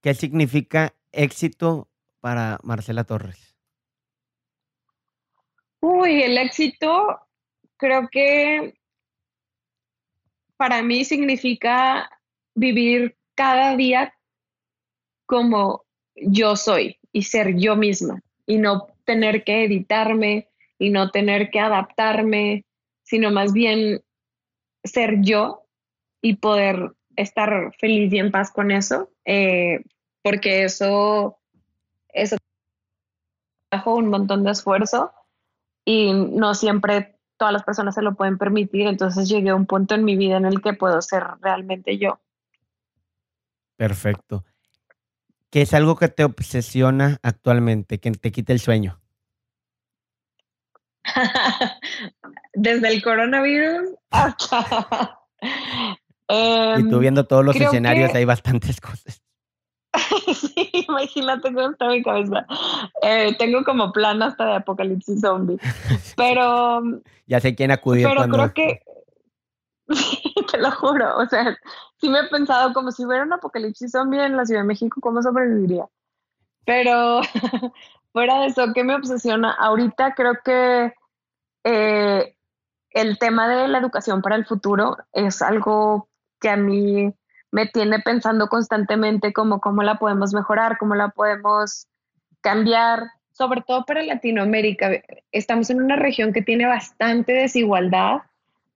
¿Qué 0.02 0.14
significa 0.14 0.94
éxito 1.12 1.88
para 2.20 2.58
Marcela 2.62 3.04
Torres? 3.04 3.56
Uy, 5.80 6.22
el 6.22 6.36
éxito 6.38 7.20
creo 7.76 8.08
que 8.10 8.74
para 10.56 10.82
mí 10.82 11.04
significa 11.04 12.10
vivir 12.54 13.16
cada 13.34 13.76
día 13.76 14.14
como 15.26 15.84
yo 16.14 16.56
soy 16.56 16.98
y 17.16 17.22
ser 17.22 17.56
yo 17.56 17.76
misma 17.76 18.22
y 18.44 18.58
no 18.58 18.88
tener 19.06 19.42
que 19.42 19.64
editarme 19.64 20.50
y 20.78 20.90
no 20.90 21.10
tener 21.10 21.48
que 21.48 21.60
adaptarme, 21.60 22.66
sino 23.04 23.30
más 23.30 23.54
bien 23.54 24.04
ser 24.84 25.22
yo 25.22 25.64
y 26.20 26.36
poder 26.36 26.92
estar 27.16 27.74
feliz 27.78 28.12
y 28.12 28.18
en 28.18 28.30
paz 28.30 28.50
con 28.50 28.70
eso, 28.70 29.08
eh, 29.24 29.82
porque 30.22 30.64
eso, 30.64 31.38
eso 32.10 32.36
bajo 33.70 33.94
un 33.94 34.08
montón 34.08 34.44
de 34.44 34.50
esfuerzo 34.50 35.10
y 35.86 36.12
no 36.12 36.54
siempre 36.54 37.16
todas 37.38 37.54
las 37.54 37.62
personas 37.62 37.94
se 37.94 38.02
lo 38.02 38.14
pueden 38.14 38.36
permitir, 38.36 38.88
entonces 38.88 39.26
llegué 39.26 39.48
a 39.48 39.54
un 39.54 39.64
punto 39.64 39.94
en 39.94 40.04
mi 40.04 40.18
vida 40.18 40.36
en 40.36 40.44
el 40.44 40.60
que 40.60 40.74
puedo 40.74 41.00
ser 41.00 41.24
realmente 41.40 41.96
yo. 41.96 42.20
Perfecto. 43.78 44.44
¿Qué 45.56 45.62
es 45.62 45.72
algo 45.72 45.96
que 45.96 46.08
te 46.08 46.22
obsesiona 46.22 47.18
actualmente, 47.22 47.98
que 47.98 48.10
te 48.10 48.30
quite 48.30 48.52
el 48.52 48.60
sueño? 48.60 49.00
Desde 52.52 52.88
el 52.88 53.02
coronavirus 53.02 53.88
hasta... 54.10 55.18
y 56.28 56.90
tú 56.90 56.98
viendo 56.98 57.26
todos 57.26 57.42
los 57.42 57.56
escenarios 57.56 58.14
hay 58.14 58.26
bastantes 58.26 58.78
cosas. 58.82 59.22
sí, 60.34 60.70
imagínate 60.86 61.50
cómo 61.54 61.70
está 61.70 61.88
mi 61.88 62.02
cabeza. 62.02 62.46
Eh, 63.00 63.34
tengo 63.38 63.64
como 63.64 63.92
plan 63.92 64.22
hasta 64.22 64.44
de 64.44 64.54
apocalipsis 64.56 65.22
zombie. 65.22 65.56
Pero. 66.18 66.82
ya 67.26 67.40
sé 67.40 67.54
quién 67.54 67.70
acudir. 67.70 68.06
Pero 68.06 68.28
creo 68.28 68.52
que. 68.52 68.82
Lo 70.58 70.70
juro. 70.70 71.16
O 71.18 71.26
sea, 71.26 71.56
sí 72.00 72.08
me 72.08 72.20
he 72.20 72.24
pensado 72.28 72.72
como 72.72 72.92
si 72.92 73.04
hubiera 73.04 73.24
un 73.24 73.32
apocalipsis 73.32 73.92
zombie 73.92 74.24
en 74.24 74.36
la 74.36 74.44
Ciudad 74.44 74.62
de 74.62 74.68
México, 74.68 75.00
¿cómo 75.00 75.22
sobreviviría? 75.22 75.86
Pero 76.64 77.20
fuera 78.12 78.40
de 78.40 78.46
eso, 78.46 78.72
¿qué 78.74 78.84
me 78.84 78.94
obsesiona? 78.94 79.52
Ahorita 79.52 80.14
creo 80.14 80.34
que 80.44 80.92
eh, 81.64 82.36
el 82.90 83.18
tema 83.18 83.48
de 83.48 83.68
la 83.68 83.78
educación 83.78 84.22
para 84.22 84.36
el 84.36 84.46
futuro 84.46 84.96
es 85.12 85.42
algo 85.42 86.08
que 86.40 86.48
a 86.48 86.56
mí 86.56 87.12
me 87.50 87.66
tiene 87.66 88.00
pensando 88.00 88.48
constantemente 88.48 89.32
como 89.32 89.60
cómo 89.60 89.82
la 89.82 89.98
podemos 89.98 90.34
mejorar, 90.34 90.78
cómo 90.78 90.94
la 90.94 91.08
podemos 91.08 91.88
cambiar, 92.40 93.04
sobre 93.32 93.62
todo 93.62 93.84
para 93.84 94.02
Latinoamérica. 94.02 94.90
Estamos 95.32 95.70
en 95.70 95.82
una 95.82 95.96
región 95.96 96.32
que 96.32 96.42
tiene 96.42 96.66
bastante 96.66 97.32
desigualdad, 97.32 98.22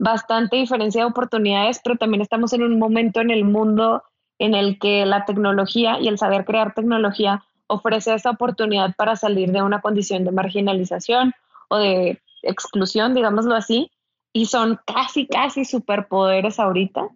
bastante 0.01 0.57
diferencia 0.57 1.03
de 1.03 1.11
oportunidades, 1.11 1.81
pero 1.85 1.97
también 1.97 2.23
estamos 2.23 2.55
en 2.55 2.63
un 2.63 2.79
momento 2.79 3.21
en 3.21 3.31
el 3.31 3.45
mundo 3.45 4.03
en 4.39 4.55
el 4.55 4.79
que 4.79 5.05
la 5.05 5.27
tecnología 5.27 6.01
y 6.01 6.09
el 6.09 6.17
saber 6.17 6.47
crear 6.47 6.73
tecnología 6.75 7.45
ofrece 7.67 8.15
esa 8.15 8.31
oportunidad 8.31 8.97
para 8.97 9.15
salir 9.15 9.53
de 9.53 9.63
una 9.63 9.83
condición 9.83 10.25
de 10.25 10.33
marginalización 10.33 11.35
o 11.69 11.77
de 11.77 12.19
exclusión, 12.43 13.15
digámoslo 13.15 13.55
así, 13.55 13.91
y 14.33 14.47
son 14.47 14.81
casi, 14.87 15.27
casi 15.27 15.67
superpoderes 15.67 16.59
ahorita. 16.59 17.09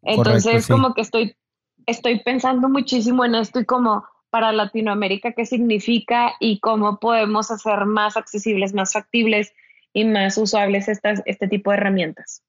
Entonces, 0.00 0.66
como 0.66 0.94
que 0.94 1.02
estoy, 1.02 1.36
estoy 1.84 2.20
pensando 2.20 2.70
muchísimo 2.70 3.26
en 3.26 3.34
esto 3.34 3.60
y 3.60 3.66
como 3.66 4.06
para 4.30 4.52
Latinoamérica 4.52 5.32
qué 5.32 5.44
significa 5.44 6.32
y 6.40 6.60
cómo 6.60 6.98
podemos 6.98 7.50
hacer 7.50 7.84
más 7.84 8.16
accesibles, 8.16 8.72
más 8.72 8.94
factibles 8.94 9.52
y 9.92 10.04
más 10.04 10.38
usables 10.38 10.88
estas, 10.88 11.22
este 11.26 11.48
tipo 11.48 11.70
de 11.70 11.76
herramientas. 11.76 12.42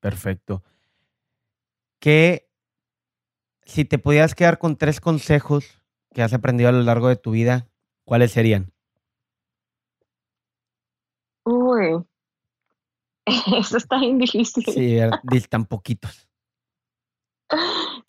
Perfecto. 0.00 0.62
¿Qué, 2.00 2.48
si 3.64 3.84
te 3.84 3.98
pudieras 3.98 4.34
quedar 4.34 4.58
con 4.58 4.76
tres 4.76 5.00
consejos 5.00 5.80
que 6.12 6.22
has 6.22 6.32
aprendido 6.32 6.68
a 6.68 6.72
lo 6.72 6.82
largo 6.82 7.08
de 7.08 7.16
tu 7.16 7.30
vida, 7.30 7.68
¿cuáles 8.04 8.32
serían? 8.32 8.72
Uy, 11.44 12.04
eso 13.58 13.76
está 13.76 13.98
bien 13.98 14.18
difícil. 14.18 14.64
Sí, 14.64 14.98
tan 15.48 15.64
poquitos. 15.66 16.28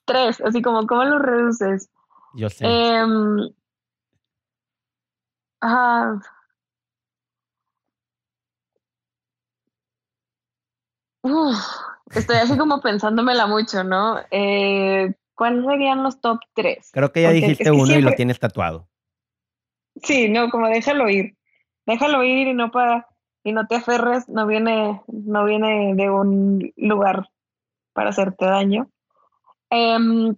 Tres, 0.06 0.42
así 0.42 0.62
como, 0.62 0.86
¿cómo 0.88 1.04
lo 1.06 1.20
reduces? 1.20 1.90
Yo 2.34 2.50
sé. 2.50 2.66
Em, 11.24 11.52
estoy 12.14 12.38
así 12.38 12.58
como 12.58 12.82
pensándomela 12.82 13.48
mucho, 13.48 13.84
¿no? 13.84 14.20
Eh, 14.32 15.14
¿Cuáles 15.36 15.66
serían 15.66 16.04
los 16.04 16.22
top 16.22 16.40
tres? 16.54 16.90
Creo 16.92 17.12
que 17.12 17.24
ya 17.24 17.32
dijiste 17.32 17.72
uno 17.72 17.94
y 17.94 18.02
lo 18.02 18.12
tienes 18.12 18.40
tatuado. 18.40 18.88
Sí, 20.02 20.30
no, 20.30 20.50
como 20.50 20.68
déjalo 20.68 21.10
ir. 21.10 21.38
Déjalo 21.86 22.24
ir 22.24 22.48
y 22.48 22.54
no 22.54 22.72
para 22.72 23.08
y 23.44 23.52
no 23.52 23.68
te 23.68 23.76
aferres, 23.76 24.30
no 24.30 24.48
viene, 24.48 25.02
no 25.08 25.44
viene 25.44 25.94
de 25.96 26.10
un 26.10 26.72
lugar 26.78 27.30
para 27.92 28.12
hacerte 28.12 28.46
daño. 28.46 28.90
Em, 29.70 30.36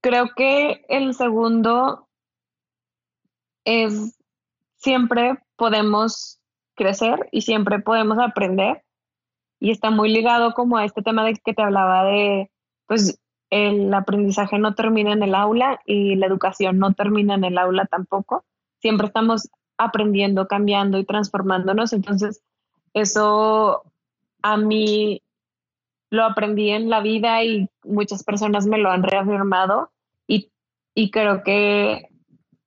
creo 0.00 0.30
que 0.36 0.84
el 0.88 1.14
segundo 1.14 2.08
es 3.64 4.16
siempre 4.76 5.38
podemos 5.56 6.40
crecer 6.74 7.28
y 7.32 7.42
siempre 7.42 7.80
podemos 7.80 8.18
aprender 8.18 8.84
y 9.62 9.70
está 9.70 9.90
muy 9.90 10.12
ligado 10.12 10.54
como 10.54 10.76
a 10.76 10.84
este 10.84 11.02
tema 11.02 11.24
de 11.24 11.34
que 11.34 11.54
te 11.54 11.62
hablaba 11.62 12.02
de, 12.02 12.50
pues 12.88 13.20
el 13.48 13.94
aprendizaje 13.94 14.58
no 14.58 14.74
termina 14.74 15.12
en 15.12 15.22
el 15.22 15.36
aula 15.36 15.80
y 15.86 16.16
la 16.16 16.26
educación 16.26 16.80
no 16.80 16.94
termina 16.94 17.36
en 17.36 17.44
el 17.44 17.56
aula 17.56 17.86
tampoco. 17.86 18.44
Siempre 18.80 19.06
estamos 19.06 19.50
aprendiendo, 19.78 20.48
cambiando 20.48 20.98
y 20.98 21.04
transformándonos. 21.04 21.92
Entonces, 21.92 22.42
eso 22.92 23.84
a 24.42 24.56
mí 24.56 25.22
lo 26.10 26.24
aprendí 26.24 26.70
en 26.70 26.90
la 26.90 27.00
vida 27.00 27.44
y 27.44 27.68
muchas 27.84 28.24
personas 28.24 28.66
me 28.66 28.78
lo 28.78 28.90
han 28.90 29.04
reafirmado 29.04 29.92
y, 30.26 30.50
y 30.92 31.12
creo 31.12 31.44
que 31.44 32.08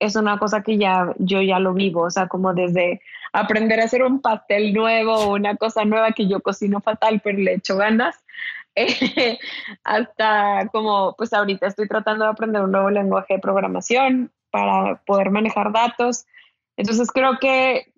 es 0.06 0.16
una 0.16 0.38
cosa 0.40 0.62
que 0.64 0.78
ya 0.78 1.14
yo 1.20 1.42
ya 1.42 1.60
lo 1.60 1.74
vivo, 1.74 2.04
o 2.04 2.12
sea, 2.12 2.28
como 2.28 2.54
desde 2.54 3.02
aprender 3.34 3.80
a 3.80 3.86
hacer 3.86 4.04
un 4.04 4.22
pastel 4.22 4.74
nuevo, 4.74 5.32
una 5.34 5.56
cosa 5.56 5.86
nueva 5.86 6.12
que 6.12 6.28
yo 6.28 6.42
cocino 6.42 6.82
fatal, 6.82 7.22
pero 7.24 7.38
le 7.38 7.56
echo 7.56 7.78
ganas, 7.78 8.24
hasta 9.84 10.70
como, 10.72 11.16
pues 11.18 11.34
ahorita 11.34 11.68
estoy 11.68 11.88
tratando 11.88 12.26
de 12.26 12.32
aprender 12.32 12.62
un 12.62 12.72
nuevo 12.72 12.90
lenguaje 12.90 13.36
de 13.36 13.40
programación 13.40 14.32
para 14.52 15.02
poder 15.06 15.32
manejar 15.32 15.72
datos. 15.72 16.26
Entonces 16.78 17.12
creo 17.12 17.40
que 17.40 17.94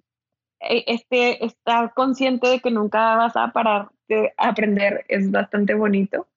eh, 0.59 0.83
este, 0.87 1.45
estar 1.45 1.93
consciente 1.93 2.47
de 2.47 2.59
que 2.59 2.71
nunca 2.71 3.15
vas 3.15 3.35
a 3.35 3.51
parar 3.51 3.89
aprender 4.37 5.05
es 5.07 5.29
bastante 5.31 5.73
bonito. 5.73 6.27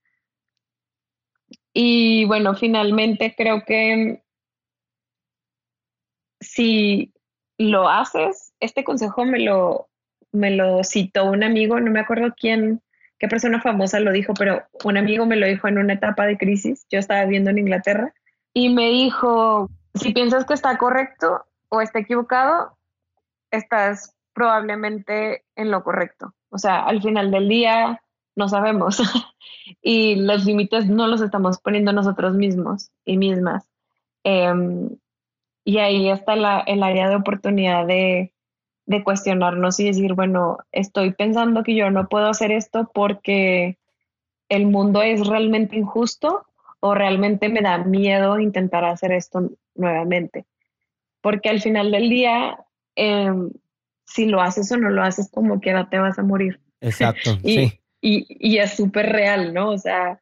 Y 1.73 2.25
bueno, 2.25 2.55
finalmente 2.55 3.35
creo 3.37 3.65
que 3.65 4.23
si 6.41 7.13
lo 7.59 7.89
haces, 7.89 8.53
este 8.61 8.85
consejo 8.85 9.25
me 9.25 9.41
lo, 9.41 9.89
me 10.33 10.51
lo 10.51 10.83
citó 10.83 11.27
un 11.27 11.43
amigo, 11.45 11.79
no 11.79 11.91
me 11.91 12.01
acuerdo 12.01 12.35
quién, 12.37 12.81
qué 13.19 13.29
persona 13.29 13.61
famosa 13.61 14.01
lo 14.01 14.13
dijo, 14.13 14.35
pero 14.35 14.63
un 14.85 14.97
amigo 14.97 15.27
me 15.27 15.37
lo 15.37 15.47
dijo 15.47 15.69
en 15.69 15.79
una 15.79 15.95
etapa 15.95 16.27
de 16.27 16.39
crisis. 16.39 16.87
Yo 16.91 16.99
estaba 16.99 17.25
viviendo 17.25 17.51
en 17.51 17.59
Inglaterra 17.59 18.15
y 18.55 18.71
me 18.71 18.89
dijo, 18.89 19.71
si 19.95 20.13
piensas 20.13 20.47
que 20.47 20.55
está 20.55 20.77
correcto 20.79 21.45
o 21.69 21.81
está 21.81 21.99
equivocado, 21.99 22.79
estás 23.51 24.15
probablemente 24.33 25.45
en 25.57 25.71
lo 25.71 25.85
correcto. 25.85 26.35
O 26.49 26.59
sea, 26.59 26.85
al 26.85 27.03
final 27.03 27.31
del 27.31 27.49
día 27.49 28.03
no 28.37 28.49
sabemos 28.49 29.03
y 29.83 30.17
los 30.17 30.45
límites 30.47 30.89
no 30.89 31.07
los 31.07 31.21
estamos 31.21 31.59
poniendo 31.61 31.93
nosotros 31.93 32.35
mismos 32.35 32.91
y 33.05 33.19
mismas. 33.19 33.69
Em, 34.25 34.97
y 35.71 35.79
ahí 35.79 36.11
está 36.11 36.35
la, 36.35 36.65
el 36.67 36.83
área 36.83 37.09
de 37.09 37.15
oportunidad 37.15 37.87
de, 37.87 38.33
de 38.87 39.05
cuestionarnos 39.05 39.79
y 39.79 39.85
decir, 39.85 40.15
bueno, 40.15 40.59
estoy 40.73 41.13
pensando 41.13 41.63
que 41.63 41.77
yo 41.77 41.93
no 41.93 42.09
puedo 42.09 42.27
hacer 42.27 42.51
esto 42.51 42.91
porque 42.93 43.79
el 44.49 44.67
mundo 44.67 45.01
es 45.01 45.25
realmente 45.29 45.77
injusto 45.77 46.45
o 46.81 46.93
realmente 46.93 47.49
me 47.49 47.61
da 47.61 47.79
miedo 47.79 48.41
intentar 48.41 48.85
hacer 48.85 49.13
esto 49.13 49.51
nuevamente. 49.77 50.45
Porque 51.21 51.51
al 51.51 51.61
final 51.61 51.93
del 51.93 52.11
día, 52.11 52.59
em, 52.97 53.51
si 54.05 54.27
lo 54.27 54.41
haces 54.41 54.73
o 54.73 54.77
no 54.77 54.91
lo 54.91 55.05
haces, 55.05 55.31
como 55.31 55.61
quiera 55.61 55.89
te 55.89 56.01
vas 56.01 56.19
a 56.19 56.25
morir. 56.25 56.59
Exacto, 56.81 57.39
y, 57.45 57.55
sí. 57.55 57.81
Y, 58.01 58.27
y 58.41 58.59
es 58.59 58.73
súper 58.73 59.13
real, 59.13 59.55
¿no? 59.55 59.71
O 59.71 59.79
sea, 59.79 60.21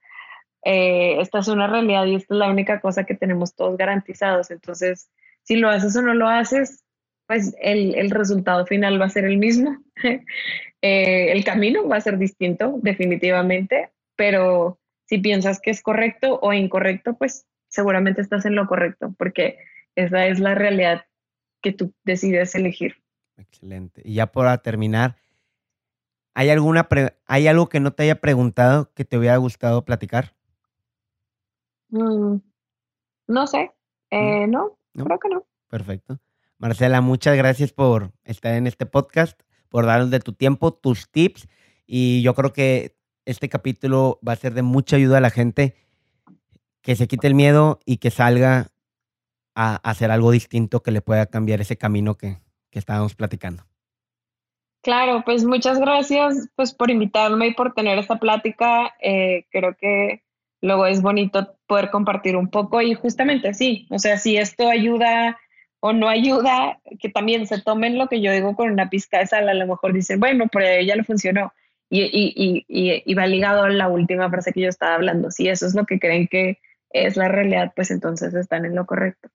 eh, 0.63 1.23
esta 1.23 1.39
es 1.39 1.49
una 1.49 1.69
realidad 1.69 2.05
y 2.05 2.17
esta 2.17 2.35
es 2.35 2.39
la 2.39 2.51
única 2.51 2.83
cosa 2.83 3.05
que 3.05 3.15
tenemos 3.15 3.55
todos 3.55 3.79
garantizados. 3.79 4.51
Entonces, 4.51 5.09
si 5.49 5.57
lo 5.57 5.71
haces 5.71 5.97
o 5.97 6.03
no 6.03 6.13
lo 6.13 6.29
haces, 6.29 6.85
pues 7.27 7.57
el, 7.59 7.95
el 7.95 8.11
resultado 8.11 8.67
final 8.67 9.01
va 9.01 9.07
a 9.07 9.09
ser 9.09 9.25
el 9.25 9.39
mismo. 9.39 9.83
eh, 10.83 11.33
el 11.33 11.43
camino 11.43 11.89
va 11.89 11.97
a 11.97 12.03
ser 12.03 12.19
distinto, 12.19 12.79
definitivamente, 12.83 13.91
pero 14.15 14.79
si 15.07 15.17
piensas 15.17 15.59
que 15.59 15.71
es 15.71 15.81
correcto 15.81 16.39
o 16.43 16.53
incorrecto, 16.53 17.17
pues 17.17 17.47
seguramente 17.67 18.21
estás 18.21 18.45
en 18.45 18.57
lo 18.57 18.67
correcto, 18.67 19.15
porque 19.17 19.57
esa 19.97 20.27
es 20.27 20.39
la 20.39 20.55
realidad 20.55 21.07
que 21.63 21.73
tú 21.73 21.95
decides 22.05 22.55
elegir. 22.55 22.97
Excelente. 23.39 24.03
Y 24.05 24.17
ya 24.17 24.27
para 24.27 24.59
terminar, 24.59 25.17
¿hay, 26.35 26.51
alguna 26.51 26.87
¿hay 27.25 27.49
algo 27.49 27.71
que 27.71 27.81
no 27.81 27.95
te 27.95 28.03
haya 28.03 28.21
preguntado 28.21 28.93
que 28.93 29.07
te 29.07 29.17
hubiera 29.17 29.39
gustado 29.39 29.87
platicar? 29.87 30.35
Mm, 31.89 32.37
no 33.29 33.47
sé, 33.47 33.73
eh, 34.11 34.47
¿No? 34.47 34.78
¿No? 34.99 35.05
creo 35.05 35.19
que 35.19 35.29
no. 35.29 35.47
Perfecto. 35.69 36.21
Marcela, 36.59 37.01
muchas 37.01 37.37
gracias 37.37 37.73
por 37.73 38.13
estar 38.25 38.55
en 38.55 38.67
este 38.67 38.87
podcast, 38.87 39.41
por 39.69 39.87
darnos 39.87 40.11
de 40.11 40.21
tu 40.21 40.33
tiempo, 40.33 40.73
tus 40.73 41.11
tips. 41.11 41.49
Y 41.87 42.23
yo 42.23 42.35
creo 42.35 42.53
que 42.53 42.97
este 43.25 43.49
capítulo 43.49 44.19
va 44.27 44.33
a 44.33 44.37
ser 44.37 44.55
de 44.55 44.63
mucha 44.63 44.97
ayuda 44.97 45.19
a 45.19 45.21
la 45.21 45.31
gente 45.31 45.77
que 46.83 46.97
se 46.97 47.07
quite 47.07 47.27
el 47.27 47.35
miedo 47.35 47.81
y 47.85 47.99
que 47.99 48.11
salga 48.11 48.69
a 49.55 49.77
hacer 49.77 50.11
algo 50.11 50.31
distinto 50.31 50.83
que 50.83 50.91
le 50.91 51.03
pueda 51.03 51.27
cambiar 51.27 51.61
ese 51.61 51.77
camino 51.77 52.17
que, 52.17 52.39
que 52.71 52.79
estábamos 52.79 53.15
platicando. 53.15 53.65
Claro, 54.83 55.23
pues 55.25 55.45
muchas 55.45 55.79
gracias 55.79 56.49
pues 56.55 56.73
por 56.73 56.91
invitarme 56.91 57.49
y 57.49 57.55
por 57.55 57.75
tener 57.75 57.99
esta 57.99 58.19
plática. 58.19 58.95
Eh, 59.01 59.47
creo 59.51 59.77
que 59.77 60.23
luego 60.61 60.87
es 60.87 61.03
bonito 61.03 61.57
poder 61.67 61.91
compartir 61.91 62.37
un 62.37 62.49
poco 62.49 62.81
y 62.83 62.95
justamente 62.95 63.49
así, 63.49 63.87
o 63.91 63.99
sea, 63.99 64.19
si 64.19 64.37
esto 64.37 64.69
ayuda 64.69 65.39
o 65.81 65.93
no 65.93 66.09
ayuda, 66.09 66.81
que 66.99 67.09
también 67.09 67.47
se 67.47 67.61
tomen 67.61 67.99
lo 67.99 68.09
que 68.09 68.21
yo 68.21 68.33
digo 68.33 68.57
con 68.57 68.71
una 68.71 68.91
pizca 68.91 69.19
de 69.19 69.27
sal, 69.27 69.49
a 69.49 69.55
lo 69.55 69.67
mejor 69.67 69.93
dicen, 69.93 70.19
bueno, 70.19 70.47
pero 70.51 70.83
ya 70.83 70.97
le 70.97 71.05
funcionó. 71.05 71.53
Y, 71.91 72.03
y, 72.03 72.65
y, 72.69 73.03
y, 73.07 73.15
va 73.15 73.27
ligado 73.27 73.63
a 73.63 73.71
la 73.71 73.89
última 73.89 74.29
frase 74.29 74.53
que 74.53 74.61
yo 74.61 74.69
estaba 74.69 74.97
hablando. 74.97 75.31
Si 75.31 75.49
eso 75.49 75.67
es 75.67 75.75
lo 75.75 75.87
que 75.87 75.99
creen 75.99 76.29
que 76.29 76.59
es 76.91 77.17
la 77.17 77.29
realidad, 77.29 77.73
pues 77.75 77.91
entonces 77.91 78.35
están 78.35 78.67
en 78.67 78.75
lo 78.75 78.85
correcto. 78.85 79.31